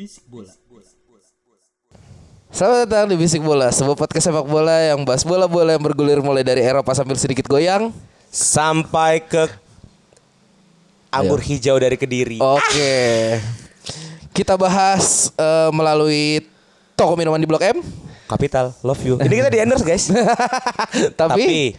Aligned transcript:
Bisik 0.00 0.24
bola. 0.32 0.48
Selamat 2.48 2.88
datang 2.88 3.12
di 3.12 3.20
Bisik 3.20 3.44
Bola, 3.44 3.68
sebuah 3.68 4.00
podcast 4.00 4.32
sepak 4.32 4.48
bola 4.48 4.72
yang 4.80 5.04
bahas 5.04 5.28
bola-bola 5.28 5.76
yang 5.76 5.84
bergulir 5.84 6.24
mulai 6.24 6.40
dari 6.40 6.64
Eropa 6.64 6.96
sambil 6.96 7.20
sedikit 7.20 7.44
goyang. 7.44 7.92
sampai 8.32 9.20
ke 9.20 9.44
anggur 11.12 11.36
hijau 11.44 11.76
dari 11.76 12.00
Kediri. 12.00 12.40
Oke. 12.40 12.96
Kita 14.32 14.56
bahas 14.56 15.36
eh, 15.36 15.68
melalui 15.68 16.48
toko 16.96 17.12
minuman 17.12 17.36
di 17.36 17.44
Blok 17.44 17.60
M. 17.60 17.84
Kapital, 18.24 18.72
love 18.80 19.04
you. 19.04 19.20
Ini 19.20 19.34
kita 19.36 19.52
di 19.52 19.60
endorse 19.60 19.84
guys. 19.84 20.08
Tapi, 21.20 21.28
Tapi 21.28 21.76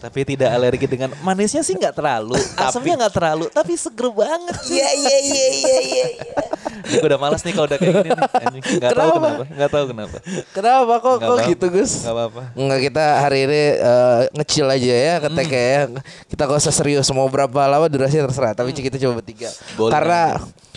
Tapi 0.00 0.24
tidak 0.24 0.48
alergi 0.50 0.86
dengan 0.88 1.12
manisnya 1.20 1.60
sih 1.60 1.76
nggak 1.76 1.92
terlalu, 1.92 2.34
asamnya 2.58 3.04
nggak 3.04 3.14
terlalu, 3.14 3.44
tapi 3.48 3.76
seger 3.76 4.08
banget. 4.08 4.56
iya 4.66 4.88
iya 4.90 5.16
iya 5.20 5.46
iya 5.52 5.78
iya. 5.78 6.06
Gue 6.90 7.06
udah 7.06 7.20
malas 7.20 7.44
nih 7.44 7.52
kalau 7.52 7.68
udah 7.68 7.78
kayak 7.78 7.94
gini 8.02 8.10
Nggak 8.80 8.90
tahu 8.90 9.10
Kenapa? 9.14 9.44
nggak 9.46 9.70
tahu 9.70 9.84
kenapa. 9.86 10.16
kenapa 10.50 10.92
kok 10.96 11.14
Nggak 11.14 11.20
kok 11.20 11.36
apa-apa. 11.36 11.50
gitu 11.52 11.66
Gus? 11.70 11.92
Nggak 12.00 12.14
apa-apa. 12.16 12.42
Enggak 12.56 12.80
kita 12.82 13.04
hari 13.20 13.38
ini 13.44 13.62
eh, 13.76 14.20
ngecil 14.34 14.66
aja 14.66 14.94
ya 14.96 15.14
ketek 15.20 15.48
ya. 15.48 15.78
Kita 16.26 16.42
gak 16.44 16.58
usah 16.58 16.74
serius 16.74 17.06
mau 17.12 17.28
berapa 17.28 17.60
lama 17.62 17.86
durasinya 17.86 18.26
terserah. 18.26 18.56
Tapi 18.56 18.72
kita 18.72 18.96
coba 18.98 19.20
bertiga. 19.20 19.52
Boleh. 19.76 19.92
Karena 19.92 20.22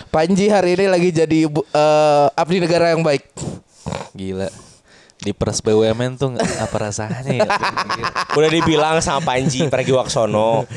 Panji 0.10 0.46
hari 0.46 0.78
ini 0.78 0.86
lagi 0.86 1.10
jadi 1.10 1.40
eh, 1.50 2.28
abdi 2.36 2.58
negara 2.60 2.94
yang 2.94 3.02
baik. 3.02 3.24
Gila. 4.14 4.50
Di 5.24 5.32
pers 5.32 5.64
BUMN 5.64 6.20
tuh 6.20 6.36
apa 6.36 6.76
rasanya 6.76 7.24
ya? 7.24 7.48
Gila. 7.48 8.12
Udah 8.36 8.50
dibilang 8.52 9.00
sama 9.00 9.24
Panji 9.24 9.64
Pragiwaksono, 9.72 10.68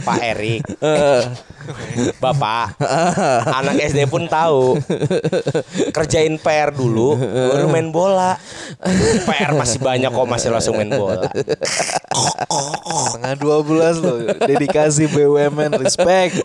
Pak 0.00 0.18
Erik, 0.24 0.64
Bapak, 2.16 2.80
anak 3.52 3.76
SD 3.84 4.08
pun 4.08 4.24
tahu. 4.24 4.80
Kerjain 5.92 6.40
PR 6.40 6.72
dulu, 6.72 7.20
baru 7.20 7.68
main 7.68 7.92
bola. 7.92 8.40
PR 9.28 9.52
masih 9.52 9.76
banyak 9.84 10.08
kok 10.08 10.28
masih 10.32 10.48
langsung 10.48 10.80
main 10.80 10.88
bola. 10.88 11.28
Tengah 13.20 13.36
12 13.36 14.00
loh. 14.00 14.18
Dedikasi 14.48 15.12
BUMN, 15.12 15.76
respect. 15.76 16.40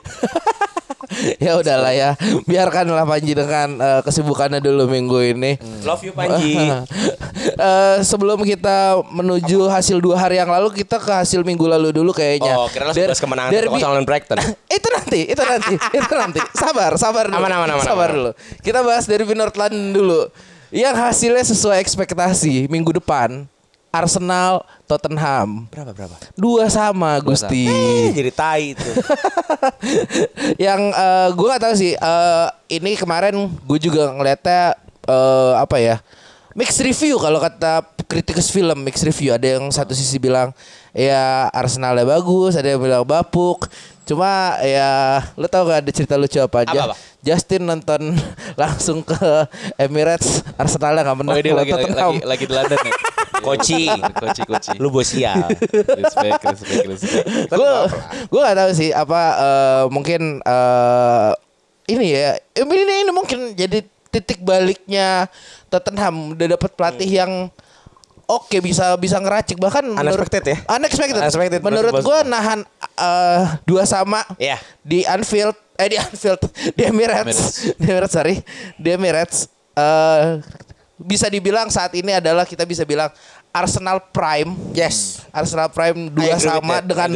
ya 1.45 1.57
udahlah 1.57 1.91
ya. 1.91 2.09
Biarkanlah 2.43 3.03
Panji 3.03 3.33
dengan 3.33 3.75
eh, 3.77 4.01
kesibukannya 4.03 4.59
dulu 4.59 4.87
minggu 4.87 5.17
ini. 5.35 5.51
Love 5.83 6.03
you 6.05 6.13
Panji. 6.13 6.55
Eh, 7.39 7.97
sebelum 8.03 8.39
kita 8.43 8.99
menuju 9.11 9.67
hasil 9.67 9.99
dua 9.99 10.15
hari 10.15 10.39
yang 10.39 10.47
lalu 10.47 10.71
kita 10.75 10.95
ke 10.95 11.11
hasil 11.11 11.43
minggu 11.43 11.67
lalu 11.67 11.91
dulu 11.91 12.11
kayaknya. 12.11 12.55
Oh, 12.55 12.67
kira 12.67 12.91
Der- 12.91 13.11
kemenangan 13.15 13.51
derby- 13.51 13.79
1-0 13.79 13.83
lawan 13.83 14.03
Brighton. 14.07 14.39
itu 14.67 14.87
nanti, 14.91 15.19
itu 15.27 15.43
nanti, 15.43 15.75
itu 15.99 16.13
nanti. 16.15 16.39
Sabar, 16.51 16.95
sabar 16.95 17.27
dulu. 17.27 17.39
Aman, 17.39 17.51
aman, 17.51 17.69
aman, 17.75 17.83
sabar 17.83 18.11
aman. 18.11 18.15
dulu. 18.15 18.31
Kita 18.59 18.79
bahas 18.79 19.03
derby 19.07 19.35
North 19.35 19.55
London 19.55 19.91
dulu. 19.91 20.21
Yang 20.71 20.95
hasilnya 20.99 21.43
sesuai 21.47 21.79
ekspektasi 21.83 22.67
minggu 22.67 22.95
depan. 22.95 23.47
Arsenal 23.89 24.61
Tottenham 24.85 25.65
Berapa 25.73 25.91
berapa? 25.97 26.15
dua 26.37 26.69
sama 26.69 27.17
Gusti. 27.21 27.65
Eh, 27.65 28.13
jadi 28.13 28.31
tai 28.33 28.77
itu. 28.77 28.91
yang 30.69 30.93
eh, 30.93 31.29
gue 31.33 31.47
gak 31.49 31.63
tahu 31.65 31.75
sih 31.77 31.93
eh, 31.97 32.47
ini 32.69 32.93
kemarin 32.93 33.49
gue 33.49 33.79
juga 33.81 34.13
ngeliatnya 34.13 34.77
eh, 35.09 35.53
apa 35.57 35.77
ya 35.81 35.97
mixed 36.53 36.81
review 36.81 37.17
kalau 37.21 37.37
kata 37.41 37.85
kritikus 38.09 38.49
film 38.49 38.81
mixed 38.81 39.05
review 39.05 39.33
ada 39.33 39.57
yang 39.57 39.69
satu 39.69 39.93
sisi 39.93 40.17
bilang 40.17 40.49
ya 40.93 41.49
Arsenalnya 41.53 42.05
bagus 42.05 42.57
ada 42.57 42.73
yang 42.73 42.81
bilang 42.81 43.05
bapuk 43.05 43.69
cuma 44.09 44.57
ya 44.65 45.21
lo 45.37 45.45
tau 45.45 45.69
gak 45.69 45.85
ada 45.85 45.91
cerita 45.93 46.17
lucu 46.17 46.41
apa 46.41 46.65
aja 46.65 46.73
Apa, 46.73 46.85
apa? 46.91 46.95
Justin 47.21 47.69
nonton 47.69 48.17
langsung 48.61 49.05
ke 49.05 49.45
Emirates 49.77 50.41
Arsenalnya 50.57 51.05
nggak 51.05 51.17
menang 51.21 51.35
Oh 51.35 51.41
ini 51.45 51.51
lagi, 51.53 51.71
lagi, 51.77 51.93
lagi, 51.93 52.19
lagi 52.25 52.43
di 52.49 52.53
London 52.57 52.79
ya? 52.81 52.93
Koci. 53.39 53.87
Koci, 54.19 54.41
koci. 54.43 54.71
Lu 54.83 54.91
bos 54.91 55.07
sial. 55.15 55.47
Respect, 55.71 56.43
respect, 56.43 56.83
respect. 56.91 57.23
gue 57.47 57.71
gue 58.27 58.41
gak 58.43 58.57
tahu 58.59 58.71
sih 58.75 58.91
apa 58.91 59.21
eh, 59.39 59.83
mungkin 59.87 60.43
eh, 60.43 61.31
ini 61.87 62.05
ya 62.11 62.35
ini 62.59 62.73
ini 62.83 62.93
ini 63.07 63.11
mungkin 63.15 63.55
jadi 63.55 63.79
titik 64.11 64.43
baliknya 64.43 65.31
Tottenham 65.71 66.35
udah 66.35 66.57
dapat 66.57 66.71
pelatih 66.75 67.07
yang 67.09 67.31
oke 68.29 68.57
bisa 68.61 68.93
bisa 68.95 69.17
ngeracik 69.17 69.57
bahkan 69.57 69.81
menurut- 69.83 70.21
Unexpected 70.21 70.43
ya? 70.45 70.57
unexpected, 70.69 71.17
Unexpected, 71.17 71.59
menurut 71.59 71.93
gue 71.97 72.17
nahan 72.23 72.59
eh, 72.95 73.41
dua 73.63 73.83
sama 73.83 74.21
Iya. 74.37 74.61
di 74.79 75.01
Anfield 75.03 75.57
eh 75.75 75.87
di 75.87 75.97
Anfield 75.97 76.37
di 76.77 76.83
Emirates 76.83 77.39
di 77.73 77.85
Emirates 77.85 78.13
sorry 78.13 78.35
di 78.75 78.89
Emirates 78.89 79.49
eh, 79.73 80.39
bisa 80.95 81.25
dibilang 81.25 81.67
saat 81.67 81.89
ini 81.93 82.11
adalah 82.13 82.43
kita 82.43 82.63
bisa 82.63 82.83
bilang 82.83 83.07
Arsenal 83.49 84.03
Prime 84.05 84.53
Yes. 84.71 85.25
Arsenal 85.31 85.67
Prime 85.69 86.07
dua 86.07 86.37
sama 86.37 86.79
dengan 86.81 87.09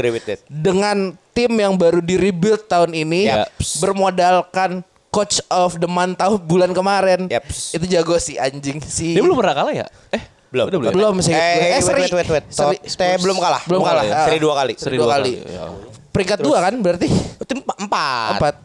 dengan 0.48 0.98
tim 1.30 1.52
yang 1.52 1.76
baru 1.76 2.00
di 2.00 2.16
rebuild 2.16 2.66
tahun 2.66 2.90
ini 2.92 3.28
Yaps. 3.28 3.78
bermodalkan 3.78 4.82
coach 5.10 5.38
of 5.48 5.78
the 5.78 5.86
month 5.86 6.18
tahun 6.18 6.42
bulan 6.42 6.72
kemarin 6.72 7.28
Yaps. 7.28 7.74
itu 7.74 7.86
jago 7.86 8.18
sih 8.18 8.40
anjing 8.40 8.82
si 8.82 9.14
Dia 9.14 9.22
belum 9.22 9.36
pernah 9.36 9.54
kalah 9.54 9.74
ya? 9.76 9.86
Eh, 10.10 10.24
Belum. 10.54 10.70
Udah 10.70 10.80
belum. 10.80 10.94
belum 10.94 11.16
sih 11.20 11.34
Eh, 11.34 11.74
eh, 11.74 11.82
seri 11.82 12.06
wait, 12.06 12.14
wait, 12.14 12.30
wait. 12.30 12.46
Seri- 12.48 12.78
Tottenham 12.78 13.20
belum 13.20 13.38
kalah. 13.38 13.62
belum 13.66 13.82
kalah 13.82 14.04
ya. 14.04 14.16
Seri 14.24 14.38
dua 14.38 14.54
kali. 14.54 14.74
Seri 14.78 14.96
dua 14.96 15.10
kali. 15.12 15.34
Ya. 15.42 15.66
peringkat 16.08 16.40
dua 16.40 16.62
kan 16.62 16.74
berarti 16.78 17.10
Itu 17.10 17.54
empat. 17.58 18.38
empat. 18.38 18.56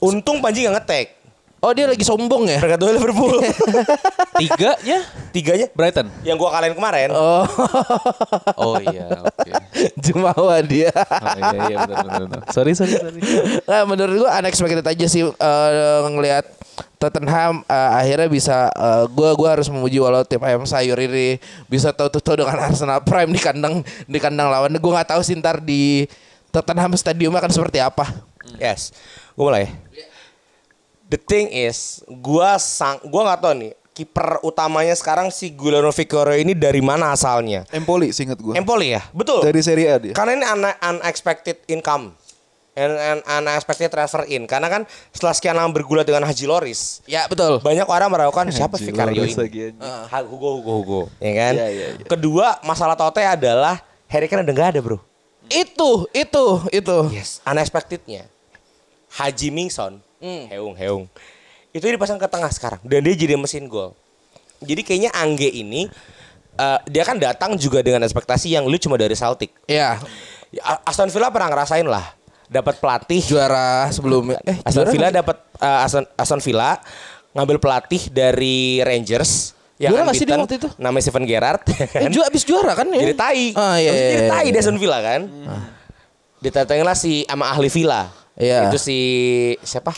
Untung 0.00 0.40
Panji 0.40 0.64
gak 0.64 0.72
ngetek. 0.74 1.06
oh 1.58 1.74
dia 1.74 1.84
lagi 1.84 2.00
sombong 2.00 2.46
ya 2.46 2.56
Peringkat 2.56 2.80
dua 2.80 2.92
Liverpool. 2.92 3.34
Tiganya 4.40 4.98
Tiganya 5.28 5.66
Brighton. 5.68 6.06
yang 6.22 6.34
gua 6.34 6.48
kalahin 6.48 6.72
kemarin. 6.72 7.10
oh 7.10 7.44
Oh 8.64 8.76
iya, 8.80 9.10
oke. 9.20 9.50
Jumawa 9.98 10.62
dia 10.62 10.88
Oh, 10.94 11.28
iya 11.36 11.60
iya 11.66 11.76
benar 11.82 12.04
benar. 12.06 12.20
benar. 12.24 12.40
Sorry 12.48 12.72
sorry 12.72 12.94
sorry. 12.94 13.20
Nah, 13.60 13.82
menurut 13.84 14.14
gua 14.18 14.38
unexpected 14.38 14.80
aja 14.80 15.06
sih 15.06 15.26
eh, 15.26 15.98
ngelihat 16.06 16.46
Tottenham 16.98 17.62
eh, 17.64 17.90
akhirnya 17.94 18.28
bisa 18.28 18.68
eh, 18.74 19.04
gua 19.14 19.30
gua 19.38 19.48
harus 19.54 19.70
memuji 19.70 20.02
walau 20.02 20.26
tim 20.26 20.42
ayam 20.42 20.66
sayur 20.66 20.98
ini 20.98 21.38
bisa 21.70 21.94
tahu-tahu 21.94 22.42
dengan 22.42 22.58
Arsenal 22.58 23.00
Prime 23.06 23.30
di 23.30 23.40
kandang 23.40 23.86
di 24.04 24.18
kandang 24.18 24.50
lawan. 24.50 24.74
Gua 24.82 24.98
nggak 24.98 25.14
tahu 25.14 25.22
sih 25.22 25.38
ntar 25.38 25.62
di 25.62 26.10
Tottenham 26.50 26.98
Stadium 26.98 27.32
akan 27.38 27.50
seperti 27.54 27.78
apa. 27.78 28.10
Yes. 28.58 28.90
Gua 29.38 29.54
mulai. 29.54 29.70
The 31.08 31.16
thing 31.16 31.48
is, 31.54 32.04
gua 32.04 32.58
sang 32.60 33.00
gua 33.06 33.32
nggak 33.32 33.40
tahu 33.40 33.54
nih 33.56 33.72
kiper 33.98 34.38
utamanya 34.46 34.94
sekarang 34.94 35.26
si 35.34 35.50
Giuliano 35.50 35.90
Vicario 35.90 36.38
ini 36.38 36.54
dari 36.54 36.78
mana 36.78 37.10
asalnya? 37.10 37.66
Empoli 37.74 38.14
seingat 38.14 38.38
gue. 38.38 38.54
Empoli 38.54 38.94
ya? 38.94 39.02
Betul. 39.10 39.42
Dari 39.42 39.58
Serie 39.58 39.90
A 39.90 39.98
dia. 39.98 40.14
Karena 40.14 40.38
ini 40.38 40.46
un- 40.46 40.78
unexpected 41.02 41.66
income. 41.66 42.14
And, 42.78 42.94
and 42.94 43.18
unexpected 43.26 43.90
transfer 43.90 44.22
in. 44.24 44.46
Karena 44.46 44.70
kan 44.70 44.82
setelah 45.10 45.34
sekian 45.34 45.58
lama 45.58 45.66
bergulat 45.68 46.06
dengan 46.06 46.22
Haji 46.22 46.46
Loris 46.46 47.02
Ya 47.10 47.26
betul. 47.26 47.58
banyak 47.58 47.82
orang 47.82 48.06
meragukan 48.06 48.46
siapa 48.48 48.78
Haji 48.78 48.94
Vicario 48.94 49.26
Loris 49.26 49.34
ini. 49.34 49.74
Ha, 49.82 50.22
Hugo 50.22 50.62
Hugo 50.62 50.72
Hugo. 50.78 51.00
Ya 51.18 51.32
kan? 51.34 51.52
Iya, 51.58 51.66
iya, 51.68 51.86
iya. 51.98 52.06
kedua 52.06 52.62
masalah 52.62 52.94
Tote 52.94 53.18
adalah 53.18 53.82
Harry 54.06 54.30
Kane 54.30 54.46
udah 54.46 54.54
nggak 54.54 54.68
ada 54.72 54.80
bro. 54.80 55.02
Itu 55.50 56.06
itu 56.14 56.44
itu. 56.70 56.96
yes 57.10 57.42
unexpectednya. 57.42 58.30
Haji 59.10 59.48
Mingson. 59.50 59.98
Heung 60.22 60.78
Heung. 60.78 61.04
Itu 61.74 61.88
dipasang 61.88 62.20
ke 62.20 62.30
tengah 62.30 62.52
sekarang. 62.54 62.78
Dan 62.86 63.02
dia 63.02 63.14
jadi 63.16 63.34
mesin 63.34 63.66
gol. 63.66 63.96
Jadi 64.58 64.82
kayaknya 64.82 65.10
Angge 65.14 65.48
ini 65.48 65.86
eh, 66.54 66.78
dia 66.86 67.02
kan 67.02 67.16
datang 67.16 67.54
juga 67.54 67.82
dengan 67.82 68.02
ekspektasi 68.02 68.54
yang 68.54 68.66
lu 68.66 68.76
cuma 68.76 68.94
dari 68.94 69.14
Celtic. 69.14 69.50
Ya. 69.66 69.98
Ya, 70.48 70.62
A- 70.64 70.82
Aston 70.88 71.12
Villa 71.12 71.28
pernah 71.28 71.52
ngerasain 71.52 71.84
lah 71.84 72.17
dapat 72.48 72.76
pelatih 72.76 73.20
Juara 73.22 73.86
sebelumnya. 73.88 74.40
Eh, 74.42 74.56
Aston 74.62 74.88
Villa 74.88 75.08
dapat 75.10 75.36
eh, 75.54 75.84
Aston, 75.84 76.04
Aston 76.10 76.40
Villa 76.40 76.80
ngambil 77.30 77.56
pelatih 77.56 78.08
dari 78.08 78.80
Rangers 78.80 79.52
yang 79.76 79.92
Juara 79.92 80.04
nggak 80.08 80.16
sih 80.16 80.26
dia 80.26 80.34
waktu 80.34 80.56
itu? 80.56 80.68
namanya 80.74 81.04
Steven 81.04 81.24
Gerrard 81.24 81.62
Eh, 81.68 81.86
kan? 81.94 82.08
ju 82.08 82.20
abis 82.20 82.42
juara 82.42 82.72
kan 82.72 82.88
ya? 82.88 82.98
jadi 82.98 83.14
tai 83.14 83.46
Ah, 83.52 83.76
iya, 83.76 83.88
Maksudnya 83.88 83.94
iya, 83.94 84.10
jadi 84.10 84.24
tai 84.26 84.46
iya. 84.48 84.58
Aston 84.58 84.76
Villa 84.76 84.98
kan 84.98 85.20
ditatangin 86.38 86.82
lah 86.82 86.94
si 86.94 87.22
sama 87.22 87.46
ahli 87.46 87.68
Villa 87.68 88.10
Iya. 88.34 88.66
itu 88.66 88.78
si 88.78 88.98
siapa 89.60 89.90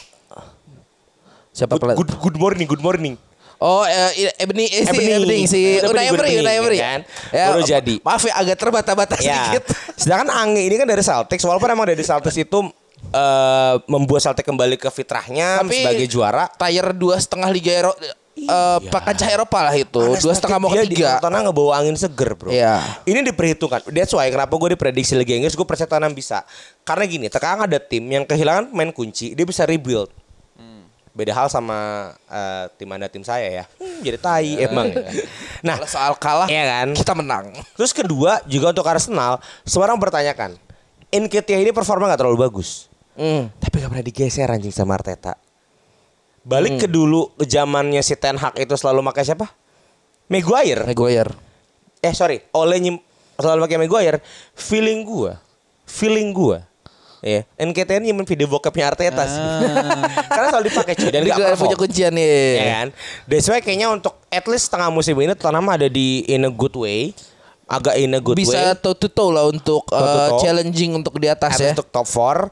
Siapa 1.50 1.74
good, 1.74 1.82
pelatih? 1.82 1.98
good, 1.98 2.10
good 2.20 2.36
morning 2.36 2.66
good 2.66 2.80
morning 2.80 3.14
Oh, 3.60 3.84
eh, 3.84 4.32
Ebony, 4.40 4.64
eh, 4.66 4.88
si 4.88 4.96
Ebony. 5.04 5.38
Si 5.44 5.60
Unai 5.84 6.08
Emery, 6.08 6.40
Unai 6.40 6.56
Emery. 6.56 6.78
kan? 6.80 7.00
Baru 7.28 7.60
jadi. 7.60 8.00
Maaf 8.00 8.24
ya, 8.24 8.32
agak 8.34 8.56
terbata-bata 8.56 9.20
ya 9.20 9.36
sedikit. 9.52 9.68
sedangkan 10.00 10.32
Ange 10.32 10.64
ini 10.64 10.80
kan 10.80 10.88
dari 10.88 11.04
Celtics 11.04 11.44
walaupun 11.44 11.68
emang 11.68 11.84
dari 11.84 12.00
Celtics 12.00 12.40
itu 12.40 12.72
eh, 13.12 13.74
membuat 13.84 14.24
Celtics 14.24 14.48
kembali 14.48 14.80
ke 14.80 14.88
fitrahnya 14.88 15.60
Tapi 15.60 15.76
sebagai 15.76 16.06
juara 16.08 16.48
Tier 16.48 16.88
dua 16.96 17.20
setengah 17.20 17.52
Liga 17.52 17.68
Eropa, 17.84 18.00
eh 18.00 18.78
kancah 18.80 19.28
Eropa 19.28 19.58
lah 19.60 19.74
itu. 19.76 20.00
Karena 20.00 20.24
Dua 20.24 20.32
setengah 20.32 20.56
mau 20.56 20.72
dia 20.72 20.80
ke 20.80 20.88
di. 20.88 21.04
Tottenham 21.04 21.42
ngebawa 21.52 21.72
angin 21.76 21.96
seger 22.00 22.30
bro 22.32 22.48
Iya. 22.48 22.80
Ini 23.04 23.20
diperhitungkan 23.28 23.92
That's 23.92 24.16
why 24.16 24.32
kenapa 24.32 24.56
gue 24.56 24.72
diprediksi 24.72 25.12
Liga 25.12 25.36
Inggris 25.36 25.52
Gue 25.52 25.68
percaya 25.68 25.84
Tottenham 25.84 26.16
bisa 26.16 26.48
Karena 26.80 27.04
gini 27.04 27.28
Sekarang 27.28 27.68
ada 27.68 27.76
tim 27.76 28.08
yang 28.08 28.24
kehilangan 28.24 28.72
main 28.72 28.88
kunci 28.88 29.36
Dia 29.36 29.44
bisa 29.44 29.68
rebuild 29.68 30.08
Beda 31.20 31.36
hal 31.36 31.52
sama 31.52 31.76
eh, 32.24 32.64
tim 32.74 32.88
anda 32.88 33.04
tim 33.06 33.20
saya 33.20 33.44
ya 33.52 33.64
Hmm, 33.76 34.00
Jadi 34.00 34.16
tai 34.16 34.56
emang 34.56 34.88
ya. 34.88 35.04
Nah 35.68 35.76
soal 35.84 36.16
kalah, 36.16 36.48
Iya 36.48 36.64
kan 36.64 36.88
kita 36.96 37.12
menang. 37.12 37.52
Terus 37.76 37.92
kedua 37.92 38.40
juga 38.48 38.72
untuk 38.72 38.88
Arsenal 38.88 39.36
Semua 39.62 39.84
orang 39.84 40.00
bertanyakan 40.00 40.56
ini 41.12 41.70
performa 41.70 42.08
gak 42.08 42.24
terlalu 42.24 42.48
bagus 42.48 42.88
Hmm. 43.12 43.52
Tapi 43.52 43.84
gak 43.84 43.90
pernah 43.92 44.06
digeser 44.06 44.48
anjing 44.48 44.72
sama 44.72 44.96
Arteta 44.96 45.36
Balik 46.40 46.80
ke 46.80 46.88
dulu 46.88 47.28
ke 47.36 47.44
zamannya 47.44 48.00
si 48.00 48.16
Ten 48.16 48.40
Hag 48.40 48.56
itu 48.56 48.72
selalu 48.72 49.04
pakai 49.04 49.28
siapa? 49.28 49.44
Maguire 50.30 50.88
Maguire. 50.88 51.28
eh 52.00 52.16
sorry 52.16 52.40
oleh 52.56 52.80
nyim 52.80 52.96
selalu 53.36 53.68
pakai 53.68 53.76
Maguire 53.76 54.18
feeling 54.54 55.04
gua 55.04 55.36
feeling 55.84 56.32
gua 56.32 56.64
ya 57.20 57.44
NKTN 57.54 58.00
nyimin 58.02 58.24
video 58.24 58.46
bokapnya 58.46 58.88
Arteta 58.88 59.24
sih 59.24 59.40
karena 60.30 60.46
selalu 60.48 60.64
dipakai 60.66 60.94
cuy 60.94 61.10
dan 61.10 61.20
Dia 61.20 61.26
gak 61.26 61.36
juga 61.36 61.46
perform. 61.46 61.60
punya 61.62 61.76
kuncian 61.76 62.12
nih. 62.12 62.32
ya 62.54 62.64
kan? 62.74 62.88
That's 63.24 63.46
why 63.46 63.60
kayaknya 63.60 63.88
untuk 63.88 64.16
at 64.26 64.44
least 64.44 64.66
setengah 64.66 64.88
musim 64.88 65.14
ini 65.14 65.32
Tottenham 65.32 65.66
ada 65.66 65.84
di 65.84 66.24
in 66.24 66.42
a 66.42 66.50
good 66.50 66.72
way. 66.74 67.12
Agak 67.66 67.94
in 67.94 68.10
a 68.10 68.18
good 68.18 68.34
way 68.34 68.42
Bisa 68.42 68.74
toe 68.74 68.92
to 68.92 69.06
toe 69.06 69.30
lah 69.30 69.44
untuk 69.44 69.84
Toe 69.84 69.94
to 69.94 70.18
toe. 70.28 70.40
challenging 70.40 70.90
untuk 70.92 71.14
di 71.14 71.26
atas 71.26 71.54
At 71.54 71.60
ya. 71.60 71.70
untuk 71.72 71.86
top 71.86 72.04
4 72.04 72.50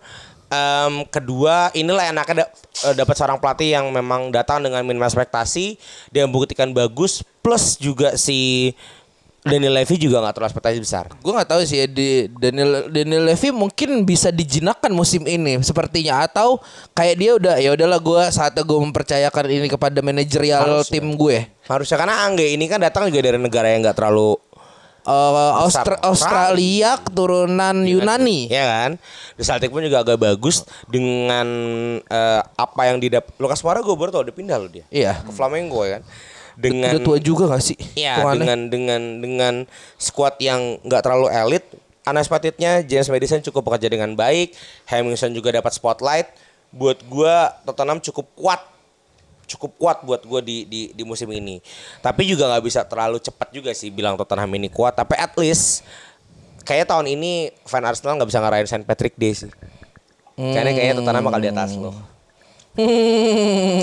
Em, 0.49 1.05
kedua 1.05 1.69
inilah 1.73 2.09
enaknya 2.09 2.35
da- 2.41 2.53
eh, 2.83 2.95
dapat 2.95 3.13
seorang 3.13 3.37
pelatih 3.37 3.69
yang 3.71 3.89
memang 3.89 4.31
datang 4.31 4.61
dengan 4.61 4.81
minimum 4.81 5.05
ekspektasi. 5.05 5.77
Dia 6.09 6.25
membuktikan 6.25 6.73
bagus. 6.73 7.21
Plus 7.39 7.77
juga 7.77 8.17
si 8.17 8.73
Daniel 9.47 9.71
Levy 9.71 9.97
juga 10.03 10.19
nggak 10.19 10.35
terlalu 10.35 10.51
ekspektasi 10.51 10.79
besar 10.83 11.05
Gue 11.23 11.31
nggak 11.31 11.49
tahu 11.49 11.61
sih 11.63 11.83
ya 11.83 11.87
di 11.87 12.27
Daniel 12.27 12.91
Daniel 12.91 13.23
Levy 13.31 13.55
mungkin 13.55 14.03
bisa 14.03 14.35
dijinakkan 14.35 14.91
musim 14.91 15.23
ini 15.31 15.63
sepertinya 15.63 16.27
atau 16.27 16.59
kayak 16.91 17.15
dia 17.17 17.31
udah 17.39 17.55
ya 17.63 17.71
udahlah 17.73 18.03
gue 18.03 18.23
saatnya 18.35 18.67
gue 18.67 18.79
mempercayakan 18.83 19.45
ini 19.47 19.69
kepada 19.71 19.99
manajerial 20.03 20.83
tim 20.85 21.15
gue. 21.15 21.47
Harusnya 21.71 21.97
karena 22.01 22.27
Angge 22.27 22.51
ini 22.51 22.67
kan 22.67 22.83
datang 22.83 23.07
juga 23.07 23.31
dari 23.31 23.39
negara 23.39 23.71
yang 23.71 23.87
nggak 23.87 23.95
terlalu 23.95 24.37
Eh, 25.09 25.53
Austra-. 25.65 25.97
Australia 26.05 27.01
keturunan 27.01 27.77
Yunani. 27.81 28.45
ya 28.53 28.65
kan. 28.69 28.91
Di 29.41 29.43
Celtic 29.47 29.73
pun 29.73 29.81
juga 29.81 30.05
agak 30.05 30.21
bagus 30.21 30.69
dengan 30.85 31.49
eh, 32.05 32.43
apa 32.45 32.83
yang 32.85 33.01
didapat. 33.01 33.33
Lukas 33.41 33.65
Moura 33.65 33.81
gue 33.81 33.97
baru 33.97 34.11
tau 34.13 34.23
udah 34.29 34.35
pindah 34.37 34.57
loh 34.61 34.69
dia. 34.69 34.85
Iya. 34.93 35.25
Ke 35.25 35.33
Flamengo 35.33 35.81
ya 35.89 36.01
kan. 36.01 36.03
Dengan 36.59 36.99
Udah 36.99 37.07
tua 37.07 37.19
juga 37.23 37.47
gak 37.55 37.63
sih? 37.63 37.79
Iya, 37.95 38.19
dengan 38.35 38.67
dengan 38.67 39.03
dengan 39.23 39.55
squad 39.95 40.43
yang 40.43 40.83
nggak 40.83 41.07
terlalu 41.07 41.31
elit. 41.31 41.65
Anas 42.03 42.27
Patitnya 42.27 42.83
James 42.83 43.07
Madison 43.07 43.39
cukup 43.47 43.71
bekerja 43.71 43.87
dengan 43.87 44.11
baik. 44.19 44.59
Hamilton 44.91 45.31
juga 45.39 45.55
dapat 45.55 45.71
spotlight. 45.71 46.27
Buat 46.75 47.07
gua 47.07 47.55
Tottenham 47.63 48.03
cukup 48.03 48.27
kuat 48.35 48.61
cukup 49.49 49.81
kuat 49.81 49.99
buat 50.05 50.21
gue 50.29 50.41
di, 50.45 50.57
di 50.69 50.81
di 50.93 51.03
musim 51.09 51.31
ini. 51.33 51.63
Tapi 52.05 52.29
juga 52.29 52.53
nggak 52.53 52.65
bisa 52.69 52.85
terlalu 52.85 53.17
cepat 53.17 53.49
juga 53.49 53.73
sih 53.73 53.89
bilang 53.89 54.19
Tottenham 54.21 54.53
ini 54.53 54.69
kuat. 54.69 54.93
Tapi 54.93 55.17
at 55.17 55.33
least 55.41 55.87
kayak 56.69 56.91
tahun 56.91 57.09
ini 57.09 57.55
fan 57.65 57.81
Arsenal 57.87 58.21
nggak 58.21 58.29
bisa 58.29 58.45
ngarahin 58.45 58.69
Saint 58.69 58.85
Patrick 58.85 59.17
Day 59.17 59.33
sih. 59.33 59.49
Kayaknya 60.37 60.73
kayaknya 60.77 60.95
Tottenham 61.01 61.25
bakal 61.25 61.41
di 61.41 61.49
atas 61.49 61.71
loh. 61.81 61.97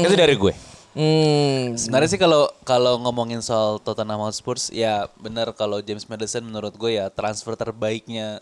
Itu 0.06 0.16
dari 0.16 0.38
gue. 0.38 0.75
Hmm. 0.96 1.76
Sebenarnya 1.76 2.08
sih 2.08 2.18
kalau 2.18 2.48
kalau 2.64 2.96
ngomongin 3.04 3.44
soal 3.44 3.84
Tottenham 3.84 4.24
Hotspur 4.24 4.56
ya 4.72 5.12
benar 5.20 5.52
kalau 5.52 5.84
James 5.84 6.08
Madison 6.08 6.40
menurut 6.42 6.72
gue 6.72 6.96
ya 6.96 7.12
transfer 7.12 7.52
terbaiknya 7.54 8.40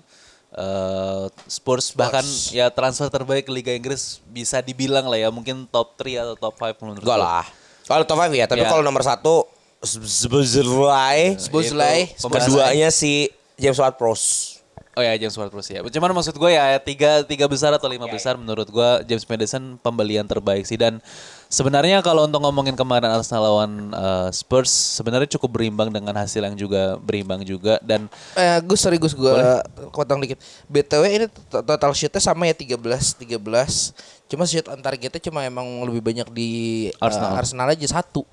eh, 0.53 1.25
Spurs 1.49 1.97
bahkan 1.97 2.21
ya 2.53 2.69
transfer 2.69 3.09
terbaik 3.09 3.49
Liga 3.49 3.73
Inggris 3.73 4.21
bisa 4.29 4.61
dibilang 4.61 5.09
lah 5.09 5.17
ya 5.17 5.33
mungkin 5.33 5.65
top 5.65 5.97
3 5.97 6.29
atau 6.29 6.35
top 6.37 6.55
5 6.61 6.77
menurut 6.85 7.01
gue. 7.01 7.17
lah. 7.17 7.41
Kalau 7.83 8.05
top 8.05 8.21
5 8.21 8.31
ya, 8.31 8.45
tapi 8.45 8.61
Ya. 8.63 8.69
kalau 8.69 8.85
nomor 8.85 9.01
satu 9.01 9.49
Sbozlai, 9.83 11.35
Szoboszlai. 11.35 12.15
keduanya 12.15 12.87
si 12.87 13.27
James 13.59 13.75
Ward-Prowse. 13.75 14.53
Oh 14.93 15.01
ya 15.01 15.17
James 15.17 15.33
Ward-Prowse 15.33 15.69
ya. 15.73 15.79
Cuman 15.81 16.13
maksud 16.13 16.37
gue 16.37 16.51
ya 16.53 16.77
tiga 16.77 17.25
tiga 17.25 17.49
besar 17.49 17.73
atau 17.73 17.89
lima 17.89 18.05
besar 18.05 18.37
menurut 18.37 18.69
gue 18.69 18.89
James 19.03 19.25
Madison 19.25 19.75
pembelian 19.81 20.23
terbaik 20.23 20.63
sih 20.63 20.77
dan 20.77 21.01
sebenarnya 21.53 22.01
kalau 22.01 22.25
untuk 22.25 22.41
ngomongin 22.41 22.73
kemarin 22.73 23.13
Arsenal 23.13 23.45
lawan 23.45 23.71
eh, 23.93 24.29
Spurs 24.33 24.73
sebenarnya 24.97 25.29
cukup 25.29 25.53
berimbang 25.53 25.93
dengan 25.93 26.17
hasil 26.17 26.41
yang 26.41 26.57
juga 26.57 26.97
berimbang 26.97 27.45
juga 27.45 27.77
dan 27.79 28.09
Eh, 28.33 28.57
Gus 28.65 28.81
sorry 28.81 28.97
Gus 28.97 29.13
gue 29.13 29.29
potong 29.93 30.17
dikit. 30.17 30.41
BTW 30.65 31.03
ini 31.05 31.25
to- 31.29 31.61
total 31.61 31.93
shootnya 31.93 32.17
sama 32.17 32.49
ya 32.49 32.57
13 32.57 32.81
13. 33.21 33.37
Cuma 34.25 34.49
shoot 34.49 34.65
antar 34.65 34.97
kita 34.97 35.21
cuma 35.21 35.45
emang 35.45 35.63
lebih 35.85 36.01
banyak 36.01 36.27
di 36.33 36.49
eh, 36.89 36.97
Arsenal. 36.97 37.37
Arsenal 37.37 37.69
aja 37.69 37.85
satu. 37.93 38.25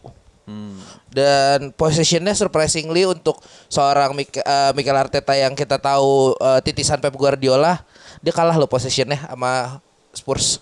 Dan 1.07 1.71
possessionnya 1.71 2.35
surprisingly 2.35 3.07
untuk 3.07 3.39
seorang 3.67 4.19
Mik 4.19 4.35
eh, 4.35 4.73
Mikel 4.75 4.97
Arteta 4.97 5.31
yang 5.31 5.55
kita 5.55 5.79
tahu 5.79 6.35
eh, 6.35 6.59
titisan 6.61 6.99
Pep 6.99 7.15
Guardiola, 7.15 7.87
dia 8.19 8.35
kalah 8.35 8.59
loh 8.59 8.67
possessionnya 8.67 9.15
sama 9.21 9.79
Spurs. 10.11 10.59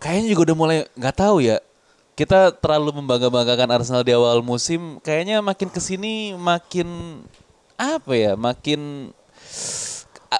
kayaknya 0.00 0.32
juga 0.32 0.48
udah 0.48 0.56
mulai 0.56 0.78
nggak 0.96 1.12
tahu 1.12 1.44
ya. 1.44 1.60
Kita 2.20 2.52
terlalu 2.52 3.00
membangga-banggakan 3.00 3.80
Arsenal 3.80 4.04
di 4.04 4.12
awal 4.12 4.44
musim, 4.44 5.00
kayaknya 5.00 5.40
makin 5.40 5.72
ke 5.72 5.80
sini 5.80 6.36
makin 6.36 7.16
apa 7.80 8.12
ya, 8.12 8.36
makin 8.36 9.08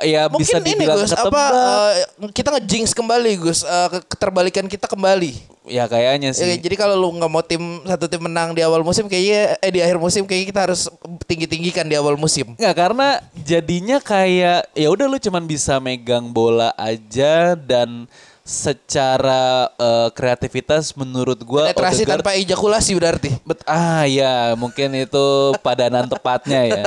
ya 0.05 0.29
Mungkin 0.29 0.45
bisa 0.45 0.61
ini 0.61 0.77
dibilang 0.77 1.01
Gus 1.01 1.11
apa 1.11 1.25
ketebak. 1.25 1.51
eh, 1.51 2.05
kita 2.31 2.49
ngejinx 2.53 2.89
kembali 2.93 3.31
Gus, 3.41 3.65
ke- 3.65 4.07
keterbalikan 4.07 4.69
kita 4.69 4.87
kembali. 4.87 5.33
ya 5.65 5.87
kayaknya 5.87 6.35
sih. 6.35 6.45
Ya, 6.45 6.57
jadi 6.59 6.75
kalau 6.75 6.99
lu 6.99 7.15
nggak 7.15 7.31
mau 7.31 7.41
tim 7.41 7.63
satu 7.87 8.11
tim 8.11 8.19
menang 8.19 8.53
di 8.53 8.61
awal 8.61 8.83
musim 8.83 9.07
kayaknya 9.07 9.55
eh 9.61 9.71
di 9.71 9.79
akhir 9.79 9.97
musim 9.97 10.27
kayaknya 10.27 10.49
kita 10.51 10.61
harus 10.67 10.91
tinggi 11.25 11.47
tinggikan 11.47 11.87
di 11.87 11.95
awal 11.95 12.19
musim. 12.19 12.59
Nggak 12.59 12.75
karena 12.75 13.09
jadinya 13.41 14.03
kayak 14.03 14.67
ya 14.75 14.89
udah 14.91 15.07
lu 15.07 15.17
cuman 15.17 15.47
bisa 15.47 15.79
megang 15.79 16.29
bola 16.29 16.75
aja 16.75 17.55
dan 17.55 18.11
secara 18.51 19.71
eh, 19.79 20.09
kreativitas 20.11 20.91
menurut 20.99 21.39
gua 21.47 21.71
Penetrasi 21.71 22.03
Odegaard- 22.03 22.19
tanpa 22.27 22.35
ejakulasi 22.35 22.91
berarti. 22.99 23.31
Bet 23.47 23.63
ah 23.63 24.03
ya 24.11 24.59
mungkin 24.59 24.91
itu 24.99 25.55
padanan 25.63 26.11
tepatnya 26.11 26.67
ya. 26.67 26.85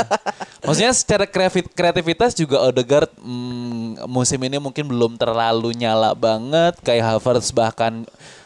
Maksudnya 0.59 0.91
secara 0.91 1.23
kreatif- 1.23 1.71
kreativitas 1.71 2.35
juga 2.35 2.59
Odegaard 2.59 3.07
mm, 3.15 4.03
musim 4.11 4.43
ini 4.43 4.59
mungkin 4.59 4.83
belum 4.91 5.15
terlalu 5.15 5.71
nyala 5.71 6.11
banget 6.11 6.75
kayak 6.83 7.15
Havertz 7.15 7.55
bahkan 7.55 8.03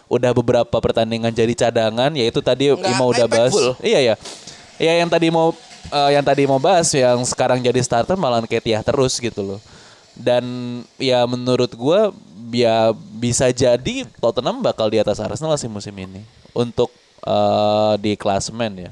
udah 0.08 0.32
beberapa 0.32 0.78
pertandingan 0.78 1.34
jadi 1.34 1.52
cadangan 1.68 2.14
yaitu 2.14 2.40
tadi 2.40 2.70
Nggak 2.70 2.86
Ima 2.94 3.04
udah 3.10 3.26
bahas. 3.26 3.54
Iya 3.82 4.14
ya. 4.14 4.16
Ya 4.78 4.94
yang 5.02 5.10
tadi 5.10 5.34
mau 5.34 5.58
eh, 5.90 6.10
yang 6.14 6.22
tadi 6.22 6.46
mau 6.46 6.62
bahas 6.62 6.94
yang 6.94 7.18
sekarang 7.26 7.66
jadi 7.66 7.82
starter 7.82 8.14
malah 8.14 8.46
Ketia 8.46 8.86
terus 8.86 9.18
gitu 9.18 9.42
loh. 9.42 9.60
Dan 10.14 10.46
ya 11.02 11.26
menurut 11.26 11.74
gua 11.74 12.14
ya 12.50 12.96
bisa 13.18 13.50
jadi 13.50 14.06
Tottenham 14.22 14.62
bakal 14.62 14.88
di 14.94 15.02
atas 15.02 15.18
Arsenal 15.18 15.58
sih 15.58 15.68
musim 15.68 15.94
ini 15.98 16.22
untuk 16.54 16.94
eh, 17.26 17.94
di 17.98 18.14
klasemen 18.14 18.88
ya. 18.88 18.92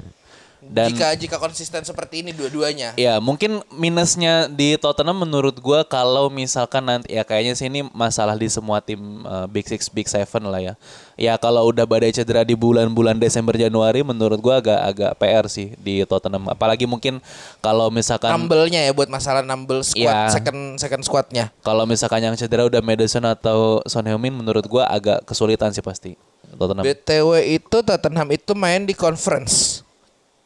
Dan 0.65 0.89
jika 0.91 1.13
jika 1.13 1.37
konsisten 1.37 1.85
seperti 1.85 2.25
ini 2.25 2.33
dua-duanya. 2.33 2.97
Ya 2.97 3.21
mungkin 3.21 3.61
minusnya 3.69 4.49
di 4.49 4.75
Tottenham 4.81 5.21
menurut 5.21 5.53
gua 5.61 5.85
kalau 5.85 6.27
misalkan 6.27 6.81
nanti 6.81 7.13
ya 7.13 7.21
kayaknya 7.21 7.53
sih 7.53 7.69
ini 7.69 7.85
masalah 7.93 8.33
di 8.33 8.49
semua 8.49 8.81
tim 8.81 9.21
uh, 9.23 9.45
Big 9.45 9.69
Six, 9.69 9.87
Big 9.93 10.09
Seven 10.09 10.49
lah 10.49 10.59
ya. 10.59 10.73
Ya 11.15 11.37
kalau 11.37 11.69
udah 11.69 11.85
badai 11.85 12.11
cedera 12.11 12.41
di 12.41 12.57
bulan-bulan 12.57 13.21
Desember 13.21 13.53
Januari 13.55 14.01
menurut 14.01 14.41
gua 14.41 14.59
agak 14.59 14.79
agak 14.81 15.11
PR 15.21 15.45
sih 15.47 15.77
di 15.77 16.01
Tottenham. 16.03 16.49
Apalagi 16.49 16.89
mungkin 16.89 17.21
kalau 17.61 17.93
misalkan 17.93 18.33
Numble-nya 18.33 18.83
ya 18.83 18.91
buat 18.91 19.07
masalah 19.07 19.45
numble 19.45 19.85
squad 19.85 20.01
Iya. 20.01 20.33
second 20.33 20.81
second 20.81 21.03
squadnya. 21.05 21.53
kalau 21.61 21.85
misalkan 21.85 22.25
yang 22.25 22.33
cedera 22.33 22.65
udah 22.65 22.81
Madison 22.81 23.23
atau 23.23 23.79
Son 23.85 24.03
Heung-min 24.03 24.33
menurut 24.33 24.65
gua 24.65 24.89
agak 24.89 25.23
kesulitan 25.29 25.69
sih 25.71 25.85
pasti 25.85 26.17
Tottenham. 26.57 26.81
BTW 26.81 27.29
itu 27.61 27.77
Tottenham 27.85 28.27
itu 28.33 28.51
main 28.57 28.81
di 28.83 28.97
conference. 28.97 29.84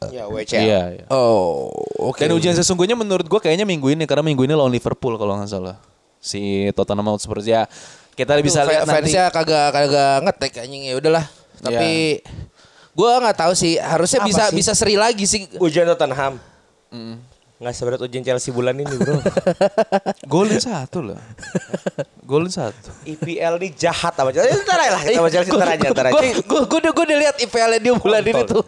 Ya 0.07 0.31
WCL. 0.31 0.63
Iya, 0.63 0.81
iya. 0.95 1.05
Oh, 1.11 1.67
oke. 1.99 2.23
Dan 2.23 2.31
ujian 2.31 2.55
sesungguhnya 2.55 2.95
menurut 2.95 3.27
gua 3.27 3.43
kayaknya 3.43 3.67
minggu 3.67 3.91
ini 3.91 4.07
karena 4.07 4.23
minggu 4.23 4.47
ini 4.47 4.55
lawan 4.55 4.71
Liverpool 4.71 5.19
kalau 5.19 5.35
nggak 5.35 5.51
salah. 5.51 5.75
Si 6.23 6.71
Tottenham 6.71 7.11
Hotspur 7.11 7.43
ya 7.43 7.67
kita 8.15 8.39
bisa 8.39 8.63
lihat 8.63 8.87
nanti. 8.87 9.11
fansnya 9.11 9.31
kagak 9.31 9.71
kagak 9.75 10.15
ngetek 10.23 10.51
anjing 10.63 10.83
ya 10.87 10.95
udahlah. 10.95 11.25
Tapi 11.59 12.23
gua 12.95 13.19
nggak 13.27 13.37
tahu 13.43 13.53
sih, 13.55 13.75
harusnya 13.75 14.23
Apa 14.23 14.27
bisa 14.31 14.43
sih? 14.47 14.55
bisa 14.55 14.71
seri 14.71 14.95
lagi 14.95 15.27
sih. 15.27 15.51
Ujian 15.59 15.83
Tottenham. 15.91 16.39
Nggak 17.59 17.75
seberat 17.75 17.99
ujian 17.99 18.23
Chelsea 18.23 18.55
bulan 18.55 18.71
ini 18.71 18.87
bro. 18.95 19.19
Golin 20.31 20.63
satu 20.63 21.03
lah. 21.03 21.19
Golin 22.23 22.47
satu. 22.47 22.87
IPL 23.03 23.59
ini 23.59 23.75
jahat 23.75 24.15
sama 24.15 24.31
Chelsea. 24.31 24.55
Ntar 24.63 24.79
aja 24.79 24.91
lah 24.95 25.01
kita 25.03 25.19
sama 25.19 25.27
Chelsea 25.27 25.51
ntar 25.51 25.69
aja. 25.75 25.87
Ntar 25.91 26.05
aja. 26.07 26.15
Gue 26.23 26.59
gue 26.63 26.79
gue 26.79 27.03
udah 27.03 27.17
lihat 27.19 27.35
IPL 27.43 27.71
dia 27.83 27.93
bulan 27.99 28.23
ini 28.23 28.41
tuh. 28.47 28.63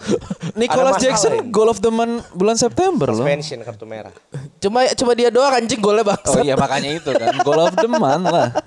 Nicholas 0.60 1.00
Jackson 1.00 1.48
goal 1.56 1.72
of 1.72 1.80
the 1.80 1.88
month 1.88 2.28
bulan 2.36 2.60
September 2.60 3.08
loh. 3.16 3.24
Suspension 3.24 3.64
kartu 3.64 3.88
merah. 3.88 4.12
Cuma 4.60 4.84
cuma 4.92 5.12
dia 5.16 5.32
doang 5.32 5.56
anjing 5.56 5.80
golnya 5.80 6.04
bang. 6.04 6.22
Oh 6.28 6.44
iya 6.44 6.60
makanya 6.60 6.92
itu 6.92 7.16
kan 7.16 7.32
goal 7.48 7.64
of 7.64 7.72
the 7.80 7.88
month 7.88 8.28
lah. 8.28 8.52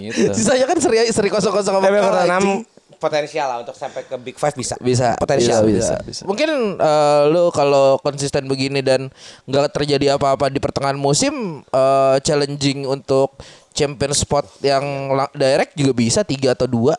Gitu. 0.00 0.32
Sisanya 0.36 0.70
kan 0.70 0.78
seri 0.78 1.08
seri 1.08 1.28
kosong 1.32 1.50
kosong 1.56 1.80
sama 1.80 1.88
Tapi. 1.88 2.79
Potensial 3.00 3.48
lah 3.48 3.58
untuk 3.64 3.72
sampai 3.72 4.04
ke 4.04 4.14
Big 4.20 4.36
Five 4.36 4.52
bisa. 4.52 4.76
bisa 4.76 5.16
Potensial. 5.16 5.64
bisa, 5.64 5.96
bisa. 6.04 6.22
mungkin 6.28 6.76
eh, 6.76 7.22
lu 7.32 7.48
kalau 7.50 7.96
konsisten 7.98 8.44
begini 8.44 8.84
dan 8.84 9.08
nggak 9.48 9.72
terjadi 9.72 10.20
apa-apa 10.20 10.52
di 10.52 10.60
pertengahan 10.60 11.00
musim 11.00 11.64
eh, 11.64 12.16
challenging 12.20 12.84
untuk 12.84 13.34
champion 13.72 14.12
spot 14.12 14.44
yang 14.60 14.84
direct 15.32 15.72
juga 15.72 15.92
bisa 15.96 16.20
tiga 16.20 16.52
atau 16.52 16.68
dua 16.68 16.94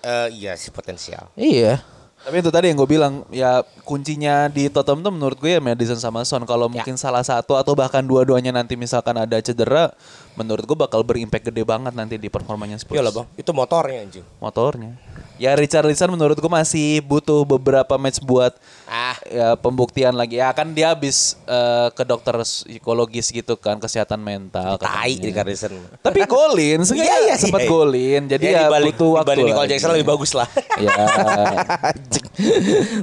Eh, 0.00 0.28
iya 0.38 0.54
sih 0.54 0.70
potensial. 0.70 1.26
iya 1.34 1.82
Tapi 2.22 2.38
itu 2.38 2.50
tadi 2.50 2.70
yang 2.70 2.78
gue 2.78 2.90
bilang 2.90 3.22
ya 3.30 3.62
kuncinya 3.82 4.46
di 4.46 4.66
Tottenham 4.66 5.02
tuh 5.02 5.12
menurut 5.14 5.38
gue 5.38 5.58
ya 5.58 5.62
Madison 5.62 5.94
sama 5.94 6.22
Son. 6.22 6.42
Kalau 6.42 6.66
mungkin 6.66 6.94
salah 6.94 7.22
satu 7.22 7.54
atau 7.54 7.74
bahkan 7.74 8.02
dua-duanya 8.02 8.50
nanti 8.50 8.74
misalkan 8.74 9.14
ada 9.14 9.38
cedera, 9.38 9.94
menurut 10.36 10.62
gue 10.62 10.78
bakal 10.78 11.00
berimpact 11.02 11.48
gede 11.48 11.64
banget 11.64 11.92
nanti 11.92 12.20
di 12.20 12.28
performanya 12.28 12.76
Spurs. 12.76 12.96
Iya 12.96 13.02
lah 13.02 13.12
bang, 13.12 13.26
itu 13.34 13.50
motornya 13.50 13.98
anjing. 14.04 14.24
Motornya. 14.38 14.92
Ya 15.36 15.52
Richarlison 15.52 16.08
menurut 16.08 16.36
gue 16.36 16.48
masih 16.48 17.04
butuh 17.04 17.44
beberapa 17.44 18.00
match 18.00 18.24
buat 18.24 18.56
Ah. 18.88 19.16
ya 19.28 19.52
pembuktian 19.58 20.16
lagi. 20.16 20.40
Ya 20.40 20.48
kan 20.56 20.72
dia 20.72 20.96
habis 20.96 21.36
eh, 21.44 21.88
ke 21.92 22.08
dokter 22.08 22.32
psikologis 22.40 23.28
gitu 23.28 23.56
kan 23.60 23.76
kesehatan 23.76 24.16
mental. 24.16 24.80
Tai 24.80 25.12
Carlson. 25.12 25.76
Tapi 26.00 26.24
golin, 26.24 26.80
Iya, 26.80 26.88
seenggaknya 26.88 27.18
iya, 27.20 27.36
sempat 27.36 27.60
iya. 27.64 27.68
golin. 27.68 28.22
Jadi 28.28 28.44
Ya, 28.48 28.52
ya, 28.52 28.60
dibalik, 28.64 28.96
butuh 28.96 29.10
waktu. 29.20 29.28
lah. 29.36 29.48
Nicole 29.52 29.68
Jackson 29.68 29.90
lebih 29.92 30.08
bagus 30.08 30.32
lah. 30.32 30.48
Ya. 30.76 30.92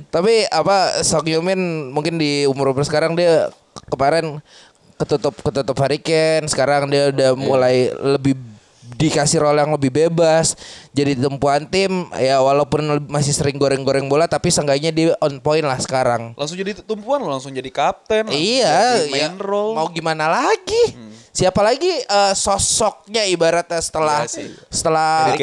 Tapi 0.09 0.45
apa 0.49 1.01
Sok 1.01 1.25
Yumin 1.29 1.89
mungkin 1.89 2.17
di 2.17 2.45
umur 2.45 2.73
umur 2.73 2.85
sekarang 2.85 3.17
dia 3.17 3.49
kemarin 3.89 4.41
ketutup 5.03 5.35
ketutup 5.43 5.75
Hurricane 5.75 6.47
sekarang 6.47 6.87
dia 6.87 7.11
udah 7.11 7.35
mulai 7.35 7.91
lebih 7.91 8.39
dikasih 8.93 9.41
role 9.43 9.59
yang 9.59 9.73
lebih 9.75 9.91
bebas 9.91 10.55
jadi 10.95 11.17
tumpuan 11.17 11.67
tim 11.67 12.07
ya 12.15 12.39
walaupun 12.39 13.03
masih 13.11 13.35
sering 13.35 13.59
goreng-goreng 13.59 14.07
bola 14.07 14.29
tapi 14.29 14.47
seenggaknya 14.47 14.91
dia 14.95 15.11
on 15.19 15.43
point 15.43 15.65
lah 15.65 15.75
sekarang 15.81 16.31
langsung 16.39 16.55
jadi 16.55 16.77
tumpuan 16.83 17.19
loh, 17.19 17.35
langsung 17.35 17.51
jadi 17.51 17.67
kapten. 17.73 18.29
Iya, 18.29 19.03
jadi 19.03 19.11
main 19.11 19.33
ya, 19.35 19.43
role. 19.43 19.73
mau 19.75 19.87
gimana 19.89 20.29
lagi? 20.29 20.95
Siapa 21.33 21.65
lagi 21.65 21.89
eh, 21.89 22.33
sosoknya 22.37 23.25
ibaratnya 23.25 23.81
setelah 23.81 24.21
Iya 24.23 24.29
sih. 24.29 24.47
setelah 24.69 25.33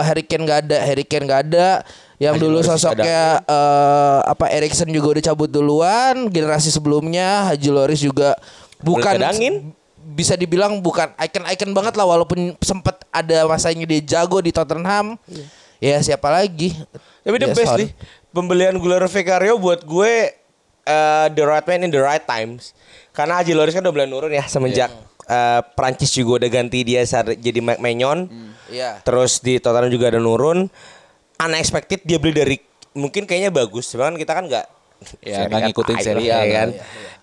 Harry 0.00 0.24
Kane. 0.24 0.40
eh, 0.40 0.44
nggak 0.48 0.58
ada, 0.64 0.78
Harry 0.80 1.04
Kane 1.04 1.24
nggak 1.28 1.42
ada. 1.52 1.68
Yang 2.16 2.34
Haji 2.40 2.44
dulu 2.48 2.56
Loris 2.56 2.68
sosoknya 2.72 3.22
eh, 3.44 4.18
apa 4.24 4.48
Erikson 4.48 4.88
juga 4.88 5.12
udah 5.12 5.24
cabut 5.28 5.50
duluan, 5.52 6.32
generasi 6.32 6.72
sebelumnya 6.72 7.52
Haji 7.52 7.68
Loris 7.68 8.00
juga 8.00 8.32
bukan 8.80 9.16
cadangin. 9.16 9.54
bisa 10.06 10.38
dibilang 10.38 10.78
bukan 10.78 11.10
icon-icon 11.18 11.74
banget 11.74 11.94
lah 11.98 12.06
walaupun 12.06 12.54
sempet 12.62 12.94
ada 13.10 13.42
masanya 13.44 13.84
dia 13.84 14.00
jago 14.02 14.38
di 14.38 14.54
Tottenham. 14.54 15.18
Ya 15.76 16.00
siapa 16.00 16.30
lagi? 16.30 16.72
Tapi 17.20 17.36
the 17.36 17.50
Ya, 17.50 17.56
best 17.56 17.74
nih 17.74 17.90
pembelian 18.30 18.76
Guler 18.78 19.02
Vicario 19.04 19.58
buat 19.58 19.82
gue 19.82 20.30
eh, 20.82 21.26
the 21.34 21.42
right 21.42 21.66
man 21.66 21.84
in 21.84 21.90
the 21.90 22.00
right 22.00 22.22
times. 22.22 22.72
Karena 23.10 23.40
Haji 23.40 23.52
Loris 23.52 23.72
kan 23.72 23.82
udah 23.82 23.92
mulai 23.92 24.06
nurun 24.06 24.30
ya 24.30 24.44
semenjak 24.46 24.92
eh, 25.26 25.60
Prancis 25.74 26.12
juga 26.12 26.44
udah 26.44 26.50
ganti 26.52 26.84
dia 26.84 27.02
jadi 27.34 27.58
Mike 27.58 27.82
Maignan. 27.82 28.30
Iya. 28.70 29.02
Terus 29.02 29.40
di 29.40 29.58
Tottenham 29.58 29.90
juga 29.90 30.08
ada 30.08 30.20
nurun. 30.22 30.70
Unexpected 31.36 32.00
dia 32.06 32.16
beli 32.16 32.32
dari 32.32 32.56
mungkin 32.94 33.26
kayaknya 33.26 33.52
bagus. 33.52 33.90
Cuman 33.90 34.16
kita 34.16 34.32
kan 34.32 34.48
nggak 34.48 34.64
Ya, 35.20 35.44
Serie 35.44 35.48
nggak 35.52 35.60
A 35.60 35.66
ngikutin 35.68 35.96
lah, 35.96 36.04
A 36.08 36.22
ya 36.24 36.38
kan. 36.50 36.68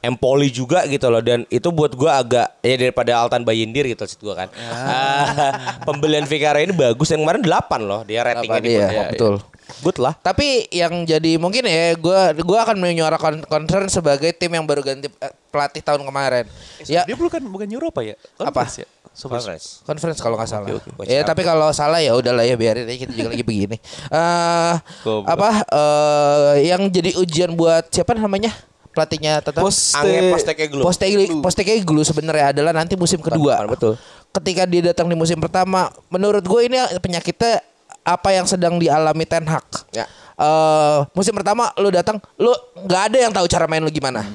Empoli 0.04 0.52
juga 0.52 0.84
gitu 0.86 1.08
loh 1.08 1.24
dan 1.24 1.48
itu 1.48 1.72
buat 1.72 1.96
gua 1.96 2.20
agak 2.20 2.60
ya 2.60 2.76
daripada 2.76 3.16
Altan 3.18 3.42
Bayindir 3.42 3.88
gitu 3.88 4.04
maksud 4.04 4.20
gua 4.22 4.46
kan. 4.46 4.50
Ah, 4.54 5.26
pembelian 5.88 6.28
Vicario 6.28 6.62
ini 6.62 6.76
bagus 6.76 7.10
dan 7.10 7.24
kemarin 7.24 7.42
8 7.42 7.82
loh 7.82 8.04
dia 8.04 8.22
ratingnya 8.22 8.62
di 8.62 8.70
Iya, 8.76 8.88
Football. 8.88 9.10
betul. 9.10 9.36
Good 9.80 9.98
lah. 10.04 10.14
Tapi 10.20 10.68
yang 10.70 11.08
jadi 11.08 11.40
mungkin 11.40 11.64
ya 11.66 11.96
gue 11.96 12.20
gua 12.44 12.60
akan 12.68 12.78
menyuarakan 12.84 13.48
concern 13.48 13.88
sebagai 13.88 14.36
tim 14.36 14.52
yang 14.52 14.68
baru 14.68 14.84
ganti 14.84 15.08
eh, 15.08 15.34
pelatih 15.50 15.82
tahun 15.82 16.04
kemarin. 16.04 16.46
Ya 16.86 17.08
Dia 17.08 17.16
bukan 17.16 17.42
bukan 17.48 17.68
Eropa 17.72 18.04
ya? 18.04 18.20
Conference 18.36 18.84
ya? 18.84 18.88
Conference. 19.14 19.86
conference 19.86 20.20
kalau 20.20 20.36
nggak 20.36 20.50
salah. 20.50 20.68
oke. 20.74 21.06
Ya 21.06 21.22
tapi 21.22 21.46
kalau 21.46 21.70
salah 21.70 22.02
ya 22.02 22.18
udahlah 22.18 22.42
ya 22.42 22.58
biarin 22.58 22.90
aja 22.90 22.98
kita 22.98 23.14
juga 23.14 23.30
lagi 23.30 23.46
begini. 23.46 23.78
Eh 24.10 24.74
Goblok. 25.06 25.30
apa 25.30 25.50
eh 25.70 26.54
yang 26.66 26.90
jadi 26.90 27.14
ujian 27.16 27.54
buat 27.54 27.88
siapa 27.88 28.18
namanya? 28.18 28.50
Pelatihnya 28.94 29.42
tetap 29.42 29.62
Poste- 29.62 29.98
Ange 29.98 30.34
Postecoglou. 30.34 30.84
Postecoglou 30.86 31.42
Postecoglou 31.42 32.04
sebenarnya 32.04 32.54
adalah 32.54 32.74
nanti 32.74 32.94
musim 32.94 33.22
kedua. 33.22 33.66
betul. 33.66 33.98
Ketika 34.34 34.66
dia 34.66 34.82
datang 34.90 35.06
di 35.06 35.14
musim 35.14 35.38
pertama, 35.38 35.94
menurut 36.10 36.42
gue 36.42 36.62
ini 36.66 36.78
penyakitnya 36.98 37.62
apa 38.02 38.30
yang 38.34 38.50
sedang 38.50 38.82
dialami 38.82 39.30
Ten 39.30 39.46
Hag. 39.46 39.66
Ya. 39.94 40.10
Eh, 40.34 40.98
musim 41.14 41.38
pertama 41.38 41.70
lu 41.78 41.94
datang, 41.94 42.18
lu 42.36 42.50
nggak 42.84 43.02
ada 43.14 43.18
yang 43.22 43.30
tahu 43.30 43.46
cara 43.46 43.70
main 43.70 43.82
lu 43.82 43.94
gimana. 43.94 44.26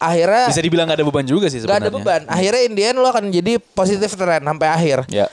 Akhirnya 0.00 0.48
Bisa 0.48 0.64
dibilang 0.64 0.88
gak 0.88 0.96
ada 0.96 1.04
beban 1.04 1.26
juga 1.28 1.52
sih 1.52 1.60
sebenarnya. 1.60 1.86
ada 1.86 1.92
beban. 1.92 2.20
Akhirnya 2.24 2.62
Indian 2.64 2.96
lu 2.96 3.04
akan 3.04 3.28
jadi 3.28 3.60
positif 3.60 4.16
trend 4.16 4.40
sampai 4.40 4.68
akhir. 4.72 4.98
Ya. 5.12 5.28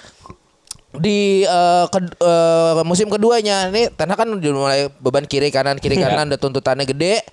Di 0.91 1.47
eh, 1.47 1.85
ked- 1.87 2.19
eh, 2.19 2.83
musim 2.83 3.07
keduanya 3.07 3.71
nih 3.71 3.95
Ten 3.95 4.11
Hag 4.11 4.19
kan 4.19 4.27
udah 4.27 4.51
mulai 4.51 4.81
beban 4.99 5.23
kiri 5.23 5.47
kanan 5.55 5.79
kiri 5.79 5.95
kanan 6.03 6.27
udah 6.27 6.39
tuntutannya 6.39 6.83
gede. 6.83 7.23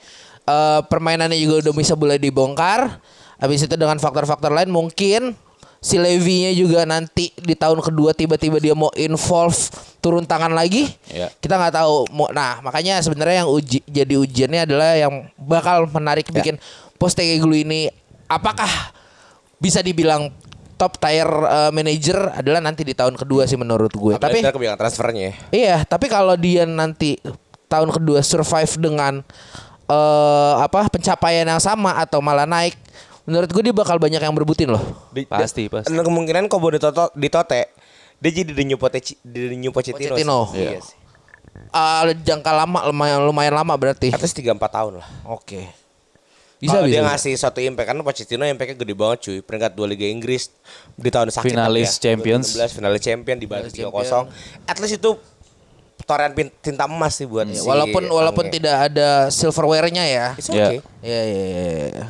Eh, 0.46 0.80
permainannya 0.86 1.34
juga 1.42 1.66
udah 1.66 1.72
bisa 1.74 1.98
mulai 1.98 2.22
dibongkar. 2.22 3.02
Habis 3.42 3.66
itu 3.66 3.74
dengan 3.74 3.98
faktor-faktor 3.98 4.54
lain 4.54 4.70
mungkin 4.70 5.34
si 5.84 6.00
Levy-nya 6.00 6.54
juga 6.56 6.88
nanti 6.88 7.28
di 7.36 7.52
tahun 7.52 7.84
kedua 7.84 8.16
tiba-tiba 8.16 8.56
dia 8.56 8.72
mau 8.72 8.88
involve 8.94 9.58
turun 9.98 10.22
tangan 10.22 10.54
lagi. 10.54 10.86
Iya. 11.10 11.34
Kita 11.42 11.58
nggak 11.58 11.74
tahu. 11.76 12.08
Nah, 12.30 12.62
makanya 12.62 13.02
sebenarnya 13.02 13.42
yang 13.42 13.50
uji 13.50 13.82
jadi 13.84 14.14
ujiannya 14.16 14.60
adalah 14.64 14.94
yang 14.94 15.12
bakal 15.36 15.90
menarik 15.90 16.30
bikin 16.30 16.56
Postecoglou 17.04 17.52
ini 17.54 17.92
apakah 18.24 18.68
bisa 19.56 19.78
dibilang 19.78 20.32
top 20.74 20.96
tier 20.96 21.28
uh, 21.28 21.70
manager 21.70 22.32
adalah 22.32 22.58
nanti 22.58 22.82
di 22.82 22.92
tahun 22.92 23.14
kedua 23.14 23.44
sih 23.44 23.54
menurut 23.54 23.92
gue. 23.92 24.16
Tapi 24.16 24.40
Tapi 24.40 24.50
kebijakan 24.50 24.78
transfernya 24.78 25.22
ya. 25.22 25.34
iya, 25.52 25.76
tapi 25.84 26.08
kalau 26.08 26.34
dia 26.34 26.64
nanti 26.64 27.20
tahun 27.68 27.92
kedua 27.92 28.20
survive 28.20 28.72
dengan 28.76 29.20
eh 29.84 30.54
apa 30.56 30.88
pencapaian 30.88 31.44
yang 31.44 31.60
sama 31.60 31.92
atau 31.94 32.18
malah 32.18 32.48
naik, 32.48 32.74
menurut 33.22 33.46
gue 33.46 33.62
dia 33.62 33.74
bakal 33.74 34.00
banyak 34.00 34.18
yang 34.18 34.32
berbutin 34.32 34.72
loh. 34.72 34.82
Di- 35.12 35.28
Pasti, 35.28 35.68
pasti. 35.68 35.92
Kemungkinan 35.92 36.48
kalau 36.48 36.72
di 36.72 36.80
Toto 36.80 37.12
di 37.12 37.28
Tote 37.28 37.62
dia 38.16 38.30
jadi 38.32 38.50
the 38.50 38.64
new 38.64 38.80
Pote- 38.80 39.20
the 39.20 39.52
new 39.52 39.68
Pochettino. 39.70 40.16
Pochettino. 40.16 40.38
sih. 40.50 40.64
Iya 40.64 40.80
sih. 40.80 40.96
Ah, 41.70 42.02
jangka 42.10 42.50
lama 42.50 42.88
lumayan 42.88 43.22
lumayan 43.22 43.54
lama 43.54 43.76
berarti. 43.76 44.10
At 44.10 44.18
least 44.18 44.34
3 44.34 44.56
4 44.56 44.64
tahun 44.66 44.92
lah. 44.98 45.06
Oke. 45.28 45.68
Bisa 46.64 46.78
bisa. 46.78 46.88
dia 46.88 46.98
bisa. 46.98 47.08
ngasih 47.08 47.32
satu 47.36 47.58
impact 47.60 47.86
kan 47.86 47.96
Pochettino 47.98 48.42
impactnya 48.42 48.76
gede 48.76 48.94
banget 48.94 49.18
cuy. 49.20 49.38
Peringkat 49.40 49.72
2 49.72 49.84
Liga 49.86 50.06
Inggris 50.06 50.48
di 50.94 51.08
tahun 51.08 51.28
sakit 51.28 51.44
Finalis 51.46 51.90
ya. 51.94 52.10
Champions. 52.10 52.46
2016 52.52 52.74
finalis 52.74 53.00
champion 53.00 53.36
di 53.36 53.46
Finalis 53.46 53.72
3-0. 53.72 54.28
At 54.64 54.76
least 54.78 54.96
itu 54.96 55.10
toren 56.02 56.32
pin- 56.32 56.52
tinta 56.58 56.84
emas 56.84 57.14
sih 57.14 57.24
buat 57.24 57.46
si 57.46 57.56
Iya, 57.56 57.64
walaupun 57.64 58.02
walaupun 58.06 58.44
Angge. 58.46 58.54
tidak 58.54 58.76
ada 58.88 59.08
silverware-nya 59.30 60.04
ya. 60.04 60.26
It's 60.34 60.48
Ya. 60.48 60.68
okay. 60.68 60.78
Iya 61.00 61.22
iya 61.22 61.44
iya. 61.88 62.06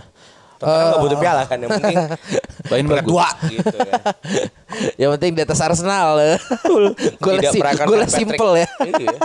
Tottenham 0.64 0.88
nggak 0.88 1.02
butuh 1.04 1.18
piala 1.21 1.42
kan 1.44 1.59
yang 1.61 1.71
penting 1.76 1.97
Main 2.73 2.87
bagus. 2.88 3.04
dua 3.04 3.28
gitu 3.52 3.76
ya. 3.76 4.00
Yang 5.00 5.11
penting 5.18 5.33
di 5.37 5.42
atas 5.44 5.61
Arsenal. 5.61 6.16
Tidak 7.21 7.52
si, 7.52 7.61
simple 8.09 8.64
ya. 8.64 8.68
Iya. 8.80 9.16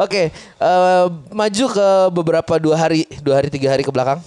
Oke, 0.00 0.32
eh, 0.32 1.04
maju 1.30 1.64
ke 1.70 1.88
beberapa 2.10 2.54
dua 2.58 2.76
hari, 2.80 3.04
dua 3.20 3.38
hari 3.38 3.52
tiga 3.52 3.70
hari 3.70 3.84
ke 3.84 3.92
belakang. 3.92 4.18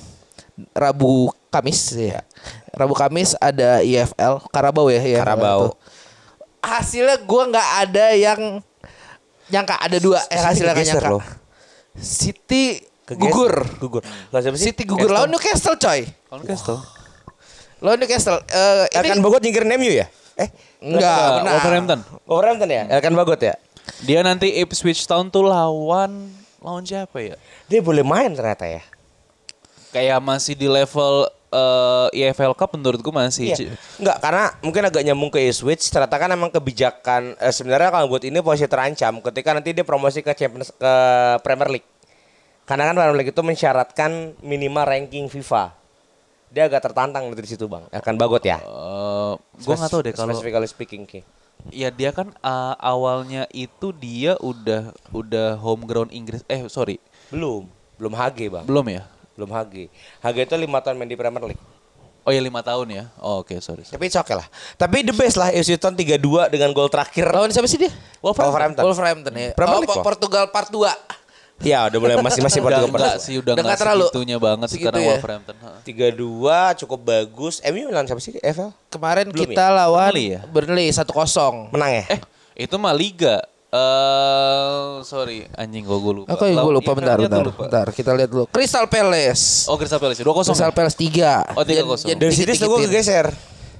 Rabu 0.77 1.33
Kamis 1.49 1.91
ya. 1.97 2.21
Rabu 2.71 2.93
Kamis 2.93 3.33
ada 3.41 3.81
IFL 3.81 4.45
Karabau 4.53 4.87
ya, 4.93 5.01
IFL 5.01 5.19
Karabau. 5.25 5.61
Hasilnya 6.61 7.17
gua 7.25 7.49
nggak 7.49 7.69
ada 7.87 8.05
yang 8.13 8.41
nyangka 9.49 9.75
ada 9.81 9.97
dua 9.97 10.21
eh 10.29 10.37
hasilnya 10.37 10.77
nggak 10.77 10.87
nyangka. 10.93 11.09
loh. 11.09 11.23
City 11.97 12.88
Gugur. 13.17 13.53
Gugur. 13.79 14.03
Lawan 14.29 14.41
siapa 14.43 14.57
sih? 14.59 14.69
City 14.69 14.83
gugur 14.85 15.09
lawan 15.09 15.31
Newcastle 15.31 15.79
coy. 15.79 16.05
Newcastle. 16.29 16.79
Lawan 17.79 17.97
Newcastle. 17.97 18.37
Eh 18.51 18.85
ini 18.99 19.07
Elkan 19.09 19.19
Bagot 19.23 19.41
nyingkirin 19.41 19.71
MU 19.79 19.89
ya? 19.89 20.05
Eh, 20.39 20.49
enggak 20.79 21.41
benar. 21.41 21.51
Wolverhampton. 21.57 21.99
Wolverhampton 22.27 22.69
ya? 22.69 22.83
Elkan 22.91 23.13
Bagot 23.15 23.39
ya? 23.41 23.55
Dia 24.05 24.19
nanti 24.21 24.47
Ipswich 24.61 25.03
Town 25.09 25.33
tuh 25.33 25.47
lawan 25.47 26.31
lawan 26.61 26.83
siapa 26.83 27.17
ya? 27.23 27.35
Dia 27.71 27.79
boleh 27.81 28.03
main 28.03 28.31
ternyata 28.35 28.67
ya. 28.67 28.83
Kayak 29.89 30.21
masih 30.21 30.53
di 30.53 30.69
level 30.69 31.25
eh, 31.49 32.07
EFL 32.29 32.53
Cup 32.53 32.77
menurutku 32.77 33.09
masih. 33.09 33.51
Iya. 33.51 33.73
Enggak, 33.97 34.17
karena 34.21 34.43
mungkin 34.61 34.81
agak 34.85 35.01
nyambung 35.03 35.31
ke 35.33 35.39
Ipswich. 35.49 35.89
Ternyata 35.89 36.15
kan 36.15 36.29
emang 36.29 36.53
kebijakan 36.53 37.35
eh, 37.35 37.53
sebenarnya 37.53 37.89
kalau 37.89 38.05
buat 38.07 38.23
ini 38.23 38.39
posisi 38.39 38.69
terancam 38.69 39.19
ketika 39.19 39.49
nanti 39.57 39.73
dia 39.73 39.83
promosi 39.83 40.21
ke 40.21 40.31
Champions 40.37 40.69
ke 40.71 40.93
Premier 41.41 41.79
League. 41.79 41.87
Karena 42.69 42.85
kan 42.85 42.93
Premier 42.93 43.17
League 43.17 43.33
itu 43.33 43.41
mensyaratkan 43.41 44.37
minimal 44.39 44.85
ranking 44.85 45.25
FIFA. 45.25 45.73
Dia 46.49 46.65
agak 46.65 46.85
tertantang 46.85 47.25
dari 47.29 47.45
situ, 47.45 47.65
Bang. 47.65 47.89
Elkan 47.89 48.13
Bagot 48.13 48.41
ya. 48.41 48.61
Eh, 48.61 49.33
gua 49.59 49.73
nggak 49.75 49.89
tahu 49.89 50.01
deh 50.01 50.13
kalau 50.13 50.29
specifically 50.31 50.69
speaking 50.69 51.03
Ki. 51.03 51.21
ya 51.73 51.89
dia 51.89 52.09
kan 52.09 52.29
eh, 52.31 52.75
awalnya 52.79 53.43
itu 53.51 53.91
dia 53.91 54.37
udah 54.39 54.93
udah 55.09 55.57
home 55.57 55.83
ground 55.83 56.09
Inggris. 56.09 56.45
Eh 56.45 56.69
sorry 56.69 57.01
Belum, 57.27 57.65
belum 57.97 58.13
HG, 58.13 58.39
Bang. 58.47 58.65
belum 58.65 58.85
ya? 58.87 59.03
Belum 59.33 59.49
HG. 59.49 59.89
HG 60.21 60.37
itu 60.39 60.55
lima 60.55 60.77
tahun 60.79 60.95
main 60.95 61.09
di 61.09 61.17
Premier 61.17 61.41
League. 61.43 61.61
Oh 62.21 62.29
ya 62.29 62.39
lima 62.39 62.61
tahun 62.61 62.87
ya. 62.91 63.03
Oh, 63.17 63.41
Oke 63.41 63.57
sorry. 63.57 63.81
sorry. 63.81 63.97
Tapi 63.97 64.03
it's 64.05 64.15
okay 64.15 64.37
lah. 64.37 64.45
Tapi 64.77 65.01
the 65.01 65.11
best 65.11 65.33
lah 65.33 65.49
Town 65.75 65.97
3-2 65.97 66.53
dengan 66.53 66.69
gol 66.71 66.85
terakhir. 66.85 67.25
Lawan 67.25 67.49
siapa 67.49 67.65
sih 67.65 67.81
dia? 67.81 67.89
Wolverhampton. 68.21 68.85
Wolverhampton 68.85 69.33
ya. 69.33 69.49
Premier 69.57 69.77
Oh, 69.77 69.81
League. 69.81 70.05
Portugal 70.05 70.45
part 70.47 70.69
2. 70.69 71.18
Ya 71.59 71.83
udah 71.85 71.99
mulai 71.99 72.15
masih-masih 72.17 72.59
Udah 72.59 72.79
Portugal 72.79 72.87
enggak 72.89 73.15
sih 73.19 73.35
udah 73.35 73.51
Udah 73.51 73.53
enggak 73.53 73.65
nggak 73.67 73.79
terlalu 73.79 74.05
segitunya 74.07 74.37
banget 74.39 74.67
sekarang 74.71 75.01
ya. 75.01 75.09
Wolverhampton. 75.11 75.55
Ha. 75.59 75.69
3-2 75.83 76.79
cukup 76.79 76.99
bagus. 77.03 77.55
MU 77.67 77.87
lawan 77.89 78.07
siapa 78.07 78.21
sih? 78.23 78.31
EFL? 78.37 78.71
Kemarin 78.87 79.27
Belum 79.27 79.43
kita 79.43 79.65
lawan 79.67 80.09
Burnley 80.09 80.25
ya? 80.31 80.41
Burnley 80.47 80.87
1-0. 80.87 81.75
Menang 81.75 81.91
ya? 81.93 82.03
Eh 82.09 82.19
itu 82.57 82.75
mah 82.79 82.95
liga. 82.95 83.43
Eh 83.69 85.03
sorry 85.03 85.45
anjing 85.53 85.83
gua 85.83 85.99
gue 85.99 86.13
lupa. 86.23 86.29
Oke, 86.33 86.47
gue 86.47 86.55
Lawan- 86.55 86.73
lupa 86.73 86.89
iya, 86.89 86.97
bentar, 86.97 87.17
bentar, 87.17 87.43
lupa. 87.43 87.61
bentar. 87.67 87.85
Kita 87.91 88.11
lihat 88.15 88.29
dulu. 88.31 88.45
Crystal 88.49 88.87
Palace. 88.87 89.67
Oh 89.67 89.75
Crystal 89.75 89.99
Palace 89.99 90.19
2-0. 90.19 90.31
Crystal 90.47 90.71
ya? 90.71 90.73
Palace 90.73 90.97
3. 90.97 91.59
Oh, 91.59 91.63
3-0. 91.63 92.15
Dan 92.15 92.31
City 92.31 92.53
setahu 92.55 92.75
gue 92.75 92.87
kegeser. 92.87 93.27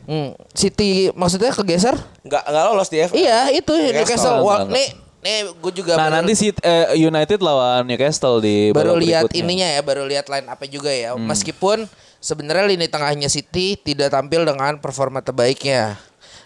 Hmm, 0.03 0.33
City 0.51 1.13
maksudnya 1.13 1.53
kegeser? 1.53 1.95
Enggak 2.21 2.43
enggak 2.43 2.63
lolos 2.65 2.89
di 2.89 2.97
EFL. 2.97 3.13
Iya, 3.15 3.39
itu 3.53 3.71
Newcastle. 3.71 4.41
Nih, 4.67 4.87
nih 5.19 5.51
gue 5.51 5.71
juga 5.83 5.99
Nah 5.99 6.07
baru, 6.07 6.15
nanti 6.23 6.33
si 6.35 6.47
eh, 6.63 6.95
United 6.95 7.39
lawan 7.43 7.83
Newcastle 7.83 8.39
di 8.39 8.71
baru 8.71 8.95
lihat 8.95 9.27
berikutnya. 9.27 9.43
ininya 9.43 9.67
ya, 9.67 9.81
baru 9.83 10.03
lihat 10.07 10.31
line 10.31 10.47
apa 10.47 10.63
juga 10.63 10.91
ya. 10.91 11.11
Hmm. 11.11 11.27
Meskipun 11.27 11.87
sebenarnya 12.23 12.65
lini 12.71 12.87
tengahnya 12.87 13.27
City 13.27 13.75
tidak 13.75 14.15
tampil 14.15 14.47
dengan 14.47 14.79
performa 14.79 15.19
terbaiknya. 15.19 15.99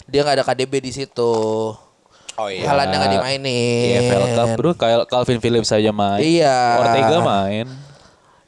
Dia 0.10 0.26
nggak 0.26 0.42
ada 0.42 0.46
KDB 0.46 0.74
di 0.82 0.92
situ. 0.92 1.34
Oh 2.34 2.50
iya. 2.50 2.66
Haaland 2.66 2.90
yang 2.90 3.00
nggak 3.06 3.14
dimainin. 3.14 3.94
EFL 4.10 4.26
Cup 4.34 4.48
bro, 4.58 4.72
kayak 4.74 5.06
Calvin 5.06 5.38
Phillips 5.38 5.70
saja 5.70 5.94
main. 5.94 6.18
Iya. 6.18 6.58
Ortega 6.82 7.18
main. 7.22 7.66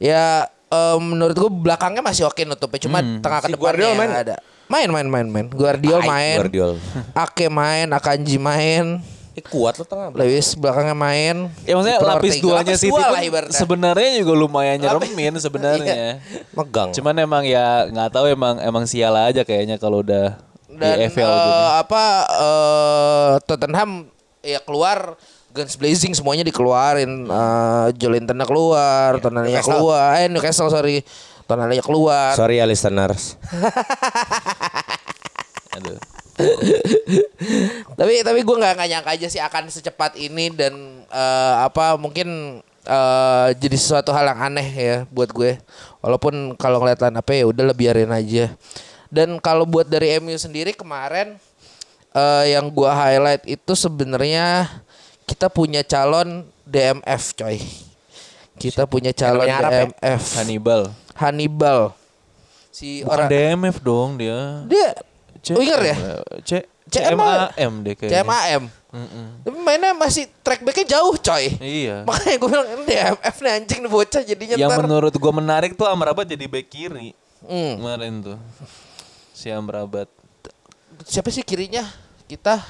Ya 0.02 0.50
eh, 0.50 0.98
menurut 0.98 1.36
gue 1.38 1.50
belakangnya 1.50 2.02
masih 2.02 2.26
oke 2.26 2.42
nutupnya 2.42 2.82
cuma 2.82 2.98
tengah 2.98 3.40
ke 3.46 3.48
Si 3.48 3.52
depannya 3.54 3.62
Guardiola 3.62 3.94
main 3.94 4.12
ada. 4.12 4.36
Main 4.66 4.90
main 4.90 5.06
main 5.06 5.26
main. 5.30 5.46
Guardiol 5.46 6.02
Baik, 6.02 6.10
main. 6.10 6.36
Guardiol. 6.42 6.72
Ake 7.14 7.46
main, 7.46 7.86
Akanji 7.94 8.36
main, 8.42 8.98
Eh, 9.36 9.44
kuat 9.44 9.76
lo 9.76 9.84
tengah. 9.84 10.08
Lewis 10.10 10.52
belakangnya 10.52 10.92
main. 10.92 11.48
Ya 11.62 11.76
maksudnya 11.76 12.00
lapis 12.00 12.40
duanya 12.40 12.66
Lapis 12.66 12.80
City 12.80 12.88
pun 12.88 12.98
lah 12.98 13.20
ibaratnya. 13.20 13.52
sebenarnya 13.52 14.16
juga 14.16 14.32
lumayan 14.32 14.80
nyeremin 14.80 15.36
sebenarnya. 15.36 16.18
Megang. 16.50 16.90
Cuman 16.90 17.14
emang 17.16 17.44
ya 17.44 17.84
nggak 17.84 18.08
tahu 18.10 18.26
emang 18.26 18.58
emang 18.58 18.84
sial 18.84 19.12
aja 19.12 19.42
kayaknya 19.42 19.76
kalau 19.76 20.00
udah 20.00 20.40
Dan 20.66 20.96
di 20.96 21.04
EFL 21.04 21.28
gini. 21.28 21.52
apa 21.76 22.02
eh, 22.26 23.32
Tottenham 23.44 24.08
ya 24.40 24.58
keluar 24.58 25.14
Guns 25.52 25.76
Blazing 25.76 26.12
semuanya 26.12 26.40
dikeluarin. 26.40 27.24
Eh 27.24 27.86
Jolinton 27.94 28.40
keluar, 28.40 29.16
Tonalinya 29.18 29.50
Iya, 29.50 29.60
Newcastle. 29.60 29.76
keluar. 29.76 30.08
Eh 30.16 30.28
Newcastle 30.28 30.68
sorry. 30.68 30.96
Tonalinya 31.44 31.80
keluar. 31.80 32.32
Sorry 32.32 32.56
ya 32.56 32.64
listeners. 32.64 33.36
Aduh. 35.76 35.96
Tapi 37.98 38.20
tapi 38.20 38.40
gue 38.44 38.56
nggak 38.60 38.72
nggak 38.76 38.88
nyangka 38.92 39.10
aja 39.16 39.26
sih 39.32 39.40
akan 39.40 39.72
secepat 39.72 40.20
ini 40.20 40.52
dan 40.52 40.74
eh, 41.08 41.54
apa 41.64 41.96
mungkin 41.96 42.60
eh, 42.84 43.48
jadi 43.56 43.76
sesuatu 43.76 44.12
hal 44.12 44.36
yang 44.36 44.40
aneh 44.52 44.68
ya 44.68 44.96
buat 45.08 45.32
gue 45.32 45.56
walaupun 46.04 46.52
kalau 46.60 46.84
ngeliat 46.84 47.00
line 47.00 47.16
up 47.16 47.28
ya 47.32 47.44
udah 47.48 47.64
lebih 47.72 47.88
biarin 47.88 48.12
aja 48.12 48.52
dan 49.08 49.40
kalau 49.40 49.64
buat 49.64 49.88
dari 49.88 50.20
MU 50.20 50.36
sendiri 50.36 50.76
kemarin 50.76 51.40
eh, 52.12 52.44
yang 52.52 52.68
gue 52.68 52.90
highlight 52.90 53.44
itu 53.48 53.72
sebenarnya 53.72 54.68
kita 55.24 55.48
punya 55.48 55.80
calon 55.80 56.44
DMF 56.68 57.32
coy 57.32 57.58
kita 58.56 58.88
punya 58.88 59.12
calon 59.12 59.48
Arab 59.48 59.68
ya? 59.68 59.84
DMF 59.84 60.22
Hannibal. 60.40 60.82
Hannibal 61.16 61.80
si 62.76 63.00
Bukan 63.00 63.08
orang 63.08 63.28
DMF 63.32 63.76
dong 63.80 64.20
dia. 64.20 64.68
dia 64.68 64.92
winger 65.54 65.80
ya 65.84 65.96
C 66.42 66.50
CMA. 66.86 67.54
CMAM 67.54 67.72
deh 67.82 67.94
kayaknya. 67.94 68.22
CMAM 68.24 68.62
tapi 69.44 69.56
mainnya 69.60 69.92
masih 69.92 70.24
track 70.40 70.64
backnya 70.64 70.96
jauh 70.96 71.14
coy 71.20 71.52
Iya. 71.60 72.02
Makanya 72.08 72.36
gue 72.40 72.48
bilang 72.48 72.68
ini 72.72 72.82
DMF 72.88 73.36
nih 73.44 73.52
anjing 73.52 73.80
nih 73.84 73.90
bocah 73.92 74.22
jadinya 74.24 74.56
Yang 74.56 74.70
ntar. 74.72 74.80
menurut 74.82 75.14
gua 75.20 75.32
menarik 75.36 75.76
tuh 75.76 75.84
Amrabat 75.84 76.24
jadi 76.24 76.48
back 76.48 76.66
kiri. 76.72 77.12
Hmm. 77.44 77.76
Kemarin 77.76 78.12
tuh. 78.24 78.38
Si 79.36 79.52
Amrabat. 79.52 80.08
Siapa 81.04 81.28
sih 81.28 81.44
kirinya? 81.44 81.84
Kita 82.24 82.64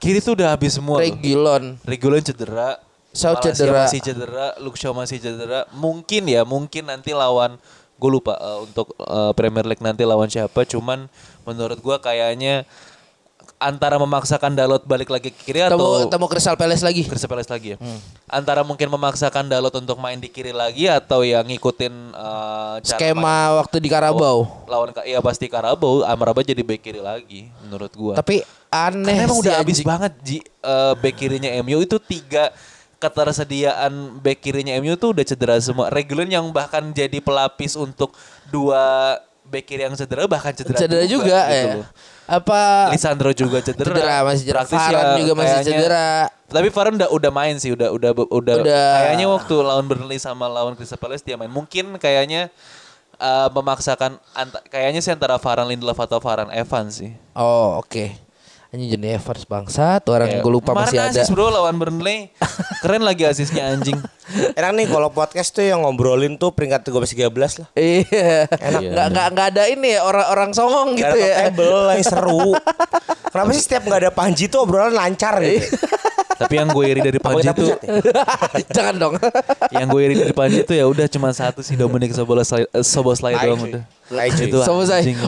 Kiri 0.00 0.24
tuh 0.24 0.32
udah 0.32 0.56
habis 0.56 0.74
semua. 0.74 0.96
loh. 0.96 1.04
Regilon. 1.04 1.76
Regulon 1.84 2.24
cedera. 2.24 2.80
Malacia 3.12 3.52
cedera. 3.52 3.84
masih 3.84 4.00
cedera, 4.00 4.46
Shaw 4.56 4.92
masih 4.96 5.18
cedera. 5.20 5.66
Mungkin 5.76 6.24
ya, 6.30 6.46
mungkin 6.46 6.88
nanti 6.88 7.12
lawan 7.12 7.60
gue 8.00 8.10
lupa 8.10 8.34
eh, 8.40 8.58
untuk 8.64 8.96
eh, 8.96 9.32
Premier 9.36 9.68
League 9.68 9.84
nanti 9.84 10.02
lawan 10.08 10.32
siapa. 10.32 10.64
Cuman 10.64 11.04
menurut 11.44 11.76
gua 11.84 12.00
kayaknya 12.00 12.64
antara 13.60 14.00
memaksakan 14.00 14.56
Dalot 14.56 14.88
balik 14.88 15.12
lagi 15.12 15.28
ke 15.28 15.52
kiri 15.52 15.60
atau 15.60 16.08
temu 16.08 16.24
Crystal 16.32 16.56
Palace 16.56 16.80
lagi. 16.80 17.04
Crystal 17.04 17.28
Palace 17.28 17.52
lagi 17.52 17.76
ya. 17.76 17.78
Hmm. 17.78 18.00
Antara 18.24 18.64
mungkin 18.64 18.88
memaksakan 18.88 19.52
Dalot 19.52 19.76
untuk 19.76 20.00
main 20.00 20.16
di 20.16 20.32
kiri 20.32 20.56
lagi 20.56 20.88
atau 20.88 21.20
yang 21.20 21.44
ngikutin 21.44 21.92
eh, 22.16 22.74
cara 22.80 22.96
main- 22.96 22.96
Skema 22.96 23.36
waktu 23.60 23.76
di 23.84 23.92
Karabau. 23.92 24.48
lawan 24.64 24.96
ya 25.04 25.20
pasti 25.20 25.44
Karabau, 25.52 26.00
Amrabat 26.08 26.48
jadi 26.48 26.64
back 26.64 26.80
kiri 26.80 27.04
lagi 27.04 27.52
menurut 27.60 27.92
gua. 27.92 28.14
Tapi 28.16 28.40
aneh 28.72 29.12
Karena 29.12 29.24
emang 29.28 29.36
sih 29.36 29.42
udah 29.44 29.54
habis 29.60 29.78
banget 29.84 30.12
Ji 30.24 30.38
eh, 30.40 30.92
back 30.96 31.14
kirinya 31.20 31.50
MU 31.60 31.84
itu 31.84 32.00
tiga 32.00 32.48
ketersediaan 33.00 33.92
back 34.20 34.38
kirinya 34.38 34.76
MU 34.76 34.94
tuh 34.94 35.16
udah 35.16 35.24
cedera 35.24 35.56
semua. 35.58 35.88
Regulon 35.88 36.28
yang 36.28 36.44
bahkan 36.50 36.92
jadi 36.92 37.18
pelapis 37.18 37.74
untuk 37.74 38.12
dua 38.48 39.16
back 39.42 39.66
kiri 39.66 39.82
yang 39.82 39.96
cedera 39.96 40.28
bahkan 40.28 40.54
cedera, 40.54 40.78
Cedera 40.78 41.02
juga, 41.04 41.38
gitu 41.48 41.66
ya. 41.66 41.74
loh. 41.80 41.88
Apa 42.30 42.60
Lisandro 42.94 43.34
juga 43.34 43.58
cedera. 43.58 43.90
cedera 43.90 44.16
masih 44.22 44.44
cedera. 44.46 44.62
Ya 44.62 45.18
juga 45.18 45.32
masih 45.34 45.50
kayaknya- 45.58 45.66
cedera. 45.66 46.08
Tapi 46.46 46.68
Varane 46.68 46.96
udah 46.96 47.08
udah 47.10 47.30
main 47.30 47.54
sih, 47.56 47.70
udah 47.70 47.88
udah 47.90 48.10
udah, 48.26 48.54
Udah. 48.60 48.90
kayaknya 49.00 49.26
waktu 49.26 49.54
lawan 49.56 49.86
Burnley 49.86 50.18
sama 50.18 50.46
lawan 50.46 50.74
Crystal 50.74 50.98
Palace 50.98 51.22
dia 51.22 51.34
main. 51.34 51.50
Mungkin 51.50 51.96
kayaknya 51.96 52.50
eh, 53.16 53.48
memaksakan 53.50 54.16
anta- 54.32 54.64
kayaknya 54.66 54.98
sih 54.98 55.10
antara 55.10 55.36
Varane 55.36 55.74
Lindelof 55.74 55.98
atau 55.98 56.18
Varane 56.18 56.50
Evans 56.52 56.96
sih. 56.96 57.12
Oh, 57.34 57.76
oke. 57.76 58.29
Anjing 58.70 58.86
jenis 58.88 59.18
Evans 59.18 59.42
bangsa 59.44 59.98
tuh 59.98 60.14
orang 60.14 60.30
Kayak, 60.30 60.42
gue 60.42 60.52
lupa 60.52 60.70
kemarin 60.70 60.86
masih 60.86 60.98
ada. 61.02 61.10
asis 61.10 61.28
bro 61.28 61.50
lawan 61.50 61.74
Burnley. 61.74 62.30
Keren 62.78 63.02
lagi 63.02 63.26
asisnya 63.26 63.66
anjing. 63.68 63.98
Enak 64.58 64.70
nih 64.72 64.86
kalau 64.86 65.10
podcast 65.10 65.50
tuh 65.50 65.66
yang 65.66 65.82
ngobrolin 65.82 66.38
tuh 66.38 66.54
peringkat 66.54 66.86
13 66.86 67.34
13 67.34 67.34
lah. 67.58 67.68
Iya. 67.74 68.46
Enak 68.46 68.80
nggak 68.86 69.06
nggak 69.10 69.26
nggak 69.28 69.46
ada 69.50 69.62
ini 69.66 69.88
ya 69.90 70.06
orang-orang 70.06 70.54
songong 70.54 70.94
gitu 70.94 71.02
Gak 71.02 71.18
ada 71.18 71.26
ya. 71.26 71.36
table 71.50 71.78
yang 71.90 72.04
seru. 72.04 72.46
Kenapa 73.34 73.50
sih 73.50 73.62
setiap 73.62 73.82
nggak 73.84 74.00
ada 74.00 74.10
Panji 74.10 74.46
tuh 74.46 74.62
obrolan 74.62 74.94
lancar 74.94 75.42
gitu? 75.42 75.66
Tapi 76.40 76.54
yang 76.56 76.68
gue 76.72 76.84
iri 76.88 77.00
dari 77.04 77.20
Panji 77.20 77.44
pecat 77.52 77.80
ya? 77.84 78.00
Jangan 78.80 78.94
dong. 78.96 79.14
yang 79.76 79.86
gue 79.92 80.00
iri 80.00 80.14
dari 80.16 80.32
Panji 80.32 80.64
tuh 80.64 80.72
ya 80.72 80.88
udah 80.88 81.04
cuma 81.04 81.28
satu 81.36 81.60
sih 81.60 81.76
Dominic 81.76 82.16
Soboslai, 82.16 82.64
eh, 82.64 82.80
Soboslai 82.80 83.36
Tai, 83.36 83.44
doang 83.44 83.60
udah. 83.68 83.82
Itu 84.48 84.56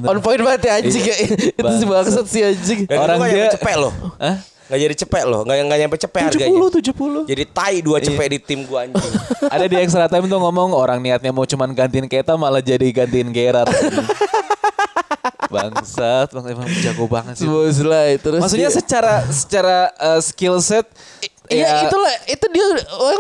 bener. 0.01 0.09
on 0.09 0.19
point 0.25 0.41
banget 0.41 0.61
ya 0.65 0.73
anjing 0.81 1.05
ya. 1.05 1.17
Itu 1.61 1.73
si 1.77 1.85
bangsat 1.85 2.27
si 2.27 2.39
anjing. 2.41 2.81
Orang 2.89 3.21
itu 3.29 3.37
dia- 3.37 3.53
cepet 3.53 3.77
loh. 3.77 3.93
Hah? 4.17 4.37
Gak 4.73 4.81
jadi 4.81 4.95
cepet 5.05 5.25
loh, 5.29 5.45
gak, 5.45 5.53
gak 5.69 5.79
nyampe 5.85 5.97
cepet 6.01 6.21
harganya. 6.33 6.49
70, 6.49 7.29
70. 7.29 7.29
Jadi 7.29 7.45
tai 7.45 7.77
dua 7.85 8.01
cepet 8.01 8.27
di 8.33 8.39
tim 8.41 8.65
gua 8.65 8.89
anjing. 8.89 9.13
Ada 9.53 9.69
di 9.69 9.77
extra 9.77 10.09
time 10.09 10.25
tuh 10.33 10.41
ngomong 10.41 10.73
orang 10.73 10.97
niatnya 10.97 11.29
mau 11.29 11.45
cuman 11.45 11.77
gantiin 11.77 12.09
Keta 12.09 12.41
malah 12.41 12.65
jadi 12.65 12.89
gantiin 12.89 13.29
Gerard. 13.37 13.69
Bangsat, 15.49 16.29
bang 16.31 16.47
emang 16.51 16.69
jago 16.81 17.05
banget 17.07 17.39
sih. 17.39 17.47
Soboslai 17.47 18.19
terus. 18.19 18.41
Maksudnya 18.43 18.69
dia- 18.69 18.79
secara 18.79 19.15
secara 19.27 19.77
uh, 19.97 20.21
skill 20.21 20.59
set 20.59 20.87
Iya 21.47 21.69
ya, 21.69 21.85
itulah 21.85 22.15
itu 22.27 22.47
dia 22.49 22.65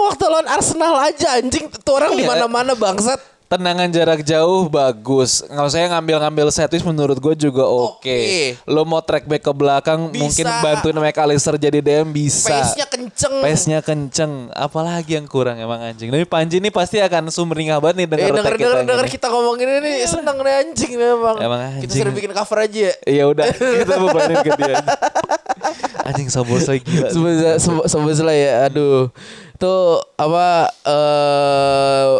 waktu 0.00 0.24
lawan 0.24 0.48
Arsenal 0.48 0.94
aja 0.96 1.36
anjing 1.36 1.68
tuh 1.84 1.92
orang 1.92 2.16
di 2.16 2.24
Iya. 2.24 2.32
mana-mana 2.32 2.72
bangsat. 2.72 3.20
Tendangan 3.52 3.84
jarak 3.86 4.24
jauh 4.24 4.64
bagus. 4.66 5.44
Nggak 5.44 5.66
usah 5.66 5.84
ngambil-ngambil 5.92 6.48
set 6.48 6.72
piece 6.72 6.80
menurut 6.82 7.14
gue 7.14 7.34
juga 7.38 7.68
oke. 7.68 8.00
Oke. 8.00 8.56
Lo 8.64 8.88
mau 8.88 8.98
track 8.98 9.28
back 9.28 9.44
ke 9.44 9.52
belakang 9.52 10.08
Bisa. 10.08 10.24
mungkin 10.24 10.46
bantuin 10.64 10.96
McAllister 10.96 11.60
jadi 11.60 11.78
DM 11.78 12.08
bisa. 12.08 12.48
Pace-nya 12.48 12.86
kenceng. 12.88 13.34
Pace-nya 13.38 13.78
kenceng. 13.78 14.32
Apalagi 14.50 15.14
yang 15.14 15.28
kurang 15.28 15.60
emang 15.60 15.84
anjing. 15.84 16.08
Tapi 16.08 16.24
Panji 16.24 16.56
ini 16.56 16.72
pasti 16.72 16.96
akan 16.96 17.28
sumringah 17.28 17.76
banget 17.76 18.00
nih 18.00 18.06
Eh 18.08 18.30
denger 18.32 18.54
kita 18.54 18.72
denger 18.72 18.88
denger 18.88 19.06
kita 19.12 19.26
ngomongin 19.28 19.68
ini 19.78 19.92
seneng 20.02 20.40
nih 20.40 20.54
anjing 20.58 20.92
memang. 20.96 21.36
Emang 21.36 21.60
Kita 21.60 21.76
anjing. 21.84 22.00
sering 22.00 22.14
bikin 22.16 22.32
cover 22.32 22.58
aja 22.58 22.78
ya. 22.88 22.94
Iya 23.04 23.24
udah 23.28 23.44
kita 23.84 23.94
bebanin 24.00 24.36
ke 24.40 24.50
dia. 24.56 24.76
Anjing 26.02 26.28
Soboslai 26.28 26.80
gila. 26.80 27.08
Soboslai 27.10 27.60
Sob- 27.60 27.84
Soboslai 27.84 28.38
ya 28.40 28.52
aduh. 28.66 29.12
Itu 29.52 29.74
apa 30.16 30.72
eh 30.82 32.10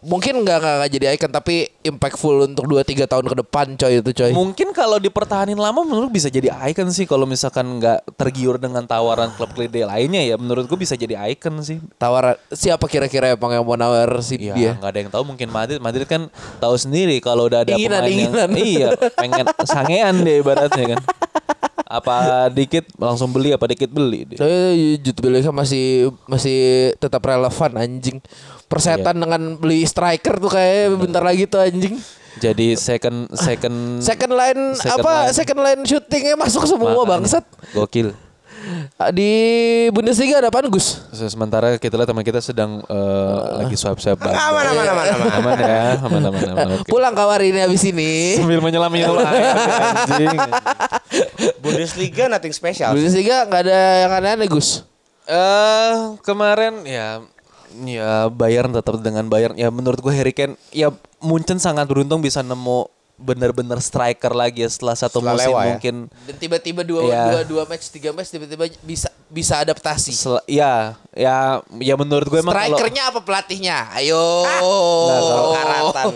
mungkin 0.00 0.42
nggak 0.42 0.88
jadi 0.88 1.12
icon 1.12 1.28
tapi 1.28 1.68
impactful 1.82 2.48
untuk 2.48 2.64
2 2.64 2.80
3 2.80 3.04
tahun 3.04 3.24
ke 3.24 3.36
depan 3.44 3.66
coy 3.76 4.00
itu 4.00 4.10
coy. 4.12 4.32
Mungkin 4.32 4.72
kalau 4.72 4.96
dipertahanin 4.96 5.54
lama 5.54 5.84
menurut 5.84 6.08
bisa 6.08 6.26
jadi 6.26 6.56
icon 6.64 6.88
sih 6.88 7.04
kalau 7.04 7.24
misalkan 7.24 7.78
nggak 7.78 8.16
tergiur 8.16 8.56
dengan 8.56 8.82
tawaran 8.82 9.28
klub 9.32 9.52
klide 9.52 9.84
lainnya 9.84 10.24
ya 10.24 10.40
menurut 10.40 10.64
gue 10.64 10.78
bisa 10.78 10.96
jadi 10.96 11.20
icon 11.28 11.60
sih. 11.60 11.84
Tawaran 11.94 12.40
siapa 12.48 12.84
kira-kira 12.84 13.36
emang 13.36 13.52
yang 13.52 13.62
mau 13.62 13.76
nawar 13.76 14.08
si 14.18 14.36
Ya 14.36 14.56
dia? 14.56 14.72
nggak 14.74 14.88
ada 14.88 14.98
yang 14.98 15.10
tahu 15.12 15.24
mungkin 15.24 15.48
Madrid 15.48 15.78
Madrid 15.78 16.08
kan 16.08 16.32
tahu 16.58 16.74
sendiri 16.74 17.20
kalau 17.20 17.46
udah 17.46 17.62
ada 17.62 17.76
Inginan, 17.76 18.00
pemain 18.00 18.08
inginan. 18.10 18.48
yang 18.50 18.64
iya 18.72 18.88
pengen 19.14 19.46
sangean 19.62 20.14
deh 20.20 20.40
ibaratnya 20.40 20.96
kan. 20.96 21.00
Apa 21.84 22.48
dikit 22.50 22.88
langsung 22.96 23.30
beli 23.30 23.54
apa 23.54 23.68
dikit 23.68 23.86
beli 23.86 24.26
deh. 24.26 24.38
Saya 24.40 24.72
Jude 24.98 25.20
Bellingham 25.20 25.54
masih 25.54 26.10
masih 26.26 26.58
tetap 26.98 27.22
relevan 27.22 27.70
anjing. 27.76 28.18
Persetan 28.74 29.16
dengan 29.16 29.42
beli 29.54 29.82
striker 29.82 30.36
tuh 30.36 30.50
kayak 30.50 30.98
bentar 30.98 31.22
lagi 31.22 31.46
tuh 31.46 31.62
anjing. 31.62 31.94
Jadi 32.34 32.74
second 32.74 33.30
second 33.32 34.02
Second 34.02 34.32
line 34.32 34.60
Second 34.74 34.98
apa? 34.98 35.12
line. 35.20 35.30
Second 35.32 35.60
line 35.60 35.80
shootingnya 35.84 36.34
masuk 36.34 36.66
semua 36.66 36.90
bangsat. 37.04 37.46
Gokil. 37.70 38.10
Di 39.12 39.32
Bundesliga 39.92 40.40
ada 40.40 40.48
apaan 40.48 40.66
Gus? 40.66 40.96
Se- 41.12 41.28
Sementara 41.28 41.76
kita 41.76 41.94
lihat 41.94 42.08
teman 42.08 42.24
kita 42.24 42.40
sedang 42.40 42.80
eh, 42.80 43.38
lagi 43.60 43.76
swipe-swipe 43.76 44.16
Aman, 44.16 44.32
aman, 44.32 44.64
aman, 44.64 44.86
aman, 44.88 45.06
aman. 45.06 45.28
Aman 45.30 45.54
ya, 45.54 45.82
aman 46.00 46.22
aman 46.24 46.42
aman. 46.48 46.68
Oke. 46.80 46.88
Pulang 46.88 47.12
kawar 47.12 47.44
ini 47.44 47.60
habis 47.60 47.84
ini. 47.84 48.34
Sambil 48.34 48.58
menyelam 48.58 48.88
anjing. 48.90 50.32
Bundesliga 51.60 52.26
nothing 52.26 52.52
special. 52.52 52.96
Bundesliga 52.96 53.44
nggak 53.44 53.62
ada 53.62 53.78
yang 54.00 54.12
aneh-aneh 54.12 54.48
Gus. 54.48 54.80
Eh 55.24 55.92
kemarin 56.20 56.84
ya 56.84 57.20
ya 57.84 58.28
Bayern 58.28 58.70
tetap 58.70 58.98
dengan 58.98 59.26
Bayern 59.26 59.54
ya 59.54 59.68
menurut 59.68 59.98
gue 59.98 60.10
Harry 60.10 60.30
Kane 60.30 60.54
ya 60.70 60.94
Munchen 61.18 61.56
sangat 61.56 61.84
beruntung 61.84 62.18
bisa 62.18 62.38
nemu 62.38 62.86
bener-bener 63.14 63.78
striker 63.78 64.30
lagi 64.30 64.60
ya 64.60 64.68
setelah 64.68 64.92
satu 64.92 65.18
Setelah 65.18 65.38
musim 65.38 65.46
Lewa 65.48 65.60
ya. 65.60 65.66
mungkin 65.70 65.94
Dan 66.10 66.34
tiba-tiba 66.36 66.82
dua, 66.82 67.00
Iya. 67.00 67.22
dua, 67.24 67.42
dua 67.46 67.62
match, 67.64 67.86
tiga 67.88 68.10
match 68.10 68.26
tiba-tiba 68.28 68.66
bisa 68.82 69.06
bisa 69.24 69.54
adaptasi. 69.56 70.10
sel- 70.10 70.42
ya 70.44 70.98
ya 71.12 71.62
ya 71.76 71.94
menurut 71.94 72.26
gue 72.26 72.38
emang 72.38 72.50
kalau 72.52 72.74
Strikernya 72.74 73.02
apa 73.08 73.22
pelatihnya? 73.22 73.86
Ayo. 73.92 74.18
Nah, 74.42 74.60
kalau- 75.22 75.54
Karatan 75.54 76.06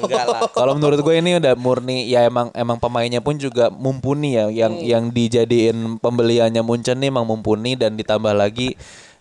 kalau 0.50 0.72
menurut 0.74 0.98
gue 1.00 1.14
ini 1.16 1.38
udah 1.38 1.54
murni 1.54 2.02
ya 2.04 2.26
emang 2.26 2.50
emang 2.52 2.76
pemainnya 2.76 3.18
pun 3.18 3.34
juga 3.36 3.70
mumpuni 3.70 4.34
ya 4.34 4.50
yang 4.50 4.74
Hmm. 4.74 4.82
yang 4.84 5.04
dijadiin 5.08 5.78
pembeliannya 5.98 6.60
Munchen 6.60 6.98
nih 6.98 7.08
emang 7.08 7.22
mumpuni 7.24 7.74
dan 7.74 7.94
ditambah 7.94 8.34
lagi 8.34 8.74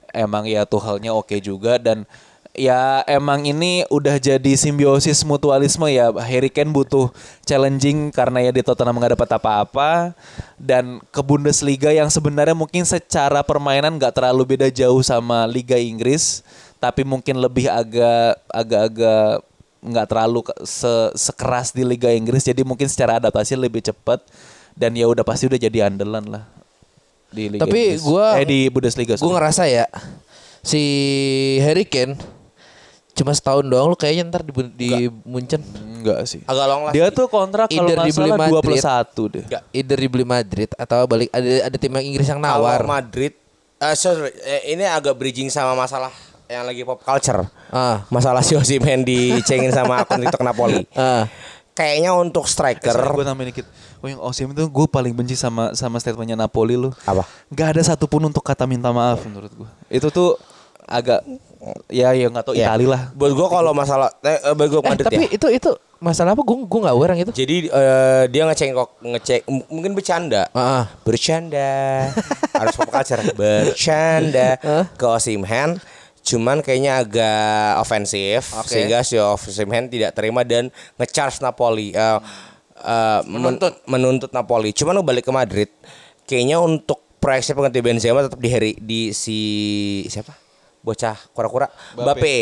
emang 0.09 0.45
ya 0.45 0.65
Tuchelnya 0.65 1.13
oke 1.13 1.37
juga 1.37 1.77
dan 1.77 2.09
ya 2.57 3.05
emang 3.05 3.45
ini 3.45 3.85
udah 3.87 4.17
jadi 4.17 4.51
simbiosis 4.57 5.21
mutualisme 5.21 5.85
ya. 5.87 6.09
Harry 6.17 6.49
Kane 6.49 6.73
butuh 6.73 7.13
challenging 7.45 8.09
karena 8.09 8.43
ya 8.43 8.51
di 8.51 8.65
Tottenham 8.65 8.97
nggak 8.97 9.13
dapat 9.13 9.29
apa-apa. 9.37 10.17
Dan 10.57 10.99
ke 11.13 11.21
Bundesliga 11.21 11.93
yang 11.93 12.09
sebenarnya 12.09 12.57
mungkin 12.57 12.83
secara 12.83 13.45
permainan 13.45 13.95
nggak 13.95 14.17
terlalu 14.17 14.57
beda 14.57 14.67
jauh 14.67 14.99
sama 14.99 15.45
Liga 15.45 15.77
Inggris 15.77 16.41
tapi 16.77 17.01
mungkin 17.01 17.37
lebih 17.37 17.65
agak 17.69 18.37
agak-agak 18.49 19.41
nggak 19.81 20.07
terlalu 20.09 20.41
se- 20.61 21.13
sekeras 21.13 21.71
di 21.71 21.85
Liga 21.85 22.09
Inggris. 22.09 22.41
Jadi 22.41 22.65
mungkin 22.65 22.89
secara 22.89 23.21
adaptasi 23.21 23.53
lebih 23.53 23.85
cepat 23.85 24.25
dan 24.73 24.97
ya 24.97 25.05
udah 25.05 25.21
pasti 25.21 25.45
udah 25.45 25.57
jadi 25.57 25.89
andalan 25.89 26.25
lah 26.25 26.43
di 27.29 27.49
Liga 27.53 27.65
Tapi 27.65 27.97
Inggris. 27.97 28.01
gua- 28.01 28.37
eh 28.37 28.45
di 28.45 28.59
Bundesliga 28.69 29.13
Gue 29.17 29.33
ngerasa 29.33 29.65
ya 29.69 29.85
si 30.61 30.81
Harry 31.63 31.85
Kane 31.87 32.17
cuma 33.17 33.33
setahun 33.33 33.65
doang 33.65 33.89
lu 33.89 33.97
kayaknya 33.97 34.29
ntar 34.29 34.41
di, 34.41 34.51
di 34.71 34.89
Munchen. 35.25 35.59
enggak 35.97 36.23
sih 36.23 36.45
Agak 36.45 36.65
long 36.65 36.81
last. 36.85 36.93
dia 36.93 37.09
tuh 37.09 37.25
kontrak 37.25 37.67
kalau 37.67 37.81
Either 37.83 37.97
nggak 37.97 38.07
dibeli 38.07 38.29
salah 38.29 38.37
dua 38.37 38.61
Madrid. 38.61 38.77
deh 39.27 39.43
Enggak. 39.43 39.63
Either 39.73 39.97
dibeli 39.97 40.25
Madrid 40.25 40.69
atau 40.71 40.99
balik 41.03 41.29
ada 41.33 41.49
ada 41.65 41.75
tim 41.75 41.91
yang 41.91 42.05
Inggris 42.07 42.27
yang 42.27 42.37
nawar. 42.37 42.77
Kalau 42.77 42.87
Madrid 42.87 43.33
eh, 43.77 43.95
sorry, 43.95 44.29
eh, 44.39 44.71
ini 44.71 44.85
agak 44.85 45.13
bridging 45.13 45.49
sama 45.49 45.73
masalah 45.73 46.13
yang 46.45 46.63
lagi 46.63 46.81
pop 46.81 47.01
culture. 47.01 47.43
Ah. 47.67 48.05
Masalah 48.07 48.39
si 48.39 48.53
Osimhen 48.53 49.01
dicengin 49.01 49.69
sama 49.69 49.97
akun 50.01 50.21
TikTok 50.21 50.41
Napoli. 50.41 50.85
Ah. 50.93 51.25
Kayaknya 51.73 52.09
untuk 52.11 52.45
striker 52.45 52.89
gue 52.89 53.21
tambahin 53.21 53.49
dikit 53.51 53.65
oh 53.97 54.07
yang 54.07 54.21
Osim 54.21 54.49
itu 54.49 54.65
gue 54.65 54.85
paling 54.87 55.13
benci 55.13 55.33
sama 55.33 55.73
sama 55.73 55.97
statementnya 55.97 56.33
Napoli 56.33 56.73
lu 56.73 56.89
Apa? 57.03 57.21
nggak 57.49 57.67
ada 57.73 57.81
satupun 57.83 58.21
untuk 58.23 58.41
kata 58.41 58.65
minta 58.65 58.89
maaf 58.89 59.21
menurut 59.21 59.49
gue 59.49 59.69
itu 59.89 60.09
tuh 60.09 60.37
agak 60.85 61.21
ya 61.87 62.11
ya 62.11 62.27
nggak 62.27 62.43
tahu 62.43 62.53
Ya. 62.53 62.69
Itali 62.69 62.85
lah 62.85 63.09
Buat 63.11 63.31
gua 63.31 63.47
kalau 63.49 63.71
masalah 63.71 64.09
eh, 64.19 64.37
eh, 64.37 64.53
buat 64.53 64.69
gua 64.69 64.81
Eh, 64.85 64.97
tapi 64.97 65.25
ya. 65.25 65.35
itu 65.35 65.47
itu 65.49 65.69
masalah 65.97 66.31
apa? 66.31 66.41
Gue 66.41 66.61
gue 66.61 66.79
nggak 66.79 66.93
aware 66.93 67.11
yang 67.11 67.21
itu. 67.23 67.31
Jadi 67.35 67.55
eh, 67.67 68.23
dia 68.27 68.43
ngecengkok 68.43 68.89
ngecek 69.01 69.41
mungkin 69.67 69.91
bercanda. 69.91 70.45
Ah, 70.51 70.59
ah. 70.59 70.85
Bercanda. 71.01 72.07
Harus 72.59 72.75
pop 72.75 72.87
culture. 72.87 73.21
Bercanda 73.33 74.49
ke 74.93 75.05
Osimhen 75.05 75.77
cuman 76.19 76.59
kayaknya 76.59 76.99
agak 76.99 77.79
ofensif 77.79 78.51
Oke. 78.53 78.67
sehingga 78.67 78.99
si 78.99 79.15
Osimhen 79.15 79.87
tidak 79.87 80.11
terima 80.11 80.43
dan 80.43 80.67
ngecharge 80.95 81.39
Napoli 81.39 81.89
Eh, 81.89 82.19
eh, 82.77 83.19
men- 83.23 83.55
Menuntut. 83.55 83.73
menuntut 83.85 84.31
Napoli. 84.31 84.69
Cuman 84.69 84.91
lu 84.93 85.01
balik 85.01 85.23
ke 85.23 85.31
Madrid 85.31 85.69
kayaknya 86.23 86.59
untuk 86.59 86.99
proyeksi 87.17 87.51
pengganti 87.51 87.79
Benzema 87.79 88.21
tetap 88.21 88.37
di 88.37 88.49
Harry 88.49 88.75
di 88.75 89.09
si 89.09 89.39
siapa? 90.05 90.35
Bocah 90.81 91.17
kura-kura 91.33 91.67
Mbappe. 91.95 92.35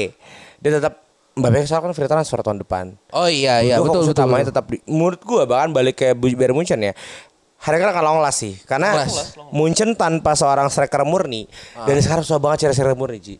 Dia 0.61 0.71
tetap 0.79 1.03
Mbappe 1.35 1.67
kan 1.67 1.91
free 1.91 2.07
transfer 2.07 2.39
tahun 2.39 2.63
depan. 2.63 2.95
Oh 3.11 3.27
iya 3.27 3.59
iya 3.59 3.75
gua 3.75 3.91
betul 3.91 4.07
fokus 4.07 4.07
betul. 4.15 4.23
utamanya 4.23 4.45
tetap 4.47 4.65
di, 4.71 4.77
menurut 4.87 5.19
gua 5.23 5.43
bahkan 5.43 5.75
balik 5.75 5.99
ke 5.99 6.07
Bu- 6.15 6.31
Bayern 6.31 6.55
Munchen 6.55 6.79
ya. 6.79 6.95
Harga 7.59 7.91
kan 7.91 8.03
long 8.05 8.21
last 8.21 8.45
sih 8.45 8.53
karena 8.63 8.93
Long 8.93 9.09
last. 9.09 9.35
Munchen 9.51 9.89
tanpa 9.97 10.37
seorang 10.37 10.69
striker 10.69 11.01
murni 11.03 11.49
dan 11.83 11.97
sekarang 11.99 12.23
susah 12.23 12.39
banget 12.39 12.67
cari 12.67 12.73
striker 12.77 12.95
murni 12.95 13.19
Ji. 13.19 13.35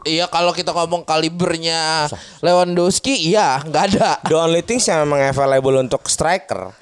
Iya 0.00 0.28
kalau 0.28 0.52
kita 0.52 0.72
ngomong 0.72 1.04
kalibernya 1.04 2.08
Lewandowski 2.44 3.16
iya 3.16 3.60
nggak 3.64 3.84
ada. 3.96 4.10
The 4.28 4.36
only 4.36 4.60
things 4.62 4.84
yang 4.86 5.02
memang 5.04 5.24
available 5.28 5.76
untuk 5.80 6.04
striker 6.06 6.72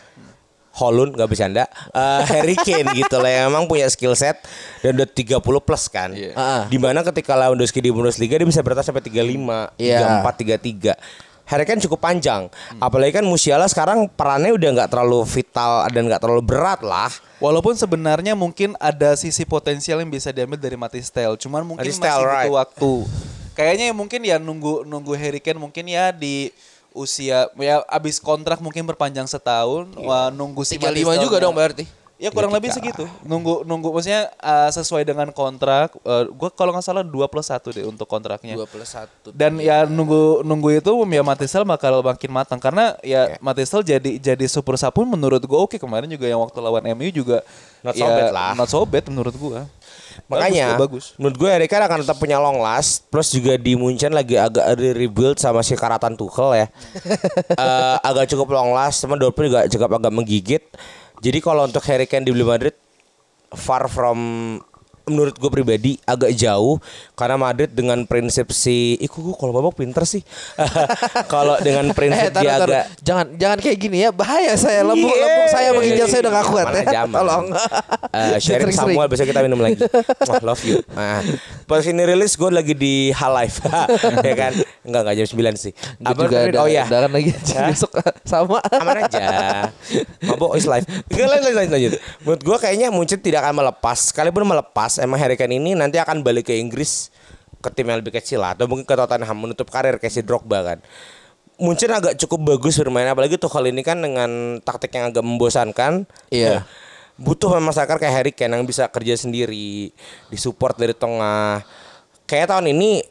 Holland 0.78 1.12
nggak 1.12 1.26
bercanda 1.26 1.66
eh, 1.90 2.20
Harry 2.30 2.54
Kane 2.56 2.94
gitu 2.94 3.18
lah 3.18 3.28
yang 3.28 3.44
emang 3.50 3.66
punya 3.66 3.90
skill 3.90 4.14
set 4.14 4.38
dan 4.78 4.94
udah 4.94 5.08
30 5.10 5.42
plus 5.42 5.84
kan 5.90 6.14
Ah. 6.32 6.64
di 6.66 6.78
mana 6.78 7.02
ketika 7.02 7.34
Lewandowski 7.34 7.82
di 7.82 7.90
Bundesliga 7.90 8.38
dia 8.38 8.46
bisa 8.46 8.62
bertahan 8.62 8.86
sampai 8.88 9.02
35 9.02 9.74
Iya. 9.76 10.22
34 10.22 10.94
33 10.94 10.94
Harry 11.48 11.64
Kane 11.64 11.80
cukup 11.80 11.98
panjang 11.98 12.46
apalagi 12.76 13.18
kan 13.18 13.24
Musiala 13.24 13.64
sekarang 13.66 14.06
perannya 14.06 14.52
udah 14.52 14.70
nggak 14.70 14.90
terlalu 14.90 15.24
vital 15.24 15.72
dan 15.88 16.02
nggak 16.06 16.20
terlalu 16.20 16.42
berat 16.44 16.80
lah 16.80 17.10
Walaupun 17.38 17.70
sebenarnya 17.72 18.34
mungkin 18.34 18.74
ada 18.82 19.14
sisi 19.14 19.46
potensial 19.46 20.02
yang 20.02 20.10
bisa 20.10 20.34
diambil 20.34 20.58
dari 20.58 20.74
Matistel, 20.74 21.38
cuman 21.38 21.62
mungkin 21.62 21.86
Matis 21.86 22.02
masih 22.02 22.18
butuh 22.18 22.34
right. 22.34 22.50
waktu. 22.50 22.92
Kayaknya 23.54 23.84
ya 23.86 23.94
mungkin 23.94 24.20
ya 24.26 24.36
nunggu 24.42 24.82
nunggu 24.82 25.14
Harry 25.14 25.38
Kane 25.38 25.62
mungkin 25.62 25.86
ya 25.86 26.10
di 26.10 26.50
usia 26.96 27.48
ya 27.56 27.84
abis 27.88 28.18
kontrak 28.18 28.58
mungkin 28.58 28.84
berpanjang 28.88 29.28
setahun, 29.28 29.88
wah 30.00 30.32
nunggu 30.32 30.64
si 30.64 30.76
35 30.76 30.88
Matistel 30.88 31.24
juga 31.24 31.36
dong 31.40 31.54
berarti. 31.54 31.84
Ya 32.18 32.34
kurang 32.34 32.50
lebih 32.50 32.74
segitu. 32.74 33.06
Nunggu 33.22 33.62
nunggu 33.62 33.94
maksudnya 33.94 34.26
eh, 34.42 34.70
sesuai 34.74 35.06
dengan 35.06 35.30
kontrak. 35.30 35.94
Eh, 36.02 36.26
gua 36.34 36.50
kalau 36.50 36.74
nggak 36.74 36.82
salah 36.82 37.06
2 37.06 37.14
plus 37.30 37.46
1 37.46 37.62
deh 37.70 37.86
untuk 37.86 38.10
kontraknya. 38.10 38.58
Dua 38.58 38.66
plus 38.66 38.90
satu. 38.90 39.30
Dan 39.30 39.62
ya 39.62 39.86
nunggu 39.86 40.42
nunggu 40.42 40.82
itu 40.82 40.90
ya 41.14 41.22
Matisel 41.22 41.62
bakal 41.62 42.02
makin 42.02 42.30
matang 42.34 42.58
karena 42.58 42.98
ya 43.06 43.38
Matisel 43.38 43.86
jadi 43.86 44.18
jadi 44.18 44.44
super 44.50 44.74
sub 44.74 44.90
pun 44.90 45.06
menurut 45.06 45.38
gua 45.46 45.62
oke 45.62 45.78
kemarin 45.78 46.10
juga 46.10 46.26
yang 46.26 46.42
waktu 46.42 46.58
lawan 46.58 46.82
MU 46.98 47.06
juga 47.14 47.46
Not 47.86 47.94
so 47.94 48.02
ya, 48.02 48.10
bad 48.10 48.30
lah. 48.34 48.50
Not 48.58 48.66
so 48.66 48.82
bad 48.82 49.06
menurut 49.06 49.34
gua. 49.38 49.70
Makanya 50.26 50.74
bagus, 50.74 50.82
bagus. 50.82 51.06
menurut 51.14 51.36
gue 51.36 51.48
Harry 51.48 51.68
Kane 51.68 51.84
akan 51.84 51.98
tetap 52.02 52.16
punya 52.16 52.36
long 52.36 52.58
last 52.58 53.06
Plus 53.06 53.30
juga 53.30 53.54
di 53.54 53.72
Munchen 53.72 54.10
lagi 54.10 54.34
agak 54.34 54.64
ada 54.66 54.88
rebuild 54.90 55.36
sama 55.36 55.62
si 55.62 55.72
Karatan 55.72 56.14
Tuchel 56.14 56.50
ya 56.56 56.66
Eh, 57.54 57.96
Agak 58.00 58.28
cukup 58.28 58.50
long 58.52 58.70
last 58.70 58.98
Sama 58.98 59.14
Dortmund 59.14 59.48
juga 59.48 59.60
cukup 59.66 59.90
agak 59.94 60.12
menggigit 60.12 60.62
Jadi 61.18 61.38
kalau 61.38 61.64
untuk 61.64 61.82
Harry 61.84 62.04
Kane 62.04 62.22
dibeli 62.22 62.42
Madrid 62.42 62.74
Far 63.48 63.86
from 63.86 64.18
menurut 65.08 65.34
gue 65.34 65.50
pribadi 65.50 65.92
agak 66.04 66.32
jauh 66.32 66.78
karena 67.12 67.36
Madrid 67.36 67.68
dengan 67.68 68.04
prinsip 68.04 68.48
si 68.50 68.76
kok 69.00 69.18
gue 69.18 69.34
kalau 69.34 69.50
mabok 69.50 69.76
pinter 69.76 70.04
sih 70.04 70.20
kalau 71.32 71.56
dengan 71.58 71.90
prinsip 71.90 72.16
Eh, 72.18 72.30
taruh, 72.30 72.44
dia 72.44 72.52
taruh. 72.54 72.66
agak 72.68 72.84
Jangan 73.00 73.26
jangan 73.34 73.58
kayak 73.58 73.78
gini 73.78 73.98
ya. 74.00 74.10
Bahaya 74.10 74.52
saya 74.54 74.82
lambung 74.82 75.08
Iya. 75.08 75.22
lambung 75.22 75.48
saya 75.48 75.68
menginjal 75.72 76.06
saya 76.06 76.20
udah 76.20 76.32
gak 76.34 76.46
kuat 76.46 76.66
ya. 76.74 77.02
Tolong. 77.06 77.44
Eh, 78.10 78.36
sharing. 78.38 78.74
Samuel 78.74 79.08
besok 79.08 79.26
kita 79.26 79.40
minum 79.40 79.56
lagi. 79.56 79.80
Wah, 80.28 80.40
love 80.44 80.62
you. 80.62 80.82
Nah, 80.92 81.24
pas 81.64 81.80
ini 81.80 82.02
rilis 82.02 82.34
gue 82.34 82.50
lagi 82.50 82.74
di 82.74 83.10
Hal 83.10 83.32
Life. 83.32 83.64
ya 84.28 84.34
kan? 84.36 84.52
Enggak 84.84 85.00
enggak 85.06 85.14
jam 85.16 85.26
9 85.30 85.56
sih. 85.56 85.72
Gue 85.72 86.12
juga 86.18 86.36
namanya? 86.36 86.50
ada, 86.50 86.58
oh 86.60 86.68
iya. 86.68 86.84
Udahan 86.84 87.10
lagi 87.10 87.30
besok 87.70 87.90
sama. 88.22 88.58
Aman 88.68 88.96
aja. 89.00 89.18
Mabok 90.22 90.52
is 90.54 90.66
life. 90.66 90.84
Lanjut, 91.08 91.54
lanjut, 91.54 91.72
lanjut. 91.72 91.92
Menurut 92.22 92.42
gue 92.42 92.56
kayaknya 92.58 92.88
Munchen 92.90 93.18
tidak 93.18 93.40
akan 93.42 93.54
melepas. 93.56 94.12
Sekalipun 94.12 94.44
melepas, 94.44 94.97
emang 95.00 95.18
Harry 95.18 95.38
Kane 95.38 95.56
ini 95.56 95.74
nanti 95.74 95.96
akan 95.98 96.20
balik 96.22 96.50
ke 96.50 96.54
Inggris 96.58 97.10
ke 97.58 97.70
tim 97.74 97.88
yang 97.90 97.98
lebih 97.98 98.14
kecil 98.14 98.42
lah. 98.42 98.54
Atau 98.54 98.70
mungkin 98.70 98.86
ke 98.86 98.94
Tottenham 98.94 99.38
menutup 99.38 99.66
karir 99.70 99.98
kayak 99.98 100.12
si 100.12 100.22
Drogba 100.22 100.62
kan. 100.62 100.78
Munchen 101.58 101.90
agak 101.90 102.14
cukup 102.22 102.54
bagus 102.54 102.78
bermain 102.78 103.10
apalagi 103.10 103.34
Tuchel 103.34 103.74
ini 103.74 103.82
kan 103.82 103.98
dengan 103.98 104.62
taktik 104.62 104.94
yang 104.94 105.10
agak 105.10 105.26
membosankan. 105.26 106.06
Iya. 106.30 106.62
Butuh 107.18 107.50
memang 107.58 107.74
striker 107.74 107.98
kayak 107.98 108.14
Harry 108.14 108.32
Kane 108.34 108.54
yang 108.54 108.62
bisa 108.62 108.86
kerja 108.86 109.18
sendiri, 109.18 109.90
disupport 110.30 110.78
dari 110.78 110.94
tengah. 110.94 111.66
Kayak 112.30 112.54
tahun 112.54 112.70
ini 112.70 113.02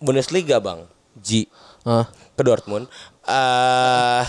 Bundesliga, 0.00 0.64
Bang. 0.64 0.88
Ji 1.20 1.44
Hah. 1.84 2.08
ke 2.08 2.42
Dortmund. 2.42 2.88
eh 3.28 4.24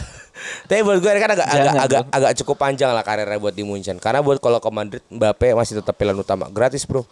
tapi 0.65 0.79
buat 0.81 0.97
gue 0.99 1.11
kan 1.11 1.31
agak 1.33 1.47
agak, 1.47 1.65
Jangan 1.65 1.81
agak 1.83 2.01
agak 2.09 2.31
cukup 2.43 2.55
panjang 2.57 2.89
lah 2.91 3.03
karirnya 3.05 3.37
buat 3.37 3.55
di 3.55 3.63
Munchen. 3.65 3.97
Karena 4.01 4.23
buat 4.23 4.41
kalau 4.41 4.57
ke 4.57 4.69
Madrid 4.69 5.03
Mbappe 5.09 5.53
masih 5.53 5.79
tetap 5.79 5.95
pilihan 5.97 6.17
utama. 6.17 6.49
Gratis, 6.49 6.83
Bro. 6.85 7.05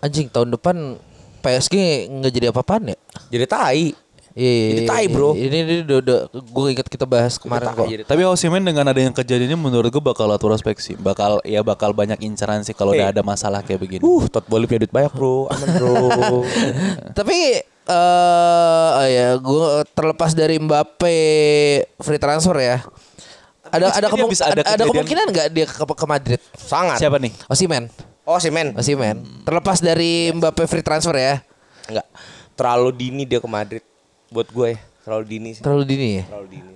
Anjing 0.00 0.28
tahun 0.28 0.54
depan 0.54 1.00
PSG 1.40 2.06
nggak 2.10 2.32
jadi 2.32 2.46
apa-apaan 2.50 2.92
ya? 2.92 2.98
Jadi 3.30 3.44
tai. 3.46 3.86
Iya, 4.36 4.52
iya, 4.52 4.68
Jadi 4.68 4.82
iya, 4.84 4.90
tai, 4.92 5.04
iya. 5.08 5.14
bro. 5.16 5.30
Ini, 5.32 5.58
ini 5.64 5.74
udah, 5.80 5.98
udah 6.04 6.18
gue 6.28 6.66
ingat 6.76 6.86
kita 6.92 7.08
bahas 7.08 7.40
kemarin 7.40 7.72
kok. 7.72 7.88
jadi 7.88 8.04
Tapi 8.04 8.20
Osimhen 8.28 8.68
dengan 8.68 8.84
adanya 8.84 9.08
kejadian 9.16 9.48
ini 9.48 9.56
menurut 9.56 9.88
gue 9.88 10.02
bakal 10.04 10.28
atur 10.28 10.52
sih. 10.76 10.92
Bakal 10.92 11.40
ya 11.40 11.64
bakal 11.64 11.96
banyak 11.96 12.20
incaran 12.20 12.60
sih 12.60 12.76
kalau 12.76 12.92
udah 12.92 13.16
ada 13.16 13.24
masalah 13.24 13.64
kayak 13.64 13.80
begini. 13.80 14.04
Uh, 14.04 14.28
Todd 14.28 14.44
Bowley 14.44 14.68
punya 14.68 14.84
duit 14.84 14.92
banyak, 14.92 15.12
Bro. 15.16 15.48
Aman, 15.48 15.68
Bro. 15.80 16.44
Tapi 17.18 17.64
eh 17.86 18.90
oh 18.98 19.06
ya, 19.06 19.28
gue 19.38 19.68
terlepas 19.94 20.34
dari 20.34 20.58
Mbappe 20.58 21.18
free 22.02 22.20
transfer 22.20 22.56
ya. 22.58 22.82
Ada 23.66 23.98
ada, 23.98 24.06
kemung- 24.10 24.30
bisa 24.30 24.46
ada 24.46 24.62
ada, 24.62 24.78
ada 24.78 24.84
kemungkinan 24.86 25.26
nggak 25.30 25.46
dia 25.50 25.66
ke, 25.66 25.74
ke 25.74 26.06
Madrid? 26.06 26.40
Sangat. 26.54 27.02
Siapa 27.02 27.18
nih? 27.18 27.34
Osimen. 27.50 27.90
Oh, 28.26 28.38
si 28.42 28.50
men. 28.50 28.74
Osimen. 28.74 29.22
Terlepas 29.46 29.78
dari 29.78 30.34
Mbappe 30.34 30.66
free 30.66 30.82
transfer 30.82 31.14
ya. 31.14 31.38
Enggak. 31.86 32.06
Terlalu 32.58 32.90
dini 32.90 33.22
dia 33.22 33.38
ke 33.38 33.46
Madrid. 33.46 33.82
Buat 34.34 34.50
gue 34.50 34.74
ya. 34.74 34.78
Terlalu 35.06 35.24
dini 35.30 35.48
sih. 35.54 35.62
Terlalu 35.62 35.82
dini 35.86 36.08
ya. 36.18 36.24
Terlalu 36.26 36.48
dini. 36.50 36.74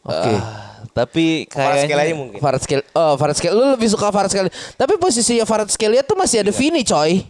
Oke. 0.00 0.32
Ah, 0.34 0.82
tapi 0.90 1.46
Kayaknya 1.46 1.94
aja 1.94 2.14
mungkin. 2.18 2.38
Kvaratskhelia. 2.42 2.86
Oh, 2.90 3.14
Kvaratskhelia. 3.14 3.54
Lu 3.54 3.64
lebih 3.78 3.86
suka 3.86 4.10
Kvaratskhelia. 4.10 4.50
Tapi 4.74 4.98
posisinya 4.98 5.46
Kvaratskhelia 5.46 6.02
tuh 6.02 6.18
masih 6.18 6.42
ada 6.42 6.50
Vini, 6.50 6.82
coy. 6.82 7.22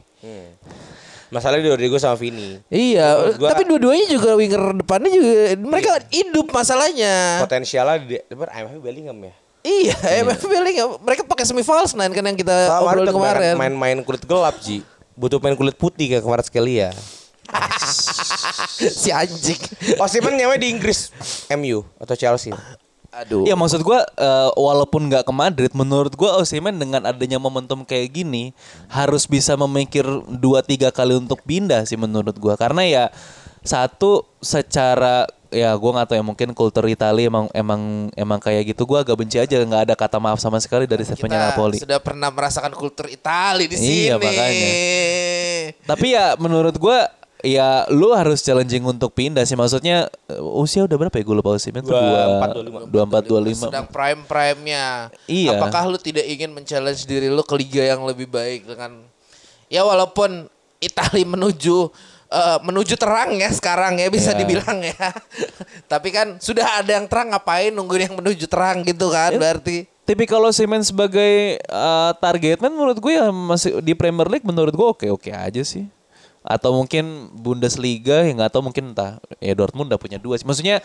Masalahnya 1.31 1.62
di 1.62 1.71
Rodrigo 1.71 1.97
sama 1.97 2.14
Vini. 2.14 2.59
Iya, 2.66 3.35
gua- 3.35 3.51
tapi 3.51 3.62
dua-duanya 3.62 4.07
juga 4.07 4.35
winger 4.35 4.75
depannya 4.77 5.11
juga 5.11 5.31
mereka 5.57 5.90
hidup 6.11 6.51
masalahnya. 6.51 7.38
Potensialnya 7.40 7.97
di 8.01 8.19
depan 8.21 8.51
IMF 8.51 8.79
Bellingham 8.79 9.19
ya. 9.21 9.35
Iya, 9.61 9.95
MF 10.25 10.43
Bellingham 10.43 10.90
mereka 10.99 11.23
pakai 11.23 11.45
semi 11.45 11.61
false 11.61 11.93
nine 11.93 12.11
kan 12.11 12.25
yang 12.25 12.35
kita 12.35 12.66
Sama 12.66 12.90
obrolin 12.90 13.07
ada 13.07 13.14
kemarin. 13.14 13.55
main-main 13.55 13.99
kulit 14.01 14.25
gelap, 14.25 14.59
Ji. 14.59 14.83
Butuh 15.14 15.38
main 15.38 15.55
kulit 15.55 15.75
putih 15.75 16.11
kayak 16.11 16.25
kemarin 16.25 16.43
sekali 16.43 16.73
ya. 16.79 16.90
si 18.95 19.11
anjing. 19.11 19.59
Osimhen 19.99 20.35
nyewa 20.35 20.55
di 20.55 20.71
Inggris, 20.71 21.11
MU 21.53 21.83
atau 21.97 22.14
Chelsea. 22.14 22.51
Aduh. 23.11 23.42
Ya 23.42 23.59
maksud 23.59 23.83
gua 23.83 24.07
eh, 24.07 24.51
walaupun 24.55 25.11
nggak 25.11 25.27
ke 25.27 25.33
Madrid, 25.35 25.73
menurut 25.75 26.14
gua 26.14 26.38
Osimhen 26.38 26.79
dengan 26.79 27.03
adanya 27.03 27.42
momentum 27.42 27.83
kayak 27.83 28.14
gini 28.14 28.55
harus 28.87 29.27
bisa 29.27 29.59
memikir 29.59 30.07
dua 30.31 30.62
tiga 30.62 30.94
kali 30.94 31.18
untuk 31.18 31.42
pindah 31.42 31.83
sih 31.87 31.99
menurut 31.99 32.38
gua. 32.38 32.55
Karena 32.55 32.87
ya 32.87 33.05
satu 33.66 34.25
secara 34.38 35.27
ya 35.51 35.75
gua 35.75 35.90
nggak 35.99 36.07
tahu 36.07 36.16
ya 36.23 36.25
mungkin 36.25 36.49
kultur 36.55 36.87
Italia 36.87 37.27
emang 37.27 37.51
emang 37.51 38.14
emang 38.14 38.38
kayak 38.38 38.70
gitu. 38.70 38.87
Gua 38.87 39.03
agak 39.03 39.18
benci 39.18 39.42
aja 39.42 39.59
nggak 39.59 39.90
ada 39.90 39.94
kata 39.99 40.23
maaf 40.23 40.38
sama 40.38 40.62
sekali 40.62 40.87
dari 40.87 41.03
statementnya 41.03 41.51
Napoli. 41.51 41.83
sudah 41.83 41.99
pernah 41.99 42.31
merasakan 42.31 42.70
kultur 42.79 43.11
Itali 43.11 43.66
di 43.66 43.75
sini. 43.75 44.07
Iya, 44.07 44.23
makanya. 44.23 44.70
Tapi 45.83 46.07
ya 46.14 46.38
menurut 46.38 46.79
gua 46.79 47.11
ya 47.40 47.88
lu 47.88 48.12
harus 48.12 48.44
challenging 48.44 48.85
untuk 48.85 49.12
pindah 49.12 49.44
sih 49.44 49.57
maksudnya 49.57 50.09
eh, 50.29 50.40
usia 50.40 50.85
udah 50.85 50.96
berapa 50.96 51.16
ya 51.16 51.24
gue 51.24 51.37
lupa 51.37 51.57
Osimhen 51.57 51.85
tuh 51.85 51.96
24, 51.96 52.88
24 52.88 53.64
25 53.64 53.68
Sedang 53.68 53.87
prime 53.88 54.22
prime-nya. 54.24 55.09
Iya. 55.24 55.57
Apakah 55.57 55.88
lu 55.88 55.98
tidak 56.00 56.24
ingin 56.29 56.53
men-challenge 56.53 57.05
diri 57.05 57.29
lu 57.33 57.40
ke 57.44 57.55
liga 57.57 57.83
yang 57.85 58.05
lebih 58.05 58.29
baik 58.29 58.68
dengan 58.68 59.00
ya 59.66 59.85
walaupun 59.85 60.48
Itali 60.81 61.29
menuju 61.29 61.92
eh, 62.33 62.59
menuju 62.64 62.96
terang 62.96 63.37
ya 63.37 63.53
sekarang 63.53 64.00
ya 64.00 64.09
bisa 64.09 64.33
Iya. 64.33 64.38
dibilang 64.40 64.79
ya. 64.81 64.96
Tapi 65.92 66.09
kan 66.09 66.40
sudah 66.40 66.81
ada 66.81 66.96
yang 66.96 67.05
terang 67.05 67.37
ngapain 67.37 67.68
nungguin 67.72 68.09
yang 68.09 68.16
menuju 68.16 68.48
terang 68.48 68.81
gitu 68.85 69.12
kan 69.12 69.37
berarti. 69.37 69.85
Tapi 70.11 70.26
kalau 70.26 70.50
Semen 70.50 70.83
sebagai 70.83 71.62
uh, 71.70 72.11
target 72.18 72.59
man 72.59 72.74
menurut 72.74 72.98
gue 72.98 73.14
ya 73.14 73.31
masih 73.31 73.79
di 73.79 73.94
Premier 73.94 74.26
League 74.26 74.42
menurut 74.42 74.74
gue 74.74 74.88
oke 74.90 75.07
oke 75.07 75.31
aja 75.31 75.62
sih. 75.62 75.87
Atau 76.40 76.72
mungkin 76.72 77.29
Bundesliga 77.37 78.24
ya 78.24 78.33
nggak 78.33 78.53
tahu 78.57 78.72
mungkin 78.72 78.96
entah 78.96 79.20
ya 79.38 79.53
Dortmund 79.53 79.92
udah 79.92 80.00
punya 80.00 80.16
dua 80.16 80.40
sih. 80.40 80.48
Maksudnya 80.48 80.81